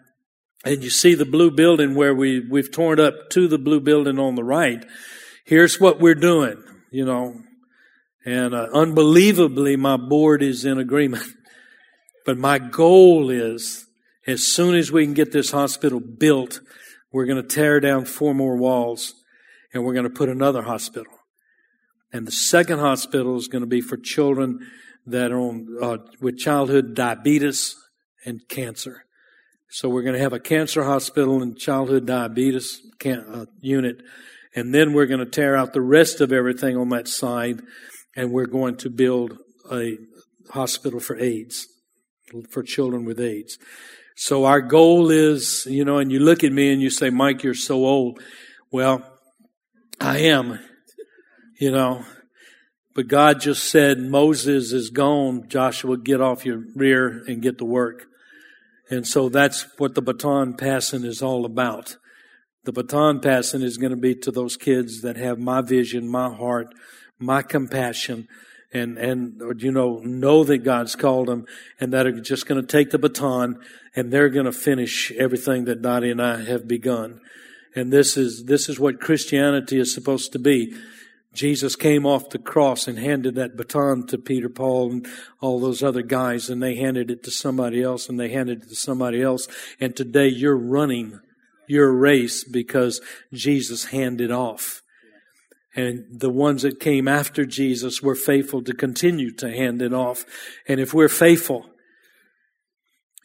and 0.65 0.83
you 0.83 0.89
see 0.89 1.15
the 1.15 1.25
blue 1.25 1.51
building 1.51 1.95
where 1.95 2.13
we, 2.13 2.39
we've 2.39 2.71
torn 2.71 2.99
up 2.99 3.29
to 3.31 3.47
the 3.47 3.57
blue 3.57 3.79
building 3.79 4.19
on 4.19 4.35
the 4.35 4.43
right, 4.43 4.85
here's 5.45 5.79
what 5.79 5.99
we're 5.99 6.15
doing, 6.15 6.61
you 6.91 7.05
know. 7.05 7.41
And 8.25 8.53
uh, 8.53 8.69
unbelievably, 8.73 9.75
my 9.75 9.97
board 9.97 10.41
is 10.41 10.65
in 10.65 10.77
agreement. 10.77 11.23
But 12.25 12.37
my 12.37 12.57
goal 12.57 13.29
is, 13.29 13.85
as 14.25 14.45
soon 14.45 14.75
as 14.75 14.89
we 14.89 15.03
can 15.03 15.13
get 15.13 15.33
this 15.33 15.51
hospital 15.51 15.99
built, 15.99 16.61
we're 17.11 17.25
going 17.25 17.41
to 17.41 17.47
tear 17.47 17.81
down 17.81 18.05
four 18.05 18.33
more 18.33 18.55
walls 18.55 19.13
and 19.73 19.83
we're 19.83 19.93
going 19.93 20.05
to 20.05 20.09
put 20.09 20.29
another 20.29 20.61
hospital. 20.61 21.11
And 22.13 22.25
the 22.25 22.31
second 22.31 22.79
hospital 22.79 23.35
is 23.35 23.49
going 23.49 23.63
to 23.63 23.67
be 23.67 23.81
for 23.81 23.97
children 23.97 24.65
that 25.05 25.33
are 25.33 25.39
on, 25.39 25.67
uh, 25.81 25.97
with 26.21 26.37
childhood 26.37 26.95
diabetes 26.95 27.75
and 28.25 28.47
cancer. 28.47 29.05
So 29.69 29.89
we're 29.89 30.03
going 30.03 30.15
to 30.15 30.21
have 30.21 30.33
a 30.33 30.39
cancer 30.39 30.83
hospital 30.83 31.41
and 31.41 31.57
childhood 31.57 32.05
diabetes 32.05 32.81
can, 32.99 33.19
uh, 33.19 33.45
unit, 33.59 34.01
and 34.55 34.73
then 34.73 34.93
we're 34.93 35.07
going 35.07 35.19
to 35.19 35.25
tear 35.25 35.55
out 35.55 35.73
the 35.73 35.81
rest 35.81 36.21
of 36.21 36.31
everything 36.31 36.77
on 36.77 36.89
that 36.89 37.07
side, 37.07 37.61
and 38.15 38.31
we're 38.31 38.45
going 38.45 38.75
to 38.77 38.89
build 38.89 39.37
a 39.71 39.97
hospital 40.51 40.99
for 40.99 41.17
AIDS, 41.17 41.67
for 42.49 42.61
children 42.61 43.03
with 43.03 43.19
AIDS. 43.19 43.57
So 44.15 44.45
our 44.45 44.61
goal 44.61 45.09
is, 45.09 45.65
you 45.67 45.83
know, 45.83 45.97
and 45.97 46.11
you 46.11 46.19
look 46.19 46.43
at 46.43 46.51
me 46.51 46.71
and 46.71 46.81
you 46.81 46.91
say, 46.91 47.09
Mike, 47.09 47.41
you're 47.43 47.55
so 47.55 47.83
old. 47.85 48.21
Well, 48.71 49.03
I 49.99 50.19
am, 50.19 50.59
you 51.59 51.71
know, 51.71 52.05
but 52.93 53.07
God 53.07 53.41
just 53.41 53.71
said, 53.71 53.99
Moses 53.99 54.71
is 54.71 54.91
gone. 54.91 55.47
Joshua, 55.47 55.97
get 55.97 56.21
off 56.21 56.45
your 56.45 56.63
rear 56.75 57.23
and 57.27 57.41
get 57.41 57.57
to 57.57 57.65
work. 57.65 58.05
And 58.93 59.07
so 59.07 59.27
that's 59.27 59.65
what 59.79 59.95
the 59.95 60.03
baton 60.03 60.53
passing 60.53 61.03
is 61.03 61.23
all 61.23 61.45
about. 61.45 61.97
The 62.63 62.71
baton 62.71 63.21
passing 63.21 63.63
is 63.63 63.77
going 63.77 63.89
to 63.89 63.97
be 63.97 64.13
to 64.13 64.29
those 64.29 64.55
kids 64.55 65.01
that 65.01 65.17
have 65.17 65.39
my 65.39 65.61
vision, 65.61 66.07
my 66.07 66.31
heart, 66.31 66.67
my 67.17 67.41
compassion, 67.41 68.27
and, 68.71 68.99
and, 68.99 69.41
you 69.59 69.71
know, 69.71 69.97
know 70.03 70.43
that 70.43 70.59
God's 70.59 70.95
called 70.95 71.27
them 71.27 71.45
and 71.79 71.91
that 71.91 72.05
are 72.05 72.21
just 72.21 72.45
going 72.45 72.61
to 72.61 72.67
take 72.67 72.91
the 72.91 72.99
baton 72.99 73.59
and 73.95 74.13
they're 74.13 74.29
going 74.29 74.45
to 74.45 74.51
finish 74.51 75.11
everything 75.13 75.65
that 75.65 75.81
Dottie 75.81 76.11
and 76.11 76.21
I 76.21 76.43
have 76.43 76.67
begun. 76.67 77.19
And 77.75 77.91
this 77.91 78.15
is, 78.15 78.45
this 78.45 78.69
is 78.69 78.79
what 78.79 79.01
Christianity 79.01 79.79
is 79.79 79.91
supposed 79.91 80.31
to 80.33 80.39
be. 80.39 80.75
Jesus 81.33 81.75
came 81.75 82.05
off 82.05 82.29
the 82.29 82.37
cross 82.37 82.87
and 82.87 82.99
handed 82.99 83.35
that 83.35 83.57
baton 83.57 84.05
to 84.07 84.17
Peter, 84.19 84.49
Paul, 84.49 84.91
and 84.91 85.07
all 85.41 85.59
those 85.59 85.81
other 85.81 86.03
guys, 86.03 86.49
and 86.49 86.61
they 86.61 86.75
handed 86.75 87.09
it 87.09 87.23
to 87.23 87.31
somebody 87.31 87.81
else, 87.81 88.07
and 88.07 88.19
they 88.19 88.29
handed 88.29 88.63
it 88.63 88.69
to 88.69 88.75
somebody 88.75 89.21
else. 89.21 89.47
And 89.79 89.95
today 89.95 90.27
you're 90.27 90.57
running 90.57 91.19
your 91.67 91.91
race 91.91 92.43
because 92.43 93.01
Jesus 93.33 93.85
handed 93.85 94.31
off. 94.31 94.81
And 95.75 96.05
the 96.11 96.29
ones 96.29 96.61
that 96.61 96.79
came 96.79 97.07
after 97.07 97.45
Jesus 97.45 98.01
were 98.01 98.15
faithful 98.15 98.63
to 98.63 98.73
continue 98.73 99.31
to 99.37 99.49
hand 99.49 99.81
it 99.81 99.91
off. 99.91 100.23
And 100.67 100.79
if 100.79 100.93
we're 100.93 101.09
faithful, 101.09 101.65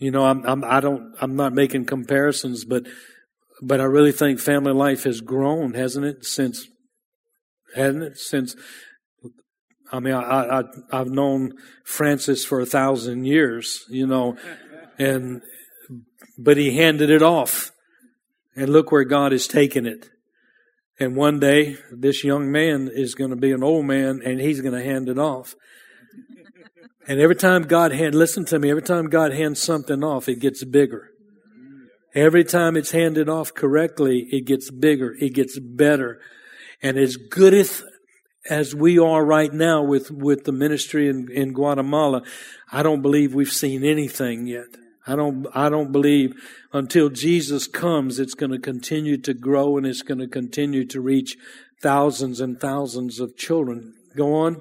you 0.00 0.10
know, 0.10 0.24
I'm, 0.24 0.46
I'm, 0.46 0.64
I 0.64 0.80
don't, 0.80 1.14
I'm 1.20 1.36
not 1.36 1.52
making 1.52 1.84
comparisons, 1.84 2.64
but, 2.64 2.86
but 3.60 3.82
I 3.82 3.84
really 3.84 4.12
think 4.12 4.40
family 4.40 4.72
life 4.72 5.04
has 5.04 5.20
grown, 5.20 5.74
hasn't 5.74 6.06
it? 6.06 6.24
Since, 6.24 6.68
hasn't? 7.78 8.18
Since, 8.18 8.56
I 9.90 10.00
mean, 10.00 10.14
I, 10.14 10.60
I, 10.60 10.62
I've 10.92 11.10
known 11.10 11.52
Francis 11.84 12.44
for 12.44 12.60
a 12.60 12.66
thousand 12.66 13.24
years, 13.24 13.84
you 13.88 14.06
know, 14.06 14.36
and, 14.98 15.42
but 16.36 16.56
he 16.56 16.76
handed 16.76 17.10
it 17.10 17.22
off. 17.22 17.70
And 18.56 18.70
look 18.70 18.90
where 18.90 19.04
God 19.04 19.30
has 19.30 19.46
taken 19.46 19.86
it. 19.86 20.10
And 20.98 21.14
one 21.14 21.38
day, 21.38 21.76
this 21.92 22.24
young 22.24 22.50
man 22.50 22.90
is 22.92 23.14
going 23.14 23.30
to 23.30 23.36
be 23.36 23.52
an 23.52 23.62
old 23.62 23.86
man 23.86 24.20
and 24.24 24.40
he's 24.40 24.60
going 24.60 24.74
to 24.74 24.82
hand 24.82 25.08
it 25.08 25.18
off. 25.18 25.54
And 27.06 27.20
every 27.20 27.36
time 27.36 27.62
God 27.62 27.92
hand, 27.92 28.14
listen 28.14 28.44
to 28.46 28.58
me, 28.58 28.68
every 28.70 28.82
time 28.82 29.06
God 29.06 29.32
hands 29.32 29.62
something 29.62 30.02
off, 30.02 30.28
it 30.28 30.40
gets 30.40 30.64
bigger. 30.64 31.10
Every 32.14 32.42
time 32.42 32.76
it's 32.76 32.90
handed 32.90 33.28
off 33.28 33.54
correctly, 33.54 34.26
it 34.30 34.44
gets 34.44 34.70
bigger, 34.70 35.14
it 35.20 35.34
gets 35.34 35.58
better. 35.58 36.20
And 36.82 36.96
as 36.96 37.16
good 37.16 37.54
as, 37.54 37.82
as 38.48 38.74
we 38.74 38.98
are 38.98 39.24
right 39.24 39.52
now 39.52 39.82
with, 39.82 40.10
with 40.10 40.44
the 40.44 40.52
ministry 40.52 41.08
in, 41.08 41.28
in 41.30 41.52
Guatemala, 41.52 42.22
I 42.70 42.82
don't 42.82 43.02
believe 43.02 43.34
we've 43.34 43.52
seen 43.52 43.84
anything 43.84 44.46
yet. 44.46 44.66
I 45.06 45.16
don't, 45.16 45.46
I 45.54 45.70
don't 45.70 45.90
believe 45.90 46.34
until 46.72 47.08
Jesus 47.08 47.66
comes, 47.66 48.18
it's 48.18 48.34
going 48.34 48.52
to 48.52 48.58
continue 48.58 49.16
to 49.22 49.32
grow 49.32 49.78
and 49.78 49.86
it's 49.86 50.02
going 50.02 50.18
to 50.18 50.28
continue 50.28 50.84
to 50.86 51.00
reach 51.00 51.36
thousands 51.82 52.40
and 52.40 52.60
thousands 52.60 53.18
of 53.18 53.36
children. 53.36 53.94
Go 54.14 54.34
on. 54.34 54.60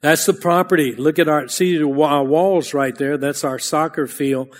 That's 0.00 0.24
the 0.24 0.32
property. 0.32 0.94
Look 0.94 1.18
at 1.18 1.28
our, 1.28 1.48
see 1.48 1.76
the 1.76 1.86
walls 1.86 2.72
right 2.72 2.96
there. 2.96 3.18
That's 3.18 3.44
our 3.44 3.58
soccer 3.58 4.06
field. 4.06 4.56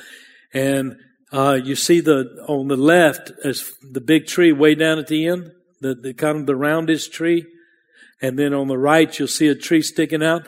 And, 0.53 0.97
uh, 1.33 1.59
you 1.63 1.77
see 1.77 2.01
the, 2.01 2.45
on 2.49 2.69
the 2.69 2.77
left 2.77 3.31
is 3.45 3.73
the 3.81 4.01
big 4.01 4.27
tree 4.27 4.53
way 4.53 4.75
down 4.75 4.99
at 4.99 5.07
the 5.07 5.27
end, 5.29 5.53
the, 5.81 5.95
the 5.95 6.15
kind 6.15 6.39
of 6.39 6.47
the 6.47 6.57
roundish 6.57 7.09
tree. 7.09 7.47
And 8.23 8.39
then 8.39 8.53
on 8.53 8.69
the 8.69 8.79
right, 8.79 9.19
you'll 9.19 9.29
see 9.29 9.49
a 9.49 9.55
tree 9.55 9.83
sticking 9.83 10.23
out. 10.23 10.47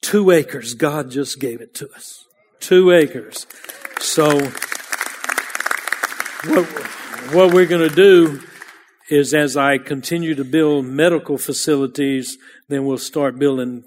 Two 0.00 0.30
acres. 0.30 0.74
God 0.74 1.10
just 1.10 1.40
gave 1.40 1.60
it 1.60 1.74
to 1.74 1.90
us. 1.90 2.24
Two 2.60 2.92
acres. 2.92 3.46
So, 3.98 4.30
what, 6.46 6.66
what 7.32 7.52
we're 7.52 7.66
going 7.66 7.88
to 7.88 7.94
do 7.94 8.40
is 9.10 9.34
as 9.34 9.56
I 9.56 9.78
continue 9.78 10.34
to 10.36 10.44
build 10.44 10.86
medical 10.86 11.36
facilities, 11.36 12.38
then 12.68 12.84
we'll 12.84 12.98
start 12.98 13.38
building 13.38 13.84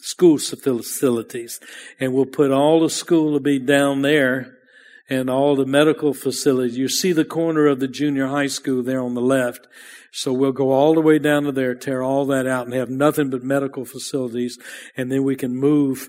school 0.00 0.38
facilities. 0.38 1.60
And 1.98 2.12
we'll 2.12 2.26
put 2.26 2.50
all 2.50 2.80
the 2.80 2.90
school 2.90 3.32
to 3.32 3.40
be 3.40 3.58
down 3.58 4.02
there 4.02 4.53
and 5.08 5.28
all 5.28 5.54
the 5.54 5.66
medical 5.66 6.14
facilities. 6.14 6.78
You 6.78 6.88
see 6.88 7.12
the 7.12 7.24
corner 7.24 7.66
of 7.66 7.80
the 7.80 7.88
junior 7.88 8.28
high 8.28 8.46
school 8.46 8.82
there 8.82 9.02
on 9.02 9.14
the 9.14 9.20
left. 9.20 9.66
So 10.12 10.32
we'll 10.32 10.52
go 10.52 10.70
all 10.70 10.94
the 10.94 11.00
way 11.00 11.18
down 11.18 11.42
to 11.44 11.52
there, 11.52 11.74
tear 11.74 12.02
all 12.02 12.24
that 12.26 12.46
out 12.46 12.66
and 12.66 12.74
have 12.74 12.88
nothing 12.88 13.30
but 13.30 13.42
medical 13.42 13.84
facilities. 13.84 14.58
And 14.96 15.10
then 15.10 15.24
we 15.24 15.36
can 15.36 15.56
move 15.56 16.08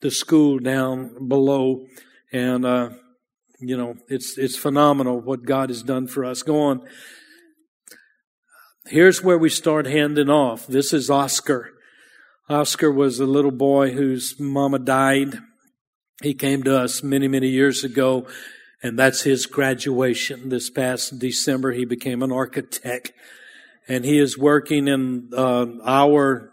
the 0.00 0.10
school 0.10 0.58
down 0.58 1.28
below 1.28 1.86
and, 2.32 2.66
uh, 2.66 2.90
you 3.60 3.76
know, 3.76 3.94
it's, 4.08 4.36
it's 4.36 4.56
phenomenal 4.56 5.20
what 5.20 5.44
God 5.44 5.70
has 5.70 5.82
done 5.82 6.06
for 6.06 6.24
us. 6.24 6.42
Go 6.42 6.60
on. 6.60 6.86
Here's 8.86 9.22
where 9.22 9.38
we 9.38 9.48
start 9.48 9.86
handing 9.86 10.28
off. 10.28 10.66
This 10.66 10.92
is 10.92 11.08
Oscar. 11.10 11.70
Oscar 12.48 12.92
was 12.92 13.18
a 13.18 13.26
little 13.26 13.50
boy 13.50 13.92
whose 13.92 14.38
mama 14.38 14.78
died. 14.78 15.38
He 16.22 16.32
came 16.32 16.62
to 16.62 16.78
us 16.78 17.02
many, 17.02 17.28
many 17.28 17.48
years 17.48 17.84
ago, 17.84 18.26
and 18.82 18.98
that's 18.98 19.22
his 19.22 19.44
graduation. 19.44 20.48
This 20.48 20.70
past 20.70 21.18
December, 21.18 21.72
he 21.72 21.84
became 21.84 22.22
an 22.22 22.32
architect, 22.32 23.12
and 23.86 24.04
he 24.04 24.18
is 24.18 24.38
working 24.38 24.88
in 24.88 25.30
uh, 25.36 25.66
our 25.84 26.52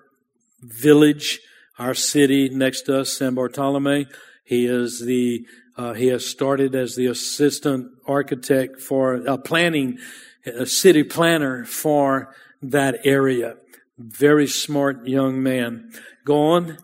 village, 0.62 1.40
our 1.80 1.94
city 1.94 2.50
next 2.50 2.82
to 2.84 3.00
us, 3.00 3.18
San 3.18 3.36
Bartolome. 3.36 4.08
He 4.44 4.66
is 4.66 5.00
the 5.00 5.46
uh, 5.76 5.94
he 5.94 6.08
has 6.08 6.26
started 6.26 6.76
as 6.76 6.96
the 6.96 7.08
assistant 7.08 7.90
architect 8.06 8.80
for 8.80 9.16
a 9.16 9.38
planning, 9.38 9.98
a 10.46 10.66
city 10.66 11.04
planner 11.04 11.66
for 11.66 12.36
that 12.62 13.00
area. 13.06 13.56
Very 13.98 14.46
smart 14.46 15.08
young 15.08 15.42
man. 15.42 15.92
Go 16.26 16.38
on. 16.50 16.78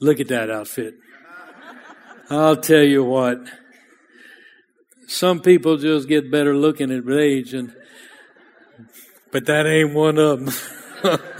Look 0.00 0.20
at 0.20 0.28
that 0.28 0.50
outfit. 0.50 0.94
I'll 2.30 2.56
tell 2.56 2.82
you 2.82 3.04
what. 3.04 3.38
Some 5.06 5.40
people 5.40 5.76
just 5.78 6.08
get 6.08 6.30
better 6.30 6.54
looking 6.54 6.90
at 6.90 7.08
age 7.10 7.54
and, 7.54 7.74
but 9.32 9.46
that 9.46 9.66
ain't 9.66 9.94
one 9.94 10.18
of 10.18 10.44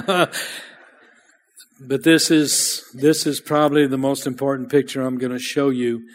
them. 0.07 0.29
But 1.81 2.03
this 2.03 2.31
is, 2.31 2.91
this 2.93 3.25
is 3.25 3.41
probably 3.41 3.87
the 3.87 3.99
most 3.99 4.27
important 4.27 4.69
picture 4.69 5.03
I'm 5.03 5.17
going 5.17 5.33
to 5.33 5.39
show 5.39 5.71
you. 5.71 6.09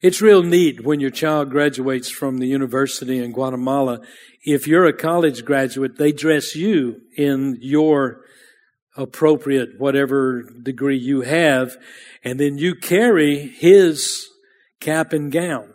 It's 0.00 0.22
real 0.22 0.44
neat 0.44 0.84
when 0.84 1.00
your 1.00 1.10
child 1.10 1.50
graduates 1.50 2.08
from 2.08 2.38
the 2.38 2.46
university 2.46 3.18
in 3.18 3.32
Guatemala. 3.32 4.00
If 4.44 4.68
you're 4.68 4.86
a 4.86 4.92
college 4.92 5.44
graduate, 5.44 5.98
they 5.98 6.12
dress 6.12 6.54
you 6.54 7.00
in 7.16 7.58
your 7.60 8.20
appropriate 8.98 9.78
whatever 9.78 10.42
degree 10.42 10.98
you 10.98 11.22
have, 11.22 11.76
and 12.24 12.38
then 12.38 12.58
you 12.58 12.74
carry 12.74 13.38
his 13.38 14.28
cap 14.80 15.12
and 15.12 15.32
gown. 15.32 15.72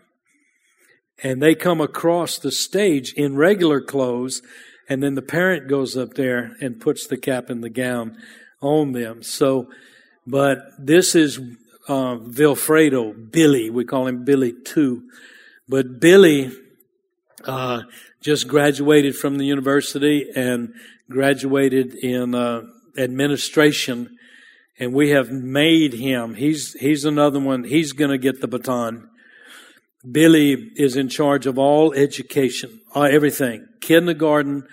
And 1.23 1.41
they 1.41 1.55
come 1.55 1.79
across 1.79 2.37
the 2.37 2.51
stage 2.51 3.13
in 3.13 3.37
regular 3.37 3.79
clothes, 3.79 4.41
and 4.89 5.01
then 5.01 5.15
the 5.15 5.21
parent 5.21 5.69
goes 5.69 5.95
up 5.95 6.15
there 6.15 6.55
and 6.59 6.81
puts 6.81 7.07
the 7.07 7.17
cap 7.17 7.49
and 7.49 7.63
the 7.63 7.69
gown 7.69 8.17
on 8.61 8.91
them. 8.91 9.23
So, 9.23 9.69
but 10.27 10.59
this 10.77 11.15
is 11.15 11.39
uh, 11.87 12.17
Vilfredo, 12.17 13.31
Billy. 13.31 13.69
We 13.69 13.85
call 13.85 14.07
him 14.07 14.25
Billy 14.25 14.53
too. 14.65 15.03
But 15.67 16.01
Billy 16.01 16.51
uh, 17.45 17.83
just 18.21 18.47
graduated 18.47 19.15
from 19.15 19.37
the 19.37 19.45
university 19.45 20.29
and 20.35 20.73
graduated 21.09 21.93
in 21.95 22.35
uh, 22.35 22.63
administration. 22.97 24.17
And 24.79 24.93
we 24.93 25.09
have 25.09 25.31
made 25.31 25.93
him. 25.93 26.35
He's 26.35 26.73
he's 26.73 27.05
another 27.05 27.39
one. 27.39 27.63
He's 27.63 27.93
going 27.93 28.11
to 28.11 28.17
get 28.17 28.41
the 28.41 28.47
baton. 28.47 29.09
Billy 30.09 30.71
is 30.75 30.95
in 30.97 31.07
charge 31.09 31.45
of 31.45 31.57
all 31.57 31.93
education, 31.93 32.81
uh, 32.93 33.03
everything, 33.03 33.65
kindergarten 33.79 34.67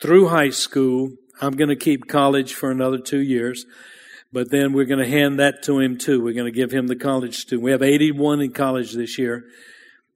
through 0.00 0.28
high 0.28 0.50
school, 0.50 1.10
I'm 1.40 1.52
going 1.52 1.68
to 1.68 1.76
keep 1.76 2.08
college 2.08 2.54
for 2.54 2.70
another 2.70 2.98
two 2.98 3.20
years, 3.20 3.66
but 4.32 4.50
then 4.50 4.72
we're 4.72 4.86
going 4.86 5.04
to 5.04 5.08
hand 5.08 5.38
that 5.38 5.62
to 5.64 5.78
him 5.78 5.98
too. 5.98 6.22
We're 6.22 6.34
going 6.34 6.52
to 6.52 6.56
give 6.56 6.70
him 6.70 6.86
the 6.86 6.96
college 6.96 7.36
student. 7.36 7.62
We 7.62 7.70
have 7.70 7.82
81 7.82 8.40
in 8.40 8.52
college 8.52 8.92
this 8.92 9.18
year. 9.18 9.44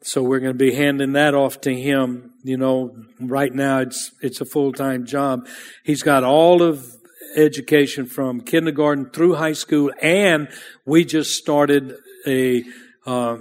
So 0.02 0.22
we're 0.22 0.40
going 0.40 0.52
to 0.52 0.58
be 0.58 0.74
handing 0.74 1.12
that 1.12 1.34
off 1.34 1.62
to 1.62 1.74
him. 1.74 2.32
You 2.42 2.58
know, 2.58 2.94
right 3.18 3.52
now 3.52 3.80
it's, 3.80 4.12
it's 4.20 4.40
a 4.40 4.44
full-time 4.44 5.06
job. 5.06 5.48
He's 5.82 6.02
got 6.02 6.24
all 6.24 6.62
of 6.62 6.94
education 7.34 8.06
from 8.06 8.40
kindergarten 8.40 9.10
through 9.10 9.34
high 9.34 9.52
school 9.52 9.90
and 10.00 10.48
we 10.84 11.04
just 11.04 11.34
started 11.34 11.96
a, 12.26 12.64
uh, 13.06 13.38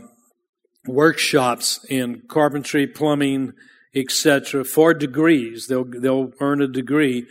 workshops 0.85 1.85
in 1.89 2.21
carpentry, 2.27 2.85
plumbing, 2.87 3.53
etc. 3.95 4.65
for 4.65 4.93
degrees. 4.93 5.67
They'll, 5.67 5.85
they'll 5.85 6.33
earn 6.39 6.61
a 6.61 6.67
degree 6.67 7.25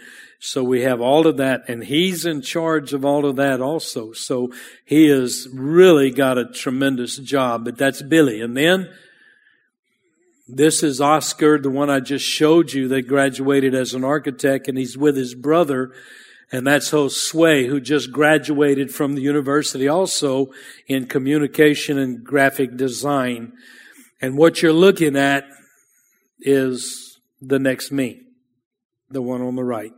so 0.44 0.64
we 0.64 0.82
have 0.82 1.00
all 1.00 1.28
of 1.28 1.36
that, 1.36 1.68
and 1.68 1.84
he's 1.84 2.26
in 2.26 2.42
charge 2.42 2.92
of 2.92 3.04
all 3.04 3.26
of 3.26 3.36
that 3.36 3.60
also. 3.60 4.10
So 4.12 4.50
he 4.84 5.06
has 5.06 5.46
really 5.52 6.10
got 6.10 6.36
a 6.36 6.46
tremendous 6.46 7.16
job, 7.16 7.64
but 7.64 7.78
that's 7.78 8.02
Billy. 8.02 8.40
And 8.40 8.56
then 8.56 8.90
this 10.48 10.82
is 10.82 11.00
Oscar, 11.00 11.60
the 11.60 11.70
one 11.70 11.90
I 11.90 12.00
just 12.00 12.24
showed 12.24 12.72
you 12.72 12.88
that 12.88 13.02
graduated 13.02 13.72
as 13.72 13.94
an 13.94 14.02
architect, 14.02 14.66
and 14.66 14.76
he's 14.76 14.98
with 14.98 15.16
his 15.16 15.36
brother 15.36 15.92
And 16.52 16.66
that's 16.66 16.90
Josue, 16.90 17.66
who 17.66 17.80
just 17.80 18.12
graduated 18.12 18.94
from 18.94 19.14
the 19.14 19.22
university 19.22 19.88
also 19.88 20.50
in 20.86 21.06
communication 21.06 21.98
and 21.98 22.22
graphic 22.22 22.76
design. 22.76 23.54
And 24.20 24.36
what 24.36 24.60
you're 24.60 24.72
looking 24.72 25.16
at 25.16 25.44
is 26.40 27.18
the 27.40 27.58
next 27.58 27.90
me, 27.90 28.20
the 29.08 29.22
one 29.22 29.40
on 29.40 29.56
the 29.56 29.64
right. 29.64 29.92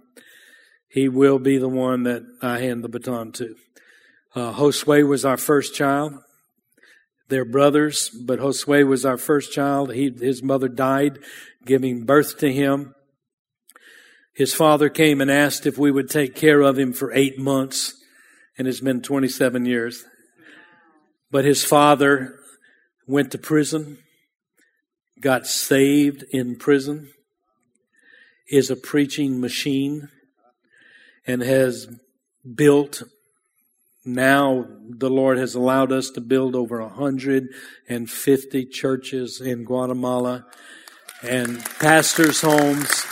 He 0.89 1.09
will 1.09 1.41
be 1.41 1.59
the 1.59 1.69
one 1.69 2.05
that 2.05 2.23
I 2.41 2.61
hand 2.61 2.85
the 2.85 2.89
baton 2.89 3.33
to. 3.33 3.57
Uh, 4.37 4.53
Josue 4.53 5.09
was 5.09 5.25
our 5.25 5.37
first 5.37 5.75
child. 5.75 6.15
They're 7.29 7.45
brothers, 7.45 8.11
but 8.11 8.39
Josue 8.39 8.87
was 8.87 9.05
our 9.05 9.17
first 9.17 9.53
child. 9.53 9.93
He, 9.93 10.11
his 10.11 10.41
mother 10.41 10.69
died 10.69 11.19
giving 11.67 12.05
birth 12.05 12.39
to 12.39 12.53
him. 12.53 12.95
His 14.35 14.53
father 14.53 14.89
came 14.89 15.21
and 15.21 15.31
asked 15.31 15.65
if 15.65 15.79
we 15.79 15.93
would 15.93 16.11
take 16.11 16.35
care 16.35 16.61
of 16.61 16.79
him 16.79 16.93
for 16.93 17.13
eight 17.13 17.39
months, 17.39 17.95
and 18.59 18.67
it's 18.67 18.81
been 18.81 19.01
27 19.01 19.65
years. 19.65 20.05
But 21.31 21.45
his 21.45 21.65
father 21.65 22.39
went 23.07 23.31
to 23.33 23.39
prison, 23.39 23.99
got 25.21 25.47
saved 25.47 26.25
in 26.31 26.57
prison, 26.57 27.11
is 28.51 28.71
a 28.71 28.77
preaching 28.77 29.41
machine, 29.41 30.09
and 31.27 31.41
has 31.41 31.87
built 32.55 33.05
now 34.05 34.67
the 34.91 35.09
Lord 35.09 35.39
has 35.39 35.55
allowed 35.55 35.91
us 35.91 36.11
to 36.11 36.21
build 36.21 36.55
over 36.55 36.83
150 36.83 38.67
churches 38.67 39.41
in 39.41 39.65
Guatemala 39.65 40.45
and 41.23 41.65
pastors' 41.81 42.43
homes. 42.43 43.07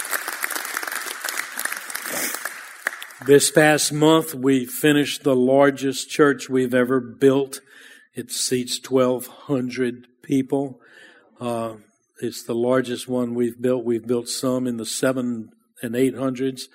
This 3.27 3.53
past 3.53 3.93
month, 3.93 4.35
we 4.35 4.67
finished 4.67 5.23
the 5.23 5.37
largest 5.37 6.11
church 6.11 6.49
we've 6.49 6.75
ever 6.75 6.99
built. 6.99 7.61
It 8.17 8.33
seats 8.33 8.81
1,200 8.91 10.09
people. 10.23 10.81
Uh, 11.41 11.75
it's 12.21 12.43
the 12.43 12.55
largest 12.55 13.07
one 13.07 13.35
we've 13.35 13.61
built. 13.61 13.85
We've 13.85 14.07
built 14.07 14.29
some 14.29 14.67
in 14.67 14.77
the 14.77 14.85
seven 14.85 15.51
and 15.83 15.95
eight 15.95 16.17
hundreds, 16.17 16.69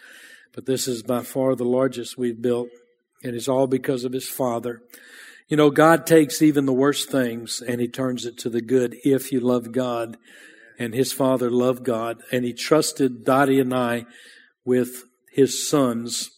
but 0.54 0.66
this 0.66 0.88
is 0.88 1.04
by 1.04 1.24
far 1.24 1.54
the 1.54 1.66
largest 1.66 2.18
we've 2.18 2.42
built. 2.42 2.70
And 3.24 3.36
it's 3.36 3.50
all 3.50 3.68
because 3.68 4.06
of 4.06 4.14
his 4.14 4.30
father. 4.30 4.82
You 5.50 5.58
know, 5.58 5.70
God 5.70 6.08
takes 6.08 6.42
even 6.42 6.66
the 6.66 6.72
worst 6.72 7.10
things 7.10 7.62
and 7.62 7.82
he 7.82 7.90
turns 7.90 8.26
it 8.26 8.38
to 8.40 8.50
the 8.50 8.62
good 8.62 8.96
if 9.04 9.34
you 9.34 9.42
love 9.42 9.74
God. 9.74 10.16
And 10.80 10.94
his 10.94 11.12
father 11.12 11.52
loved 11.52 11.84
God 11.84 12.22
and 12.32 12.46
he 12.46 12.54
trusted 12.54 13.26
Dottie 13.26 13.60
and 13.60 13.74
I 13.74 14.06
with 14.64 15.04
his 15.34 15.68
sons 15.68 16.32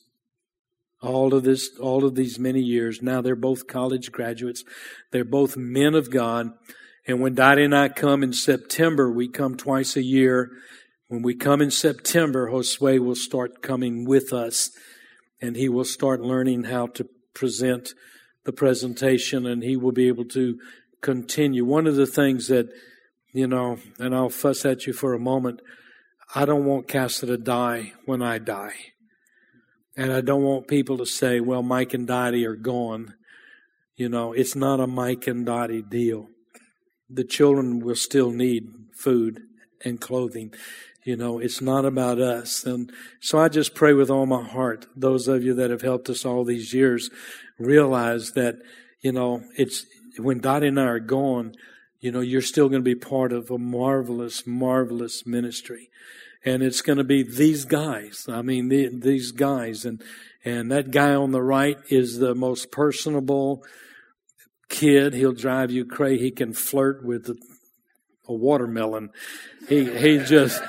all 1.01 1.33
of 1.33 1.43
this 1.43 1.77
all 1.79 2.05
of 2.05 2.15
these 2.15 2.39
many 2.39 2.61
years. 2.61 3.01
Now 3.01 3.21
they're 3.21 3.35
both 3.35 3.67
college 3.67 4.11
graduates. 4.11 4.63
They're 5.11 5.23
both 5.23 5.57
men 5.57 5.95
of 5.95 6.11
God. 6.11 6.51
And 7.07 7.21
when 7.21 7.33
Dottie 7.33 7.63
and 7.63 7.75
I 7.75 7.89
come 7.89 8.21
in 8.21 8.33
September, 8.33 9.11
we 9.11 9.27
come 9.27 9.57
twice 9.57 9.95
a 9.95 10.03
year. 10.03 10.51
When 11.07 11.23
we 11.23 11.33
come 11.33 11.61
in 11.61 11.71
September, 11.71 12.51
Josue 12.51 12.99
will 12.99 13.15
start 13.15 13.61
coming 13.61 14.05
with 14.05 14.31
us 14.31 14.69
and 15.41 15.55
he 15.55 15.69
will 15.69 15.85
start 15.85 16.21
learning 16.21 16.65
how 16.65 16.87
to 16.87 17.07
present 17.33 17.93
the 18.43 18.51
presentation 18.51 19.45
and 19.45 19.63
he 19.63 19.75
will 19.75 19.91
be 19.91 20.07
able 20.07 20.25
to 20.25 20.59
continue. 21.01 21.65
One 21.65 21.87
of 21.87 21.95
the 21.95 22.05
things 22.05 22.47
that, 22.49 22.69
you 23.31 23.47
know, 23.47 23.77
and 23.97 24.13
I'll 24.13 24.29
fuss 24.29 24.65
at 24.65 24.85
you 24.85 24.93
for 24.93 25.13
a 25.13 25.19
moment, 25.19 25.61
I 26.35 26.45
don't 26.45 26.65
want 26.65 26.87
Casa 26.87 27.25
to 27.25 27.37
die 27.37 27.93
when 28.05 28.21
I 28.21 28.37
die. 28.37 28.75
And 29.99 30.13
I 30.13 30.21
don't 30.21 30.43
want 30.43 30.69
people 30.69 30.97
to 30.99 31.05
say, 31.05 31.41
well, 31.41 31.61
Mike 31.61 31.93
and 31.93 32.07
Dottie 32.07 32.45
are 32.45 32.55
gone. 32.55 33.15
You 33.97 34.07
know, 34.07 34.31
it's 34.31 34.55
not 34.55 34.79
a 34.79 34.87
Mike 34.87 35.27
and 35.27 35.45
Dottie 35.45 35.81
deal. 35.81 36.29
The 37.09 37.25
children 37.25 37.81
will 37.81 37.97
still 37.97 38.31
need 38.31 38.69
food 38.95 39.41
and 39.83 39.99
clothing. 39.99 40.53
You 41.03 41.17
know, 41.17 41.39
it's 41.39 41.59
not 41.59 41.83
about 41.83 42.17
us. 42.17 42.63
And 42.63 42.93
so 43.19 43.39
I 43.39 43.49
just 43.49 43.75
pray 43.75 43.91
with 43.91 44.09
all 44.09 44.25
my 44.25 44.41
heart, 44.41 44.87
those 44.95 45.27
of 45.27 45.43
you 45.43 45.53
that 45.55 45.69
have 45.69 45.81
helped 45.81 46.09
us 46.09 46.23
all 46.23 46.45
these 46.45 46.73
years 46.73 47.09
realize 47.57 48.31
that, 48.35 48.55
you 49.01 49.11
know, 49.11 49.43
it's 49.57 49.85
when 50.17 50.39
Dottie 50.39 50.67
and 50.67 50.79
I 50.79 50.83
are 50.83 50.99
gone, 51.01 51.55
you 51.99 52.13
know, 52.13 52.21
you're 52.21 52.41
still 52.41 52.69
going 52.69 52.81
to 52.81 52.95
be 52.95 52.95
part 52.95 53.33
of 53.33 53.51
a 53.51 53.57
marvelous, 53.57 54.47
marvelous 54.47 55.25
ministry. 55.25 55.89
And 56.45 56.63
it's 56.63 56.81
going 56.81 56.97
to 56.97 57.03
be 57.03 57.23
these 57.23 57.65
guys. 57.65 58.25
I 58.29 58.41
mean, 58.41 58.69
the, 58.69 58.89
these 58.93 59.31
guys. 59.31 59.85
And, 59.85 60.01
and 60.45 60.71
that 60.71 60.91
guy 60.91 61.13
on 61.13 61.31
the 61.31 61.41
right 61.41 61.77
is 61.89 62.17
the 62.17 62.33
most 62.33 62.71
personable 62.71 63.63
kid. 64.69 65.13
He'll 65.13 65.33
drive 65.33 65.71
you 65.71 65.85
crazy. 65.85 66.23
He 66.23 66.31
can 66.31 66.53
flirt 66.53 67.03
with 67.03 67.29
a 68.27 68.33
watermelon. 68.33 69.09
He, 69.67 69.83
he 69.97 70.19
just, 70.19 70.61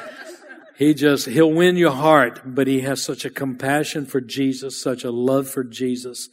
he 0.77 0.95
just, 0.95 1.27
he'll 1.27 1.53
win 1.53 1.77
your 1.77 1.93
heart, 1.93 2.41
but 2.45 2.67
he 2.67 2.81
has 2.81 3.03
such 3.03 3.25
a 3.25 3.31
compassion 3.31 4.07
for 4.07 4.21
Jesus, 4.21 4.81
such 4.81 5.05
a 5.05 5.11
love 5.11 5.49
for 5.49 5.63
Jesus. 5.63 6.29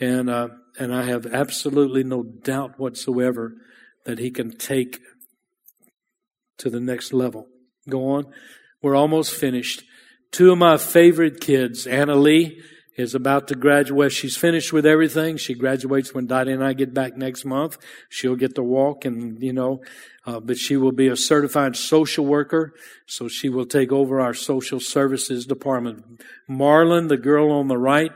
And, 0.00 0.28
uh, 0.28 0.48
and 0.78 0.94
I 0.94 1.04
have 1.04 1.26
absolutely 1.26 2.02
no 2.02 2.22
doubt 2.22 2.80
whatsoever 2.80 3.54
that 4.04 4.18
he 4.18 4.30
can 4.30 4.56
take 4.56 4.98
to 6.58 6.70
the 6.70 6.80
next 6.80 7.12
level. 7.12 7.46
Go 7.88 8.08
on. 8.08 8.26
We're 8.82 8.96
almost 8.96 9.34
finished. 9.34 9.84
Two 10.32 10.52
of 10.52 10.58
my 10.58 10.76
favorite 10.76 11.40
kids, 11.40 11.86
Anna 11.86 12.16
Lee 12.16 12.60
is 12.96 13.14
about 13.14 13.48
to 13.48 13.54
graduate. 13.54 14.12
She's 14.12 14.36
finished 14.36 14.72
with 14.72 14.84
everything. 14.84 15.36
She 15.36 15.54
graduates 15.54 16.12
when 16.12 16.26
Dottie 16.26 16.52
and 16.52 16.64
I 16.64 16.72
get 16.72 16.92
back 16.92 17.16
next 17.16 17.44
month. 17.44 17.78
She'll 18.08 18.36
get 18.36 18.54
to 18.56 18.62
walk 18.62 19.04
and, 19.04 19.42
you 19.42 19.52
know, 19.52 19.80
uh, 20.26 20.40
but 20.40 20.58
she 20.58 20.76
will 20.76 20.92
be 20.92 21.08
a 21.08 21.16
certified 21.16 21.76
social 21.76 22.26
worker. 22.26 22.74
So 23.06 23.28
she 23.28 23.48
will 23.48 23.66
take 23.66 23.92
over 23.92 24.20
our 24.20 24.34
social 24.34 24.80
services 24.80 25.46
department. 25.46 26.22
Marlon, 26.50 27.08
the 27.08 27.16
girl 27.16 27.50
on 27.50 27.68
the 27.68 27.78
right, 27.78 28.12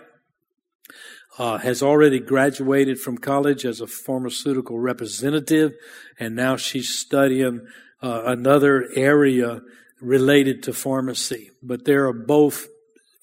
uh, 1.38 1.58
has 1.58 1.82
already 1.82 2.18
graduated 2.18 2.98
from 2.98 3.18
college 3.18 3.64
as 3.64 3.80
a 3.80 3.86
pharmaceutical 3.86 4.78
representative, 4.78 5.72
and 6.18 6.34
now 6.34 6.56
she's 6.56 6.88
studying 6.88 7.66
uh, 8.02 8.22
another 8.24 8.88
area 8.94 9.60
related 10.00 10.62
to 10.64 10.72
pharmacy. 10.72 11.50
But 11.62 11.84
they 11.84 11.94
are 11.94 12.12
both 12.12 12.66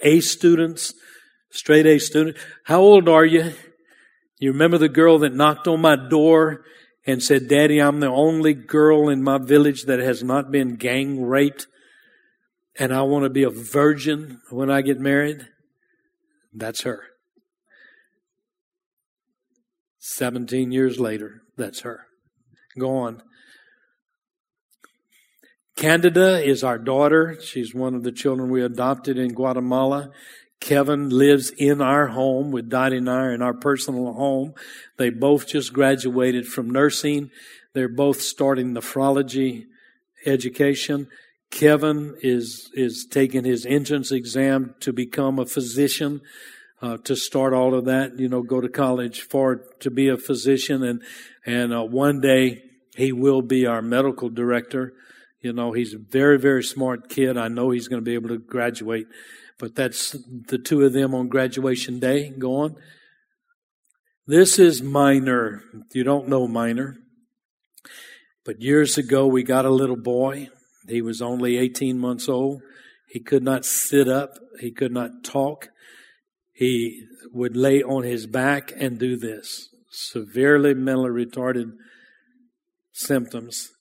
A 0.01 0.19
students 0.19 0.93
Straight 1.53 1.85
A 1.85 1.99
student. 1.99 2.35
How 2.63 2.81
old 2.81 3.07
are 3.07 3.25
you? 3.25 3.53
You 4.39 4.51
remember 4.51 4.79
the 4.79 4.89
girl 4.89 5.19
that 5.19 5.35
knocked 5.35 5.67
on 5.67 5.81
my 5.81 5.95
door 5.95 6.65
and 7.05 7.21
said, 7.21 7.47
Daddy, 7.47 7.79
I'm 7.79 7.99
the 7.99 8.07
only 8.07 8.55
girl 8.55 9.07
in 9.07 9.21
my 9.21 9.37
village 9.37 9.83
that 9.83 9.99
has 9.99 10.23
not 10.23 10.51
been 10.51 10.77
gang 10.77 11.23
raped 11.23 11.67
and 12.79 12.91
I 12.91 13.03
want 13.03 13.23
to 13.23 13.29
be 13.29 13.43
a 13.43 13.51
virgin 13.51 14.41
when 14.49 14.71
I 14.71 14.81
get 14.81 14.99
married? 14.99 15.47
That's 16.51 16.81
her. 16.81 17.03
17 19.99 20.71
years 20.71 20.99
later, 20.99 21.43
that's 21.55 21.81
her. 21.81 22.07
Go 22.79 22.97
on. 22.97 23.21
Candida 25.75 26.43
is 26.43 26.63
our 26.63 26.77
daughter. 26.77 27.37
She's 27.41 27.73
one 27.73 27.95
of 27.95 28.03
the 28.03 28.11
children 28.11 28.49
we 28.49 28.63
adopted 28.63 29.17
in 29.17 29.33
Guatemala. 29.33 30.11
Kevin 30.59 31.09
lives 31.09 31.49
in 31.57 31.81
our 31.81 32.07
home 32.07 32.51
with 32.51 32.69
Dottie 32.69 32.97
and 32.97 33.09
I 33.09 33.33
in 33.33 33.41
our 33.41 33.53
personal 33.53 34.13
home. 34.13 34.53
They 34.97 35.09
both 35.09 35.47
just 35.47 35.73
graduated 35.73 36.47
from 36.47 36.69
nursing. 36.69 37.31
They're 37.73 37.89
both 37.89 38.21
starting 38.21 38.73
nephrology 38.73 39.65
education. 40.25 41.09
Kevin 41.51 42.15
is 42.21 42.71
is 42.73 43.05
taking 43.05 43.43
his 43.43 43.65
entrance 43.65 44.11
exam 44.11 44.75
to 44.79 44.93
become 44.93 45.37
a 45.37 45.45
physician. 45.45 46.21
Uh, 46.81 46.97
to 46.97 47.15
start 47.15 47.53
all 47.53 47.73
of 47.73 47.85
that, 47.85 48.19
you 48.19 48.27
know, 48.27 48.41
go 48.41 48.59
to 48.59 48.67
college 48.67 49.21
for 49.21 49.63
to 49.79 49.89
be 49.89 50.09
a 50.09 50.17
physician, 50.17 50.83
and 50.83 51.01
and 51.45 51.73
uh, 51.73 51.81
one 51.81 52.19
day 52.19 52.61
he 52.95 53.11
will 53.11 53.41
be 53.41 53.65
our 53.65 53.81
medical 53.81 54.29
director. 54.29 54.93
You 55.43 55.53
know, 55.53 55.73
he's 55.73 55.93
a 55.93 55.99
very 55.99 56.39
very 56.39 56.63
smart 56.63 57.09
kid. 57.09 57.37
I 57.37 57.49
know 57.49 57.69
he's 57.69 57.87
going 57.87 58.01
to 58.01 58.05
be 58.05 58.15
able 58.15 58.29
to 58.29 58.39
graduate 58.39 59.07
but 59.59 59.75
that's 59.75 60.11
the 60.27 60.57
two 60.57 60.81
of 60.81 60.93
them 60.93 61.13
on 61.15 61.27
graduation 61.27 61.99
day. 61.99 62.29
going. 62.29 62.75
This 64.25 64.57
is 64.59 64.81
Minor. 64.81 65.63
You 65.93 66.03
don't 66.03 66.27
know 66.27 66.47
Minor. 66.47 66.97
But 68.45 68.61
years 68.61 68.97
ago, 68.97 69.27
we 69.27 69.43
got 69.43 69.65
a 69.65 69.69
little 69.69 69.95
boy. 69.95 70.49
He 70.87 71.01
was 71.01 71.21
only 71.21 71.57
18 71.57 71.97
months 71.97 72.27
old. 72.27 72.61
He 73.07 73.19
could 73.19 73.43
not 73.43 73.65
sit 73.65 74.07
up. 74.07 74.37
He 74.59 74.71
could 74.71 74.91
not 74.91 75.23
talk. 75.23 75.69
He 76.51 77.05
would 77.31 77.55
lay 77.55 77.81
on 77.81 78.03
his 78.03 78.27
back 78.27 78.73
and 78.75 78.99
do 78.99 79.15
this. 79.17 79.69
Severely 79.91 80.73
mentally 80.73 81.25
retarded 81.25 81.73
symptoms. 82.91 83.72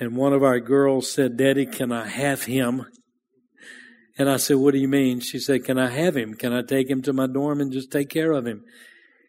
And 0.00 0.16
one 0.16 0.32
of 0.32 0.42
our 0.42 0.58
girls 0.60 1.12
said, 1.12 1.36
Daddy, 1.36 1.66
can 1.66 1.92
I 1.92 2.08
have 2.08 2.44
him? 2.44 2.86
And 4.16 4.30
I 4.30 4.38
said, 4.38 4.56
What 4.56 4.72
do 4.72 4.80
you 4.80 4.88
mean? 4.88 5.20
She 5.20 5.38
said, 5.38 5.64
Can 5.64 5.78
I 5.78 5.90
have 5.90 6.16
him? 6.16 6.34
Can 6.34 6.54
I 6.54 6.62
take 6.62 6.88
him 6.88 7.02
to 7.02 7.12
my 7.12 7.26
dorm 7.26 7.60
and 7.60 7.70
just 7.70 7.92
take 7.92 8.08
care 8.08 8.32
of 8.32 8.46
him? 8.46 8.64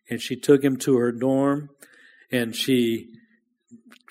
And 0.09 0.21
she 0.21 0.37
took 0.37 0.63
him 0.63 0.77
to 0.77 0.97
her 0.97 1.11
dorm 1.11 1.69
and 2.31 2.55
she 2.55 3.09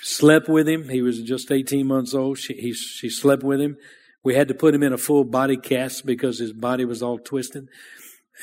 slept 0.00 0.48
with 0.48 0.68
him. 0.68 0.90
He 0.90 1.00
was 1.00 1.22
just 1.22 1.50
18 1.50 1.86
months 1.86 2.14
old. 2.14 2.38
She, 2.38 2.54
he, 2.54 2.72
she 2.74 3.08
slept 3.08 3.42
with 3.42 3.61
him. 3.61 3.76
We 4.22 4.34
had 4.34 4.48
to 4.48 4.54
put 4.54 4.74
him 4.74 4.82
in 4.82 4.92
a 4.92 4.98
full 4.98 5.24
body 5.24 5.56
cast 5.56 6.04
because 6.04 6.38
his 6.38 6.52
body 6.52 6.84
was 6.84 7.02
all 7.02 7.18
twisted. 7.18 7.68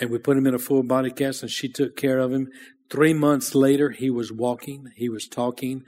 And 0.01 0.09
we 0.09 0.17
put 0.17 0.37
him 0.37 0.47
in 0.47 0.55
a 0.55 0.59
full 0.59 0.83
body 0.83 1.11
cast 1.11 1.43
and 1.43 1.51
she 1.51 1.69
took 1.69 1.95
care 1.95 2.17
of 2.17 2.33
him. 2.33 2.49
Three 2.89 3.13
months 3.13 3.53
later, 3.53 3.91
he 3.91 4.09
was 4.09 4.31
walking, 4.31 4.91
he 4.95 5.07
was 5.07 5.27
talking. 5.27 5.83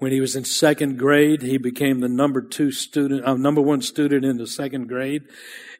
When 0.00 0.12
he 0.12 0.20
was 0.22 0.34
in 0.34 0.46
second 0.46 0.98
grade, 0.98 1.42
he 1.42 1.58
became 1.58 2.00
the 2.00 2.08
number 2.08 2.40
two 2.40 2.72
student, 2.72 3.22
uh, 3.26 3.34
number 3.34 3.60
one 3.60 3.82
student 3.82 4.24
in 4.24 4.38
the 4.38 4.46
second 4.46 4.88
grade. 4.88 5.24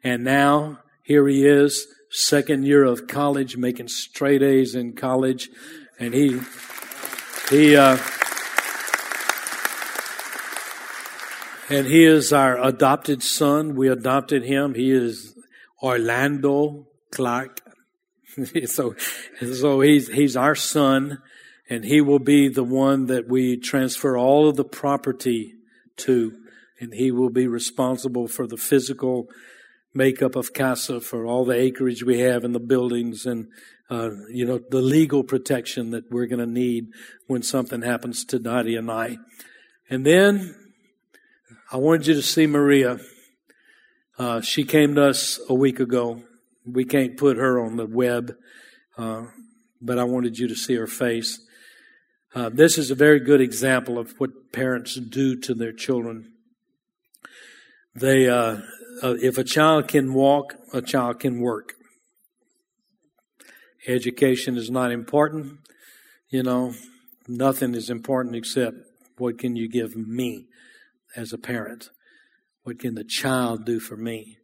And 0.05 0.25
now 0.25 0.81
here 1.03 1.27
he 1.27 1.47
is, 1.47 1.87
second 2.11 2.67
year 2.67 2.85
of 2.85 3.07
college, 3.07 3.57
making 3.57 3.89
straight 3.89 4.43
A's 4.43 4.75
in 4.75 4.93
college. 4.93 5.49
And 5.99 6.13
he, 6.13 6.39
he, 7.49 7.77
uh, 7.77 7.97
and 11.71 11.87
he 11.87 12.05
is 12.05 12.31
our 12.31 12.63
adopted 12.63 13.23
son. 13.23 13.75
We 13.75 13.89
adopted 13.89 14.45
him. 14.45 14.75
He 14.75 14.91
is 14.91 15.35
Orlando 15.83 16.89
Clark. 17.11 17.63
so, 18.67 18.95
so 19.41 19.81
he's, 19.81 20.09
he's 20.09 20.37
our 20.37 20.55
son 20.55 21.23
and 21.71 21.85
he 21.85 22.03
will 22.03 22.19
be 22.19 22.49
the 22.49 22.65
one 22.65 23.07
that 23.07 23.29
we 23.29 23.57
transfer 23.57 24.19
all 24.19 24.49
of 24.49 24.57
the 24.57 24.65
property 24.65 25.55
to. 25.99 26.37
And 26.81 26.93
he 26.93 27.11
will 27.11 27.31
be 27.31 27.47
responsible 27.47 28.27
for 28.27 28.47
the 28.47 28.57
physical 28.57 29.29
makeup 29.95 30.37
of 30.37 30.53
CASA, 30.53 31.01
for 31.01 31.25
all 31.25 31.45
the 31.45 31.55
acreage 31.55 32.03
we 32.03 32.21
have 32.21 32.45
in 32.45 32.53
the 32.53 32.61
buildings 32.61 33.25
and, 33.25 33.49
uh, 33.89 34.11
you 34.31 34.45
know, 34.45 34.59
the 34.71 34.83
legal 34.83 35.23
protection 35.23 35.91
that 35.93 36.11
we're 36.11 36.27
going 36.27 36.41
to 36.41 36.47
need 36.47 36.89
when 37.27 37.43
something 37.43 37.83
happens 37.83 38.25
to 38.27 38.39
Dottie 38.39 38.77
and 38.77 38.91
I. 38.91 39.19
And 39.89 40.05
then 40.05 40.55
I 41.73 41.77
wanted 41.77 42.07
you 42.07 42.15
to 42.15 42.23
see 42.23 42.47
Maria. 42.47 42.99
Uh, 44.19 44.41
she 44.41 44.65
came 44.65 44.95
to 44.97 45.05
us 45.05 45.41
a 45.49 45.55
week 45.55 45.81
ago 45.81 46.23
we 46.67 46.85
can't 46.85 47.17
put 47.17 47.37
her 47.37 47.61
on 47.61 47.77
the 47.77 47.87
web, 47.87 48.37
uh, 48.97 49.25
but 49.81 49.99
I 49.99 50.05
wanted 50.05 50.39
you 50.39 50.49
to 50.49 50.55
see 50.55 50.75
her 50.75 50.87
face. 50.87 51.41
Uh, 52.33 52.49
this 52.49 52.79
is 52.79 52.93
a 52.93 52.95
very 52.95 53.19
good 53.19 53.41
example 53.41 53.99
of 53.99 54.15
what 54.19 54.53
parents 54.53 54.95
do 54.95 55.35
to 55.35 55.53
their 55.53 55.73
children. 55.73 56.33
They, 57.95 58.29
uh, 58.29 58.59
uh 59.03 59.17
if 59.21 59.37
a 59.37 59.43
child 59.43 59.89
can 59.89 60.15
walk, 60.15 60.55
a 60.73 60.81
child 60.81 61.19
can 61.19 61.41
work. 61.41 61.75
Education 63.89 64.57
is 64.57 64.71
not 64.71 64.93
important. 64.93 65.59
You 66.29 66.45
know, 66.45 66.75
nothing 67.27 67.75
is 67.75 67.91
important 67.91 68.37
except 68.37 68.77
what 69.19 69.39
can 69.39 69.57
you 69.57 69.69
give 69.69 69.97
me 69.97 70.47
as 71.17 71.33
a 71.33 71.39
parent? 71.39 71.91
What 72.63 72.79
can 72.79 72.95
the 72.95 73.05
child 73.05 73.65
do 73.65 73.81
for 73.81 73.97
me? 73.97 74.37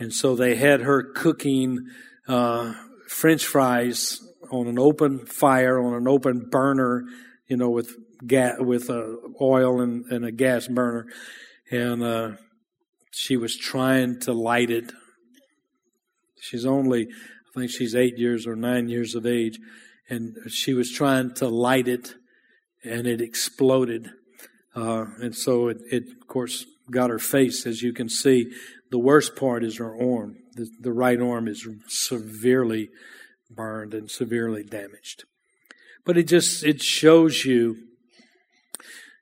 And 0.00 0.12
so 0.12 0.34
they 0.34 0.56
had 0.56 0.80
her 0.80 1.04
cooking 1.12 1.86
uh, 2.26 2.74
French 3.06 3.46
fries 3.46 4.20
on 4.50 4.66
an 4.66 4.78
open 4.78 5.26
fire, 5.26 5.80
on 5.80 5.94
an 5.94 6.08
open 6.08 6.48
burner, 6.50 7.04
you 7.46 7.56
know, 7.56 7.70
with 7.70 7.94
gas, 8.26 8.56
with 8.58 8.90
uh, 8.90 9.04
oil 9.40 9.80
and, 9.80 10.04
and, 10.06 10.24
a 10.24 10.32
gas 10.32 10.66
burner. 10.68 11.06
And 11.70 12.02
uh, 12.02 12.30
she 13.10 13.36
was 13.36 13.56
trying 13.56 14.20
to 14.20 14.32
light 14.32 14.70
it. 14.70 14.92
She's 16.40 16.66
only, 16.66 17.08
I 17.08 17.58
think 17.58 17.70
she's 17.70 17.94
eight 17.94 18.18
years 18.18 18.46
or 18.46 18.56
nine 18.56 18.88
years 18.88 19.14
of 19.14 19.26
age. 19.26 19.58
And 20.08 20.36
she 20.48 20.74
was 20.74 20.90
trying 20.90 21.34
to 21.36 21.48
light 21.48 21.88
it, 21.88 22.14
and 22.82 23.06
it 23.06 23.22
exploded. 23.22 24.10
Uh, 24.74 25.06
and 25.20 25.34
so 25.34 25.68
it, 25.68 25.78
it, 25.90 26.04
of 26.20 26.28
course, 26.28 26.66
got 26.90 27.10
her 27.10 27.18
face, 27.18 27.66
as 27.66 27.82
you 27.82 27.92
can 27.92 28.08
see. 28.08 28.52
The 28.90 28.98
worst 28.98 29.36
part 29.36 29.64
is 29.64 29.78
her 29.78 29.94
arm. 29.94 30.36
The, 30.54 30.68
the 30.80 30.92
right 30.92 31.20
arm 31.20 31.48
is 31.48 31.66
severely 31.88 32.90
burned 33.54 33.94
and 33.94 34.10
severely 34.10 34.62
damaged. 34.62 35.24
But 36.04 36.18
it 36.18 36.24
just, 36.24 36.64
it 36.64 36.82
shows 36.82 37.44
you, 37.44 37.76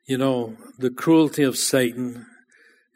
you 0.07 0.18
know, 0.18 0.57
the 0.78 0.91
cruelty 0.91 1.43
of 1.43 1.57
Satan 1.57 2.26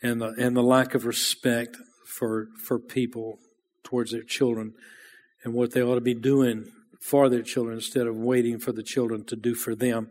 and 0.03 0.21
the, 0.21 0.35
and 0.39 0.57
the 0.57 0.63
lack 0.63 0.95
of 0.95 1.05
respect 1.07 1.77
for, 2.07 2.49
for 2.59 2.79
people 2.79 3.39
towards 3.85 4.11
their 4.11 4.23
children 4.23 4.75
and 5.45 5.55
what 5.55 5.73
they 5.73 5.83
ought 5.83 5.95
to 5.95 6.01
be 6.01 6.15
doing 6.15 6.73
for 7.01 7.29
their 7.29 7.43
children 7.43 7.77
instead 7.77 8.07
of 8.07 8.17
waiting 8.17 8.59
for 8.59 8.73
the 8.73 8.83
children 8.83 9.25
to 9.25 9.37
do 9.37 9.55
for 9.55 9.75
them. 9.75 10.11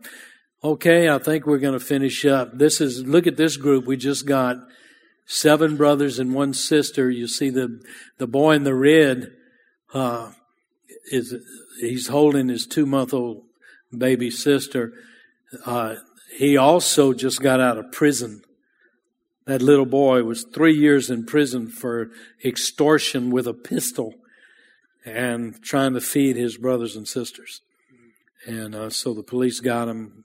Okay, 0.64 1.10
I 1.10 1.18
think 1.18 1.46
we're 1.46 1.58
going 1.58 1.78
to 1.78 1.84
finish 1.84 2.24
up. 2.24 2.56
This 2.56 2.80
is, 2.80 3.04
look 3.04 3.26
at 3.26 3.36
this 3.36 3.58
group 3.58 3.84
we 3.84 3.96
just 3.96 4.26
got 4.26 4.56
seven 5.26 5.76
brothers 5.76 6.18
and 6.18 6.32
one 6.32 6.54
sister. 6.54 7.10
You 7.10 7.28
see 7.28 7.50
the 7.50 7.80
the 8.18 8.26
boy 8.26 8.52
in 8.52 8.62
the 8.62 8.74
red 8.74 9.32
uh, 9.92 10.32
is 11.10 11.34
he's 11.80 12.08
holding 12.08 12.48
his 12.48 12.66
two 12.66 12.86
month 12.86 13.12
old 13.14 13.44
baby 13.96 14.30
sister. 14.30 14.92
Uh, 15.64 15.96
he 16.36 16.56
also 16.56 17.12
just 17.12 17.40
got 17.40 17.60
out 17.60 17.78
of 17.78 17.92
prison. 17.92 18.42
That 19.46 19.62
little 19.62 19.86
boy 19.86 20.24
was 20.24 20.44
three 20.44 20.74
years 20.74 21.08
in 21.08 21.24
prison 21.24 21.68
for 21.68 22.10
extortion 22.44 23.30
with 23.30 23.46
a 23.46 23.54
pistol 23.54 24.14
and 25.04 25.62
trying 25.62 25.94
to 25.94 26.00
feed 26.00 26.36
his 26.36 26.56
brothers 26.56 26.96
and 26.96 27.06
sisters. 27.06 27.62
And 28.44 28.74
uh, 28.74 28.90
so 28.90 29.14
the 29.14 29.22
police 29.22 29.60
got 29.60 29.88
him, 29.88 30.24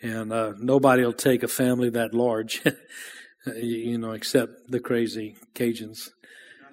and 0.00 0.32
uh, 0.32 0.52
nobody 0.58 1.04
will 1.04 1.12
take 1.12 1.42
a 1.42 1.48
family 1.48 1.90
that 1.90 2.14
large. 2.14 2.62
you 3.56 3.98
know, 3.98 4.12
except 4.12 4.70
the 4.70 4.80
crazy 4.80 5.36
Cajuns. 5.54 6.10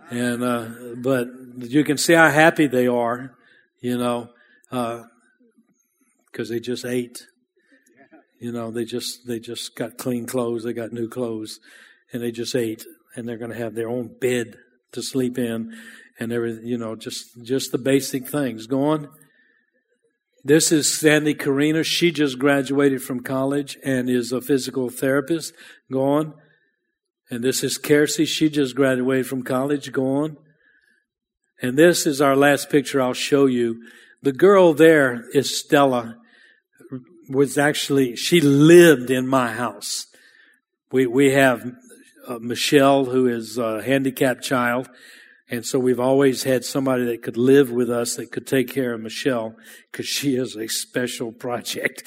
And, 0.10 0.44
uh, 0.44 0.68
but 0.98 1.28
you 1.58 1.84
can 1.84 1.98
see 1.98 2.14
how 2.14 2.30
happy 2.30 2.68
they 2.68 2.88
are, 2.88 3.36
you 3.80 3.98
know, 3.98 4.30
uh, 4.72 5.04
cause 6.32 6.50
they 6.50 6.60
just 6.60 6.86
ate. 6.86 7.28
You 8.40 8.52
know, 8.52 8.72
they 8.72 8.86
just, 8.86 9.28
they 9.28 9.40
just 9.40 9.76
got 9.76 9.98
clean 9.98 10.26
clothes. 10.26 10.64
They 10.64 10.74
got 10.74 10.94
new 10.94 11.10
clothes 11.10 11.60
and 12.12 12.24
they 12.24 12.32
just 12.32 12.56
ate 12.56 12.86
and 13.16 13.28
they're 13.28 13.38
going 13.38 13.52
to 13.52 13.58
have 13.58 13.76
their 13.76 13.90
own 13.90 14.16
bed 14.20 14.56
to 14.94 15.04
sleep 15.04 15.38
in 15.38 15.76
and 16.20 16.32
everything, 16.32 16.66
you 16.66 16.78
know, 16.78 16.96
just, 16.96 17.44
just 17.44 17.72
the 17.72 17.78
basic 17.78 18.28
things. 18.28 18.66
Go 18.66 18.84
on. 18.86 19.10
This 20.44 20.72
is 20.72 20.98
Sandy 20.98 21.34
Karina. 21.34 21.84
She 21.84 22.12
just 22.12 22.40
graduated 22.40 23.04
from 23.04 23.20
college 23.20 23.78
and 23.84 24.10
is 24.10 24.32
a 24.32 24.42
physical 24.42 24.90
therapist. 24.90 25.54
Go 25.92 26.02
on. 26.02 26.34
And 27.30 27.44
this 27.44 27.64
is 27.64 27.78
Kelsey. 27.78 28.26
She 28.26 28.50
just 28.50 28.76
graduated 28.76 29.28
from 29.28 29.44
college. 29.44 29.92
Go 29.92 30.24
on. 30.24 30.38
And 31.62 31.78
this 31.78 32.08
is 32.08 32.22
our 32.22 32.36
last 32.36 32.70
picture 32.70 33.02
I'll 33.02 33.14
show 33.14 33.46
you. 33.46 33.84
The 34.22 34.32
girl 34.32 34.74
there 34.74 35.26
is 35.34 35.58
Stella. 35.58 36.16
Was 37.30 37.60
actually, 37.60 38.16
she 38.16 38.42
lived 38.42 39.12
in 39.12 39.28
my 39.28 39.52
house. 39.52 40.08
We, 40.92 41.06
we 41.06 41.32
have 41.34 41.64
uh, 42.28 42.40
Michelle, 42.40 43.06
who 43.06 43.28
is 43.28 43.60
a 43.60 43.84
handicapped 43.84 44.44
child. 44.44 44.90
And 45.48 45.64
so 45.64 45.78
we've 45.78 46.00
always 46.00 46.42
had 46.44 46.66
somebody 46.66 47.06
that 47.06 47.22
could 47.22 47.38
live 47.38 47.72
with 47.72 47.90
us 47.90 48.16
that 48.16 48.32
could 48.32 48.48
take 48.48 48.70
care 48.72 48.94
of 48.94 49.02
Michelle 49.02 49.56
because 49.92 50.08
she 50.08 50.36
is 50.36 50.56
a 50.56 50.68
special 50.68 51.32
project. 51.46 52.04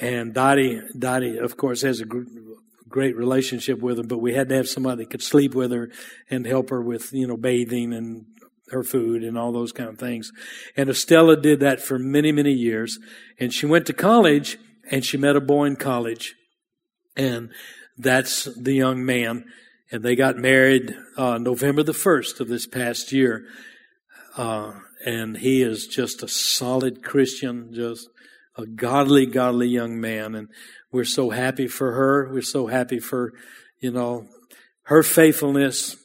And 0.00 0.34
Dottie, 0.34 0.80
Dottie, 0.98 1.38
of 1.38 1.56
course, 1.56 1.82
has 1.82 2.00
a 2.00 2.06
great 2.92 3.16
relationship 3.16 3.80
with 3.80 3.96
her, 3.96 4.04
but 4.04 4.18
we 4.18 4.34
had 4.34 4.48
to 4.50 4.54
have 4.54 4.68
somebody 4.68 5.02
that 5.02 5.10
could 5.10 5.22
sleep 5.22 5.54
with 5.54 5.72
her 5.72 5.90
and 6.30 6.46
help 6.46 6.70
her 6.70 6.80
with, 6.80 7.12
you 7.12 7.26
know, 7.26 7.36
bathing 7.36 7.92
and 7.92 8.26
her 8.70 8.84
food 8.84 9.22
and 9.24 9.36
all 9.36 9.52
those 9.52 9.72
kind 9.72 9.88
of 9.88 9.98
things. 9.98 10.30
And 10.76 10.88
Estella 10.88 11.36
did 11.36 11.60
that 11.60 11.80
for 11.80 11.98
many, 11.98 12.32
many 12.32 12.52
years. 12.52 12.98
And 13.38 13.52
she 13.52 13.66
went 13.66 13.86
to 13.86 13.92
college 13.92 14.58
and 14.90 15.04
she 15.04 15.16
met 15.16 15.36
a 15.36 15.40
boy 15.40 15.66
in 15.66 15.76
college. 15.76 16.34
And 17.16 17.50
that's 17.98 18.44
the 18.44 18.74
young 18.74 19.04
man. 19.04 19.44
And 19.90 20.02
they 20.02 20.16
got 20.16 20.36
married 20.36 20.94
uh, 21.16 21.38
November 21.38 21.82
the 21.82 21.92
1st 21.92 22.40
of 22.40 22.48
this 22.48 22.66
past 22.66 23.12
year. 23.12 23.44
Uh, 24.36 24.72
and 25.04 25.36
he 25.36 25.62
is 25.62 25.86
just 25.86 26.22
a 26.22 26.28
solid 26.28 27.02
Christian, 27.02 27.74
just 27.74 28.08
a 28.56 28.66
godly, 28.66 29.26
godly 29.26 29.68
young 29.68 30.00
man. 30.00 30.34
And 30.34 30.48
we're 30.92 31.04
so 31.04 31.30
happy 31.30 31.66
for 31.66 31.92
her. 31.92 32.32
We're 32.32 32.42
so 32.42 32.66
happy 32.66 33.00
for, 33.00 33.32
you 33.80 33.90
know, 33.90 34.26
her 34.82 35.02
faithfulness. 35.02 35.96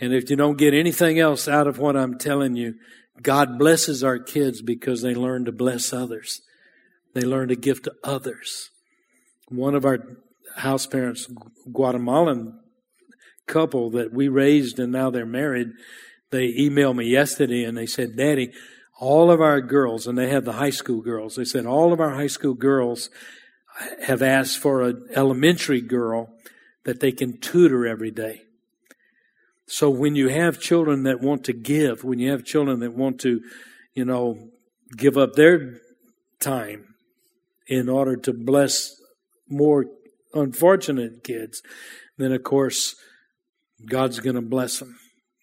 And 0.00 0.12
if 0.12 0.30
you 0.30 0.36
don't 0.36 0.58
get 0.58 0.74
anything 0.74 1.18
else 1.18 1.46
out 1.46 1.66
of 1.66 1.78
what 1.78 1.96
I'm 1.96 2.18
telling 2.18 2.56
you, 2.56 2.74
God 3.20 3.58
blesses 3.58 4.02
our 4.02 4.18
kids 4.18 4.62
because 4.62 5.02
they 5.02 5.14
learn 5.14 5.44
to 5.44 5.52
bless 5.52 5.92
others. 5.92 6.40
They 7.14 7.22
learn 7.22 7.48
to 7.48 7.56
give 7.56 7.82
to 7.82 7.92
others. 8.02 8.70
One 9.48 9.74
of 9.74 9.84
our 9.84 9.98
house 10.56 10.86
parents, 10.86 11.28
Guatemalan 11.72 12.58
couple 13.48 13.90
that 13.90 14.12
we 14.12 14.28
raised 14.28 14.78
and 14.78 14.92
now 14.92 15.10
they're 15.10 15.26
married. 15.26 15.68
They 16.30 16.52
emailed 16.52 16.96
me 16.96 17.06
yesterday 17.06 17.64
and 17.64 17.76
they 17.76 17.86
said, 17.86 18.16
Daddy, 18.16 18.52
all 19.00 19.30
of 19.30 19.40
our 19.40 19.60
girls, 19.60 20.06
and 20.06 20.18
they 20.18 20.28
had 20.28 20.44
the 20.44 20.52
high 20.52 20.70
school 20.70 21.00
girls, 21.00 21.36
they 21.36 21.44
said 21.44 21.66
all 21.66 21.92
of 21.92 22.00
our 22.00 22.14
high 22.14 22.26
school 22.26 22.54
girls 22.54 23.10
have 24.02 24.22
asked 24.22 24.58
for 24.58 24.82
an 24.82 25.08
elementary 25.14 25.80
girl 25.80 26.30
that 26.84 27.00
they 27.00 27.12
can 27.12 27.38
tutor 27.38 27.86
every 27.86 28.10
day. 28.10 28.42
So 29.66 29.90
when 29.90 30.16
you 30.16 30.28
have 30.28 30.60
children 30.60 31.02
that 31.02 31.20
want 31.20 31.44
to 31.44 31.52
give, 31.52 32.02
when 32.02 32.18
you 32.18 32.30
have 32.30 32.44
children 32.44 32.80
that 32.80 32.94
want 32.94 33.20
to, 33.20 33.40
you 33.94 34.04
know, 34.04 34.48
give 34.96 35.18
up 35.18 35.34
their 35.34 35.80
time 36.40 36.94
in 37.66 37.88
order 37.88 38.16
to 38.16 38.32
bless 38.32 38.94
more 39.48 39.84
unfortunate 40.32 41.22
kids, 41.22 41.62
then 42.16 42.32
of 42.32 42.42
course 42.42 42.96
God's 43.84 44.20
going 44.20 44.36
to 44.36 44.42
bless 44.42 44.78
them. 44.78 44.98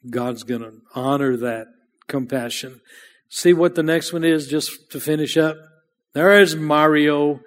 God's 0.10 0.44
going 0.44 0.62
to 0.62 0.74
honor 0.94 1.38
that 1.38 1.68
compassion. 2.08 2.82
See 3.30 3.54
what 3.54 3.76
the 3.76 3.84
next 3.84 4.14
one 4.14 4.24
is 4.24 4.48
just 4.48 4.92
to 4.92 5.00
finish 5.00 5.38
up? 5.38 5.58
There 6.14 6.40
is 6.40 6.56
Mario. 6.56 7.42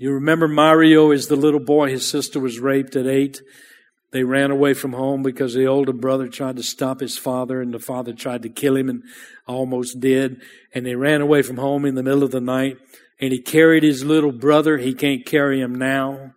You 0.00 0.12
remember 0.12 0.48
Mario 0.48 1.10
is 1.10 1.26
the 1.26 1.36
little 1.36 1.60
boy, 1.60 1.90
his 1.90 2.08
sister 2.08 2.40
was 2.40 2.58
raped 2.58 2.96
at 2.96 3.06
eight. 3.06 3.42
They 4.12 4.24
ran 4.24 4.50
away 4.50 4.72
from 4.72 4.94
home 4.94 5.22
because 5.22 5.52
the 5.52 5.66
older 5.66 5.92
brother 5.92 6.26
tried 6.26 6.56
to 6.56 6.62
stop 6.62 7.00
his 7.00 7.18
father 7.18 7.60
and 7.60 7.74
the 7.74 7.78
father 7.78 8.14
tried 8.14 8.44
to 8.44 8.48
kill 8.48 8.78
him 8.78 8.88
and 8.88 9.02
almost 9.46 10.00
did. 10.00 10.40
And 10.74 10.86
they 10.86 10.94
ran 10.94 11.20
away 11.20 11.42
from 11.42 11.58
home 11.58 11.84
in 11.84 11.96
the 11.96 12.02
middle 12.02 12.22
of 12.22 12.30
the 12.30 12.40
night 12.40 12.78
and 13.20 13.30
he 13.30 13.42
carried 13.42 13.82
his 13.82 14.02
little 14.02 14.32
brother. 14.32 14.78
He 14.78 14.94
can't 14.94 15.26
carry 15.26 15.60
him 15.60 15.74
now, 15.74 16.32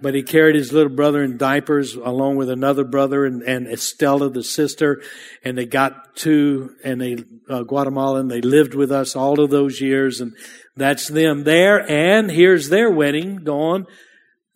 but 0.00 0.14
he 0.14 0.22
carried 0.22 0.54
his 0.54 0.72
little 0.72 0.94
brother 0.94 1.24
in 1.24 1.38
diapers 1.38 1.96
along 1.96 2.36
with 2.36 2.48
another 2.48 2.84
brother 2.84 3.26
and, 3.26 3.42
and 3.42 3.66
Estella, 3.66 4.30
the 4.30 4.44
sister. 4.44 5.02
And 5.42 5.58
they 5.58 5.66
got 5.66 6.14
to, 6.18 6.70
and 6.84 7.00
they, 7.00 7.16
uh, 7.50 7.64
Guatemala 7.64 8.20
and 8.20 8.30
they 8.30 8.42
lived 8.42 8.74
with 8.74 8.92
us 8.92 9.16
all 9.16 9.40
of 9.40 9.50
those 9.50 9.80
years. 9.80 10.20
And 10.20 10.34
that's 10.76 11.08
them 11.08 11.44
there. 11.44 11.90
And 11.90 12.30
here's 12.30 12.68
their 12.68 12.90
wedding 12.90 13.36
gone. 13.36 13.86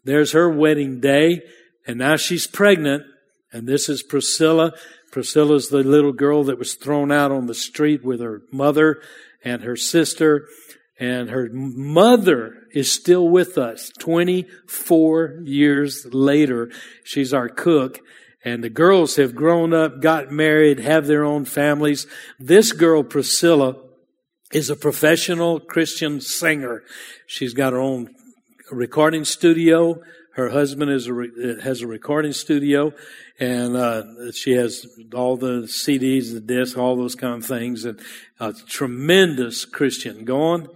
There's 0.04 0.32
her 0.32 0.48
wedding 0.48 1.00
day. 1.00 1.42
And 1.86 1.98
now 1.98 2.16
she's 2.16 2.46
pregnant. 2.46 3.04
And 3.52 3.66
this 3.66 3.88
is 3.88 4.02
Priscilla. 4.02 4.72
Priscilla's 5.10 5.68
the 5.70 5.82
little 5.82 6.12
girl 6.12 6.44
that 6.44 6.58
was 6.58 6.74
thrown 6.74 7.10
out 7.10 7.32
on 7.32 7.46
the 7.46 7.54
street 7.54 8.04
with 8.04 8.20
her 8.20 8.42
mother 8.52 9.02
and 9.42 9.62
her 9.62 9.76
sister. 9.76 10.46
And 10.98 11.30
her 11.30 11.48
mother 11.50 12.66
is 12.72 12.92
still 12.92 13.28
with 13.28 13.56
us 13.56 13.90
24 13.98 15.40
years 15.44 16.06
later. 16.12 16.70
She's 17.02 17.32
our 17.32 17.48
cook. 17.48 18.00
And 18.44 18.62
the 18.62 18.70
girls 18.70 19.16
have 19.16 19.34
grown 19.34 19.74
up, 19.74 20.00
got 20.00 20.30
married, 20.30 20.80
have 20.80 21.06
their 21.06 21.24
own 21.24 21.44
families. 21.44 22.06
This 22.38 22.72
girl, 22.72 23.02
Priscilla, 23.02 23.76
is 24.53 24.68
a 24.68 24.76
professional 24.76 25.61
Christian 25.61 26.20
singer. 26.20 26.82
She's 27.26 27.55
got 27.55 27.72
her 27.72 27.78
own 27.78 28.14
recording 28.70 29.24
studio. 29.24 30.03
Her 30.34 30.48
husband 30.48 30.90
is 30.90 31.09
a, 31.09 31.61
has 31.62 31.82
a 31.82 31.86
recording 31.86 32.32
studio, 32.32 32.92
and 33.38 33.76
uh, 33.76 34.32
she 34.32 34.53
has 34.53 34.86
all 35.14 35.36
the 35.36 35.62
CDs, 35.62 36.32
the 36.32 36.40
discs, 36.40 36.76
all 36.76 36.96
those 36.96 37.14
kind 37.14 37.42
of 37.42 37.48
things, 37.48 37.84
and 37.84 38.01
a 38.38 38.53
tremendous 38.53 39.64
Christian. 39.64 40.24
Go 40.24 40.40
on. 40.42 40.68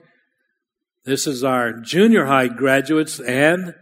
This 1.04 1.26
is 1.26 1.44
our 1.44 1.72
junior 1.72 2.26
high 2.26 2.48
graduates 2.48 3.20
and 3.20 3.74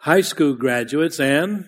high 0.00 0.20
school 0.20 0.54
graduates, 0.54 1.18
and 1.18 1.66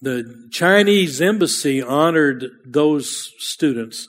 the 0.00 0.48
Chinese 0.50 1.20
embassy 1.20 1.80
honored 1.80 2.46
those 2.64 3.32
students 3.38 4.08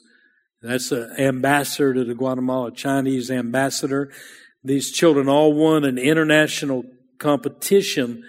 that's 0.65 0.91
an 0.91 1.15
ambassador 1.19 1.93
to 1.93 2.03
the 2.03 2.15
Guatemala 2.15 2.71
Chinese 2.71 3.29
ambassador. 3.29 4.11
These 4.63 4.91
children 4.91 5.29
all 5.29 5.53
won 5.53 5.83
an 5.83 5.97
international 5.97 6.83
competition 7.19 8.23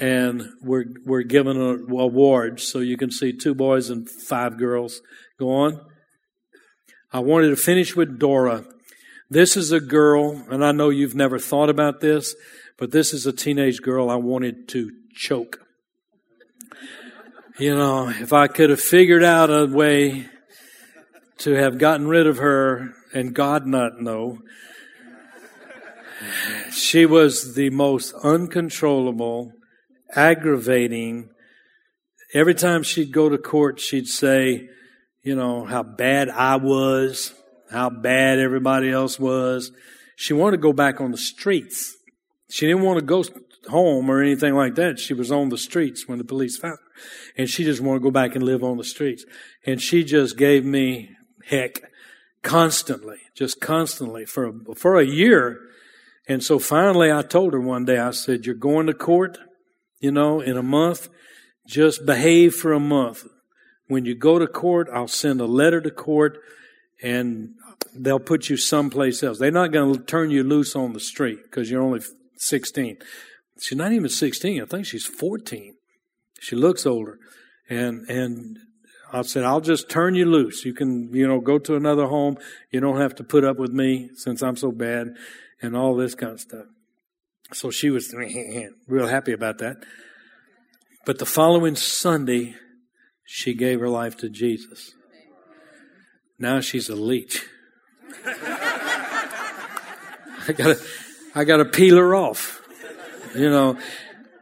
and 0.00 0.48
were, 0.62 0.86
were 1.04 1.22
given 1.22 1.86
awards. 1.90 2.62
So 2.62 2.78
you 2.78 2.96
can 2.96 3.10
see 3.10 3.32
two 3.32 3.54
boys 3.54 3.90
and 3.90 4.08
five 4.08 4.58
girls. 4.58 5.02
Go 5.38 5.50
on. 5.50 5.80
I 7.12 7.20
wanted 7.20 7.50
to 7.50 7.56
finish 7.56 7.94
with 7.94 8.18
Dora. 8.18 8.64
This 9.28 9.56
is 9.56 9.72
a 9.72 9.80
girl, 9.80 10.44
and 10.50 10.64
I 10.64 10.72
know 10.72 10.88
you've 10.88 11.14
never 11.14 11.38
thought 11.38 11.68
about 11.68 12.00
this, 12.00 12.34
but 12.78 12.90
this 12.90 13.12
is 13.12 13.26
a 13.26 13.32
teenage 13.32 13.82
girl 13.82 14.08
I 14.08 14.16
wanted 14.16 14.68
to 14.68 14.90
choke. 15.14 15.60
You 17.58 17.74
know, 17.74 18.08
if 18.08 18.32
I 18.32 18.48
could 18.48 18.70
have 18.70 18.80
figured 18.80 19.24
out 19.24 19.50
a 19.50 19.66
way 19.66 20.28
to 21.38 21.52
have 21.52 21.78
gotten 21.78 22.08
rid 22.08 22.26
of 22.26 22.38
her 22.38 22.94
and 23.12 23.34
God 23.34 23.66
not 23.66 24.00
know. 24.00 24.38
She 26.72 27.06
was 27.06 27.54
the 27.54 27.70
most 27.70 28.14
uncontrollable, 28.22 29.52
aggravating. 30.14 31.30
Every 32.32 32.54
time 32.54 32.82
she'd 32.82 33.12
go 33.12 33.28
to 33.28 33.38
court, 33.38 33.80
she'd 33.80 34.08
say, 34.08 34.68
you 35.22 35.34
know, 35.34 35.64
how 35.64 35.82
bad 35.82 36.28
I 36.28 36.56
was, 36.56 37.34
how 37.70 37.90
bad 37.90 38.38
everybody 38.38 38.90
else 38.90 39.18
was. 39.18 39.72
She 40.16 40.32
wanted 40.32 40.56
to 40.56 40.62
go 40.62 40.72
back 40.72 41.00
on 41.00 41.10
the 41.10 41.18
streets. 41.18 41.94
She 42.48 42.66
didn't 42.66 42.82
want 42.82 42.98
to 42.98 43.04
go 43.04 43.24
home 43.68 44.08
or 44.08 44.22
anything 44.22 44.54
like 44.54 44.76
that. 44.76 44.98
She 44.98 45.14
was 45.14 45.30
on 45.30 45.48
the 45.48 45.58
streets 45.58 46.08
when 46.08 46.18
the 46.18 46.24
police 46.24 46.56
found 46.56 46.78
her. 46.78 47.00
And 47.36 47.48
she 47.50 47.64
just 47.64 47.82
wanted 47.82 47.98
to 47.98 48.04
go 48.04 48.10
back 48.10 48.34
and 48.34 48.44
live 48.44 48.62
on 48.62 48.76
the 48.76 48.84
streets. 48.84 49.24
And 49.66 49.82
she 49.82 50.04
just 50.04 50.36
gave 50.36 50.64
me 50.64 51.15
heck 51.48 51.82
constantly, 52.42 53.18
just 53.34 53.60
constantly 53.60 54.24
for 54.24 54.46
a, 54.46 54.74
for 54.74 54.98
a 54.98 55.04
year. 55.04 55.60
And 56.28 56.42
so 56.42 56.58
finally 56.58 57.10
I 57.10 57.22
told 57.22 57.52
her 57.52 57.60
one 57.60 57.84
day, 57.84 57.98
I 57.98 58.10
said, 58.10 58.46
you're 58.46 58.54
going 58.54 58.86
to 58.86 58.94
court, 58.94 59.38
you 60.00 60.10
know, 60.10 60.40
in 60.40 60.56
a 60.56 60.62
month. 60.62 61.08
Just 61.66 62.06
behave 62.06 62.54
for 62.54 62.72
a 62.72 62.80
month. 62.80 63.26
When 63.88 64.04
you 64.04 64.14
go 64.14 64.38
to 64.38 64.46
court, 64.46 64.88
I'll 64.92 65.08
send 65.08 65.40
a 65.40 65.46
letter 65.46 65.80
to 65.80 65.90
court 65.90 66.38
and 67.02 67.54
they'll 67.94 68.18
put 68.18 68.48
you 68.48 68.56
someplace 68.56 69.22
else. 69.22 69.38
They're 69.38 69.50
not 69.50 69.72
going 69.72 69.94
to 69.94 70.00
turn 70.00 70.30
you 70.30 70.42
loose 70.42 70.74
on 70.76 70.92
the 70.92 71.00
street 71.00 71.42
because 71.44 71.70
you're 71.70 71.82
only 71.82 72.00
16. 72.36 72.98
She's 73.60 73.78
not 73.78 73.92
even 73.92 74.08
16. 74.08 74.62
I 74.62 74.64
think 74.66 74.86
she's 74.86 75.06
14. 75.06 75.74
She 76.40 76.56
looks 76.56 76.86
older. 76.86 77.18
And, 77.68 78.08
and 78.08 78.58
I 79.12 79.22
said, 79.22 79.44
I'll 79.44 79.60
just 79.60 79.88
turn 79.88 80.14
you 80.14 80.26
loose. 80.26 80.64
You 80.64 80.74
can, 80.74 81.12
you 81.14 81.26
know, 81.26 81.40
go 81.40 81.58
to 81.58 81.76
another 81.76 82.06
home. 82.06 82.38
You 82.70 82.80
don't 82.80 83.00
have 83.00 83.14
to 83.16 83.24
put 83.24 83.44
up 83.44 83.56
with 83.56 83.72
me 83.72 84.10
since 84.14 84.42
I'm 84.42 84.56
so 84.56 84.72
bad 84.72 85.14
and 85.62 85.76
all 85.76 85.94
this 85.94 86.14
kind 86.14 86.32
of 86.32 86.40
stuff. 86.40 86.66
So 87.52 87.70
she 87.70 87.90
was 87.90 88.12
real 88.88 89.06
happy 89.06 89.32
about 89.32 89.58
that. 89.58 89.76
But 91.04 91.18
the 91.18 91.26
following 91.26 91.76
Sunday, 91.76 92.56
she 93.24 93.54
gave 93.54 93.78
her 93.80 93.88
life 93.88 94.16
to 94.18 94.28
Jesus. 94.28 94.92
Now 96.38 96.60
she's 96.60 96.88
a 96.88 96.96
leech. 96.96 97.46
I 100.48 100.52
gotta, 100.52 100.80
I 101.34 101.44
gotta 101.44 101.64
peel 101.64 101.96
her 101.96 102.14
off. 102.14 102.60
You 103.34 103.50
know, 103.50 103.78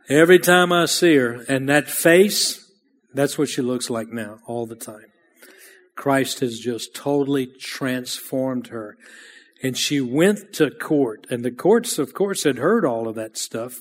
every 0.09 0.39
time 0.39 0.73
I 0.73 0.87
see 0.87 1.17
her 1.17 1.45
and 1.49 1.69
that 1.69 1.89
face, 1.89 2.64
that's 3.15 3.39
what 3.39 3.49
she 3.49 3.63
looks 3.63 3.89
like 3.89 4.09
now, 4.09 4.39
all 4.47 4.67
the 4.67 4.77
time. 4.77 5.07
Christ 5.97 6.41
has 6.41 6.59
just 6.59 6.95
totally 6.95 7.47
transformed 7.47 8.69
her. 8.69 8.97
And 9.63 9.79
she 9.79 10.01
went 10.01 10.53
to 10.55 10.71
court, 10.71 11.27
and 11.31 11.45
the 11.45 11.51
courts, 11.51 11.99
of 11.99 12.13
course, 12.13 12.45
had 12.45 12.59
heard 12.59 12.85
all 12.85 13.09
of 13.09 13.15
that 13.15 13.39
stuff. 13.39 13.81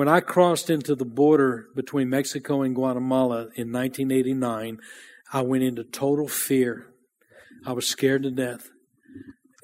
when 0.00 0.08
I 0.08 0.20
crossed 0.20 0.70
into 0.70 0.94
the 0.94 1.04
border 1.04 1.66
between 1.76 2.08
Mexico 2.08 2.62
and 2.62 2.74
Guatemala 2.74 3.50
in 3.54 3.70
1989, 3.70 4.78
I 5.30 5.42
went 5.42 5.62
into 5.62 5.84
total 5.84 6.26
fear. 6.26 6.86
I 7.66 7.72
was 7.72 7.86
scared 7.86 8.22
to 8.22 8.30
death 8.30 8.70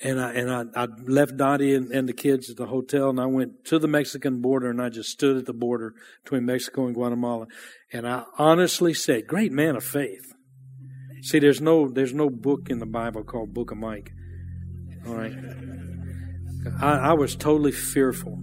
and 0.02 0.20
I 0.20 0.32
and 0.34 0.50
I, 0.50 0.82
I 0.82 0.88
left 1.06 1.38
Dottie 1.38 1.74
and, 1.74 1.90
and, 1.90 2.06
the 2.06 2.12
kids 2.12 2.50
at 2.50 2.58
the 2.58 2.66
hotel, 2.66 3.08
and 3.08 3.18
I 3.18 3.24
went 3.24 3.64
to 3.64 3.78
the 3.78 3.88
Mexican 3.88 4.42
border, 4.42 4.68
and 4.68 4.82
I 4.82 4.90
just 4.90 5.08
stood 5.08 5.38
at 5.38 5.46
the 5.46 5.54
border 5.54 5.94
between 6.22 6.44
Mexico 6.44 6.84
and 6.84 6.94
Guatemala, 6.94 7.46
and 7.90 8.06
I 8.06 8.24
honestly 8.36 8.92
said, 8.92 9.26
"Great 9.26 9.52
man 9.52 9.74
of 9.74 9.84
faith." 9.84 10.34
See, 11.22 11.38
there's 11.38 11.62
no 11.62 11.88
there's 11.88 12.12
no 12.12 12.28
book 12.28 12.68
in 12.68 12.78
the 12.78 12.84
Bible 12.84 13.24
called 13.24 13.54
Book 13.54 13.70
of 13.70 13.78
Mike. 13.78 14.12
All 15.06 15.14
right, 15.14 15.32
I, 16.78 16.92
I 16.98 17.12
was 17.14 17.34
totally 17.34 17.72
fearful. 17.72 18.38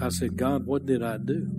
I 0.00 0.08
said, 0.10 0.36
"God, 0.36 0.66
what 0.66 0.86
did 0.86 1.02
I 1.02 1.18
do?" 1.18 1.50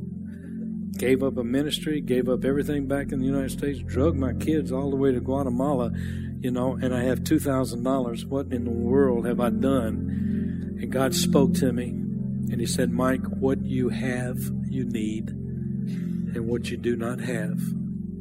Gave 0.97 1.21
up 1.21 1.37
a 1.37 1.43
ministry, 1.43 2.01
gave 2.01 2.27
up 2.27 2.43
everything 2.43 2.87
back 2.87 3.11
in 3.11 3.19
the 3.19 3.25
United 3.25 3.51
States, 3.51 3.79
drug 3.79 4.15
my 4.15 4.33
kids 4.33 4.71
all 4.71 4.89
the 4.89 4.95
way 4.95 5.11
to 5.11 5.19
Guatemala 5.19 5.91
you 6.39 6.51
know, 6.51 6.77
and 6.81 6.93
I 6.93 7.03
have 7.03 7.21
$2,000. 7.21 8.25
What 8.25 8.51
in 8.51 8.63
the 8.65 8.71
world 8.71 9.25
have 9.25 9.39
I 9.39 9.49
done? 9.49 10.77
And 10.79 10.91
God 10.91 11.15
spoke 11.15 11.53
to 11.55 11.73
me 11.73 11.89
and 11.89 12.59
He 12.59 12.67
said, 12.67 12.91
Mike, 12.91 13.23
what 13.39 13.65
you 13.65 13.89
have, 13.89 14.37
you 14.69 14.85
need, 14.85 15.29
and 15.29 16.47
what 16.47 16.69
you 16.69 16.77
do 16.77 16.95
not 16.95 17.19
have, 17.19 17.59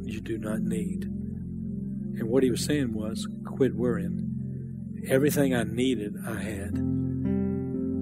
you 0.02 0.20
do 0.20 0.38
not 0.38 0.60
need. 0.60 1.04
And 1.04 2.24
what 2.24 2.42
He 2.42 2.50
was 2.50 2.64
saying 2.64 2.94
was, 2.94 3.28
quit 3.44 3.74
worrying. 3.74 5.02
Everything 5.08 5.54
I 5.54 5.64
needed, 5.64 6.16
I 6.26 6.40
had. 6.40 7.05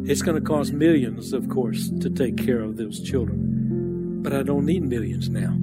It's 0.06 0.22
going 0.22 0.38
to 0.38 0.46
cost 0.46 0.72
millions, 0.72 1.32
of 1.32 1.48
course, 1.48 1.90
to 2.00 2.10
take 2.10 2.36
care 2.36 2.60
of 2.60 2.76
those 2.76 3.00
children. 3.00 4.22
But 4.22 4.34
I 4.34 4.42
don't 4.42 4.66
need 4.66 4.82
millions 4.82 5.30
now. 5.30 5.56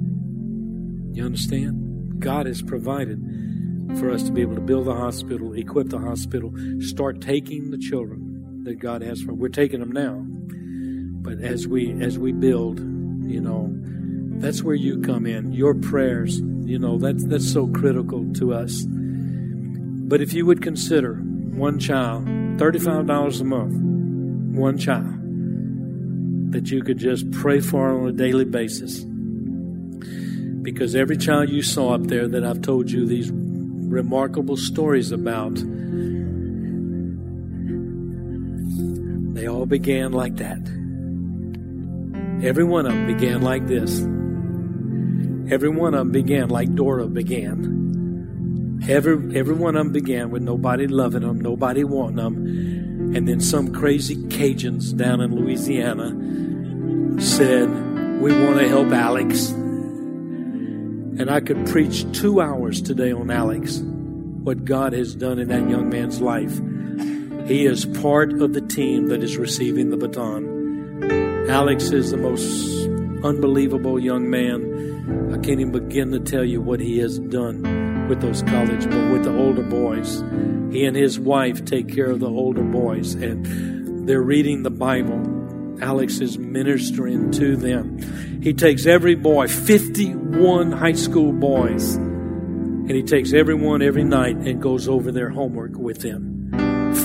You 1.14 1.24
understand? 1.24 2.20
God 2.20 2.46
has 2.46 2.62
provided 2.62 3.20
for 3.98 4.10
us 4.10 4.22
to 4.24 4.32
be 4.32 4.40
able 4.40 4.54
to 4.54 4.60
build 4.60 4.86
the 4.86 4.94
hospital, 4.94 5.52
equip 5.52 5.90
the 5.90 5.98
hospital, 5.98 6.52
start 6.80 7.20
taking 7.20 7.70
the 7.70 7.78
children 7.78 8.62
that 8.64 8.80
God 8.80 9.02
has 9.02 9.20
for. 9.20 9.34
We're 9.34 9.48
taking 9.48 9.80
them 9.80 9.92
now, 9.92 10.24
but 11.22 11.40
as 11.40 11.68
we 11.68 11.92
as 12.00 12.18
we 12.18 12.32
build, 12.32 12.80
you 12.80 13.40
know, 13.40 13.68
that's 14.40 14.62
where 14.62 14.74
you 14.74 15.00
come 15.02 15.26
in. 15.26 15.52
Your 15.52 15.74
prayers, 15.74 16.38
you 16.40 16.78
know, 16.78 16.98
that's 16.98 17.24
that's 17.26 17.52
so 17.52 17.66
critical 17.68 18.32
to 18.34 18.54
us. 18.54 18.84
But 18.88 20.20
if 20.20 20.32
you 20.32 20.46
would 20.46 20.62
consider 20.62 21.14
one 21.14 21.78
child, 21.78 22.26
thirty-five 22.58 23.06
dollars 23.06 23.40
a 23.40 23.44
month, 23.44 23.91
one 24.52 24.78
child 24.78 25.18
that 26.52 26.70
you 26.70 26.82
could 26.82 26.98
just 26.98 27.30
pray 27.30 27.60
for 27.60 27.88
on 27.90 28.08
a 28.08 28.12
daily 28.12 28.44
basis. 28.44 29.04
Because 30.62 30.94
every 30.94 31.16
child 31.16 31.48
you 31.48 31.62
saw 31.62 31.94
up 31.94 32.04
there 32.04 32.28
that 32.28 32.44
I've 32.44 32.62
told 32.62 32.90
you 32.90 33.06
these 33.06 33.30
remarkable 33.32 34.56
stories 34.56 35.12
about. 35.12 35.54
They 39.34 39.48
all 39.48 39.66
began 39.66 40.12
like 40.12 40.36
that. 40.36 40.60
Every 42.46 42.64
one 42.64 42.86
of 42.86 42.92
them 42.92 43.06
began 43.06 43.42
like 43.42 43.66
this. 43.66 44.00
Every 45.52 45.68
one 45.68 45.94
of 45.94 46.00
them 46.00 46.12
began 46.12 46.48
like 46.48 46.74
Dora 46.74 47.06
began. 47.06 48.80
Every, 48.88 49.38
every 49.38 49.54
one 49.54 49.76
of 49.76 49.84
them 49.84 49.92
began 49.92 50.30
with 50.30 50.42
nobody 50.42 50.86
loving 50.86 51.22
them, 51.22 51.40
nobody 51.40 51.84
wanting 51.84 52.16
them. 52.16 52.71
And 53.14 53.28
then 53.28 53.40
some 53.40 53.74
crazy 53.74 54.16
Cajuns 54.16 54.96
down 54.96 55.20
in 55.20 55.34
Louisiana 55.34 56.10
said, 57.20 57.68
We 58.22 58.32
want 58.32 58.58
to 58.58 58.68
help 58.68 58.90
Alex. 58.90 59.50
And 59.50 61.30
I 61.30 61.40
could 61.40 61.66
preach 61.66 62.10
two 62.12 62.40
hours 62.40 62.80
today 62.80 63.12
on 63.12 63.30
Alex, 63.30 63.80
what 63.80 64.64
God 64.64 64.94
has 64.94 65.14
done 65.14 65.38
in 65.38 65.48
that 65.48 65.68
young 65.68 65.90
man's 65.90 66.22
life. 66.22 66.58
He 67.46 67.66
is 67.66 67.84
part 67.84 68.32
of 68.40 68.54
the 68.54 68.62
team 68.62 69.08
that 69.08 69.22
is 69.22 69.36
receiving 69.36 69.90
the 69.90 69.98
baton. 69.98 71.50
Alex 71.50 71.90
is 71.90 72.12
the 72.12 72.16
most 72.16 72.86
unbelievable 73.24 74.00
young 74.00 74.30
man. 74.30 75.30
I 75.32 75.34
can't 75.34 75.60
even 75.60 75.72
begin 75.72 76.12
to 76.12 76.20
tell 76.20 76.44
you 76.44 76.62
what 76.62 76.80
he 76.80 76.98
has 76.98 77.18
done 77.18 77.62
with 78.08 78.20
those 78.20 78.42
college, 78.42 78.84
but 78.88 79.12
with 79.12 79.24
the 79.24 79.36
older 79.36 79.62
boys. 79.62 80.22
He 80.72 80.84
and 80.84 80.96
his 80.96 81.18
wife 81.18 81.64
take 81.64 81.88
care 81.88 82.10
of 82.10 82.20
the 82.20 82.28
older 82.28 82.62
boys, 82.62 83.14
and 83.14 84.08
they're 84.08 84.22
reading 84.22 84.62
the 84.62 84.70
Bible. 84.70 85.20
Alex 85.82 86.20
is 86.20 86.38
ministering 86.38 87.30
to 87.32 87.56
them. 87.56 87.98
He 88.42 88.52
takes 88.52 88.86
every 88.86 89.14
boy, 89.14 89.48
51 89.48 90.72
high 90.72 90.92
school 90.92 91.32
boys, 91.32 91.94
and 91.94 92.90
he 92.90 93.02
takes 93.02 93.32
everyone 93.32 93.82
every 93.82 94.04
night 94.04 94.36
and 94.36 94.60
goes 94.60 94.88
over 94.88 95.12
their 95.12 95.30
homework 95.30 95.76
with 95.76 96.00
them. 96.00 96.50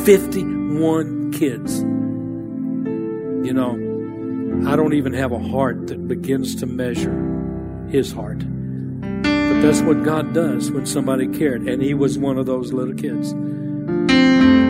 51 0.05 1.31
kids. 1.33 1.79
You 1.79 3.53
know, 3.53 3.73
I 4.69 4.75
don't 4.75 4.93
even 4.93 5.13
have 5.13 5.31
a 5.31 5.39
heart 5.39 5.87
that 5.87 6.07
begins 6.07 6.55
to 6.55 6.65
measure 6.65 7.87
his 7.89 8.11
heart. 8.11 8.41
That's 9.61 9.81
what 9.81 10.03
God 10.03 10.33
does 10.33 10.71
when 10.71 10.85
somebody 10.85 11.27
cared. 11.27 11.67
And 11.67 11.81
he 11.81 11.93
was 11.93 12.17
one 12.17 12.37
of 12.37 12.45
those 12.45 12.71
little 12.71 12.93
kids. 12.93 13.31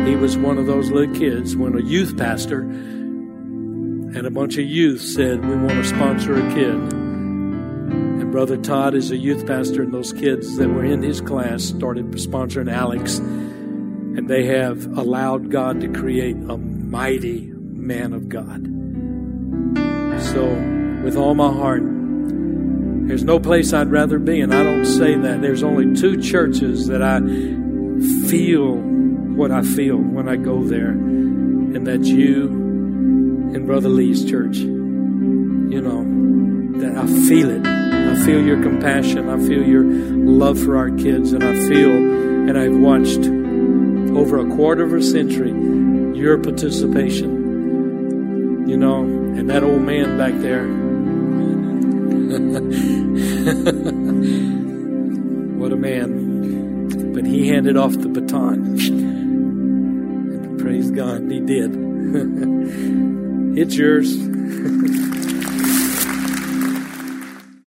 He 0.08 0.16
was 0.16 0.38
one 0.38 0.58
of 0.58 0.66
those 0.66 0.90
little 0.90 1.14
kids 1.14 1.56
when 1.56 1.78
a 1.78 1.82
youth 1.82 2.18
pastor 2.18 2.62
and 2.62 4.26
a 4.26 4.32
bunch 4.32 4.58
of 4.58 4.66
youth 4.66 5.02
said, 5.02 5.46
We 5.46 5.56
want 5.56 5.72
to 5.72 5.84
sponsor 5.84 6.36
a 6.36 6.54
kid. 6.54 6.74
And 6.74 8.32
Brother 8.32 8.58
Todd 8.58 8.96
is 8.96 9.12
a 9.12 9.18
youth 9.18 9.46
pastor, 9.46 9.84
and 9.84 9.94
those 9.94 10.14
kids 10.14 10.58
that 10.58 10.70
were 10.70 10.86
in 10.86 11.04
his 11.04 11.20
class 11.22 11.64
started 11.64 12.10
sponsoring 12.12 12.72
Alex. 12.72 13.20
And 13.20 14.28
they 14.30 14.46
have 14.46 14.86
allowed 14.98 15.52
God 15.52 15.82
to 15.82 15.90
create 15.90 16.38
a 16.38 16.58
mighty 16.58 17.52
man 17.52 18.14
of 18.14 18.30
God. 18.30 18.64
So, 20.34 20.46
with 21.04 21.16
all 21.18 21.36
my 21.36 21.52
heart, 21.52 21.84
there's 23.08 23.24
no 23.24 23.40
place 23.40 23.74
I'd 23.74 23.90
rather 23.90 24.20
be, 24.20 24.42
and 24.42 24.54
I 24.54 24.64
don't 24.64 24.86
say 24.86 25.16
that. 25.16 25.42
There's 25.42 25.64
only 25.64 26.00
two 26.00 26.22
churches 26.22 26.88
that 26.88 27.02
I 27.02 27.20
feel 28.30 28.76
what 28.76 29.52
I 29.52 29.62
feel 29.62 29.98
when 29.98 30.28
I 30.28 30.36
go 30.36 30.64
there, 30.64 30.90
and 30.90 31.88
that's 31.88 32.08
you 32.08 32.48
and 33.54 33.66
Brother 33.66 33.90
Lee's 33.90 34.26
church. 34.26 34.58
You 34.58 35.82
know, 35.82 36.80
that 36.80 36.98
I 36.98 37.06
feel 37.28 37.50
it. 37.50 37.66
I 37.66 38.16
feel 38.26 38.44
your 38.44 38.62
compassion. 38.62 39.30
I 39.30 39.38
feel 39.38 39.64
your 39.64 39.84
love 39.84 40.60
for 40.60 40.78
our 40.78 40.90
kids. 40.90 41.34
And 41.34 41.44
I 41.44 41.54
feel, 41.68 41.92
and 41.92 42.58
I've 42.58 42.76
watched 42.76 43.26
over 44.18 44.40
a 44.40 44.56
quarter 44.56 44.84
of 44.84 44.94
a 44.94 45.02
century, 45.02 45.52
your 46.18 46.38
participation. 46.38 48.68
You 48.68 48.78
know, 48.78 49.04
and 49.04 49.50
that 49.50 49.64
old 49.64 49.82
man 49.82 50.18
back 50.18 50.34
there. 50.42 50.66
what 55.60 55.72
a 55.72 55.76
man. 55.76 57.14
But 57.14 57.26
he 57.26 57.48
handed 57.48 57.78
off 57.78 57.94
the 57.94 58.10
baton. 58.10 58.78
Praise 60.60 60.92
God, 60.92 61.32
he 61.32 61.40
did. 61.40 61.74
It's 63.58 63.76
yours. 63.76 64.16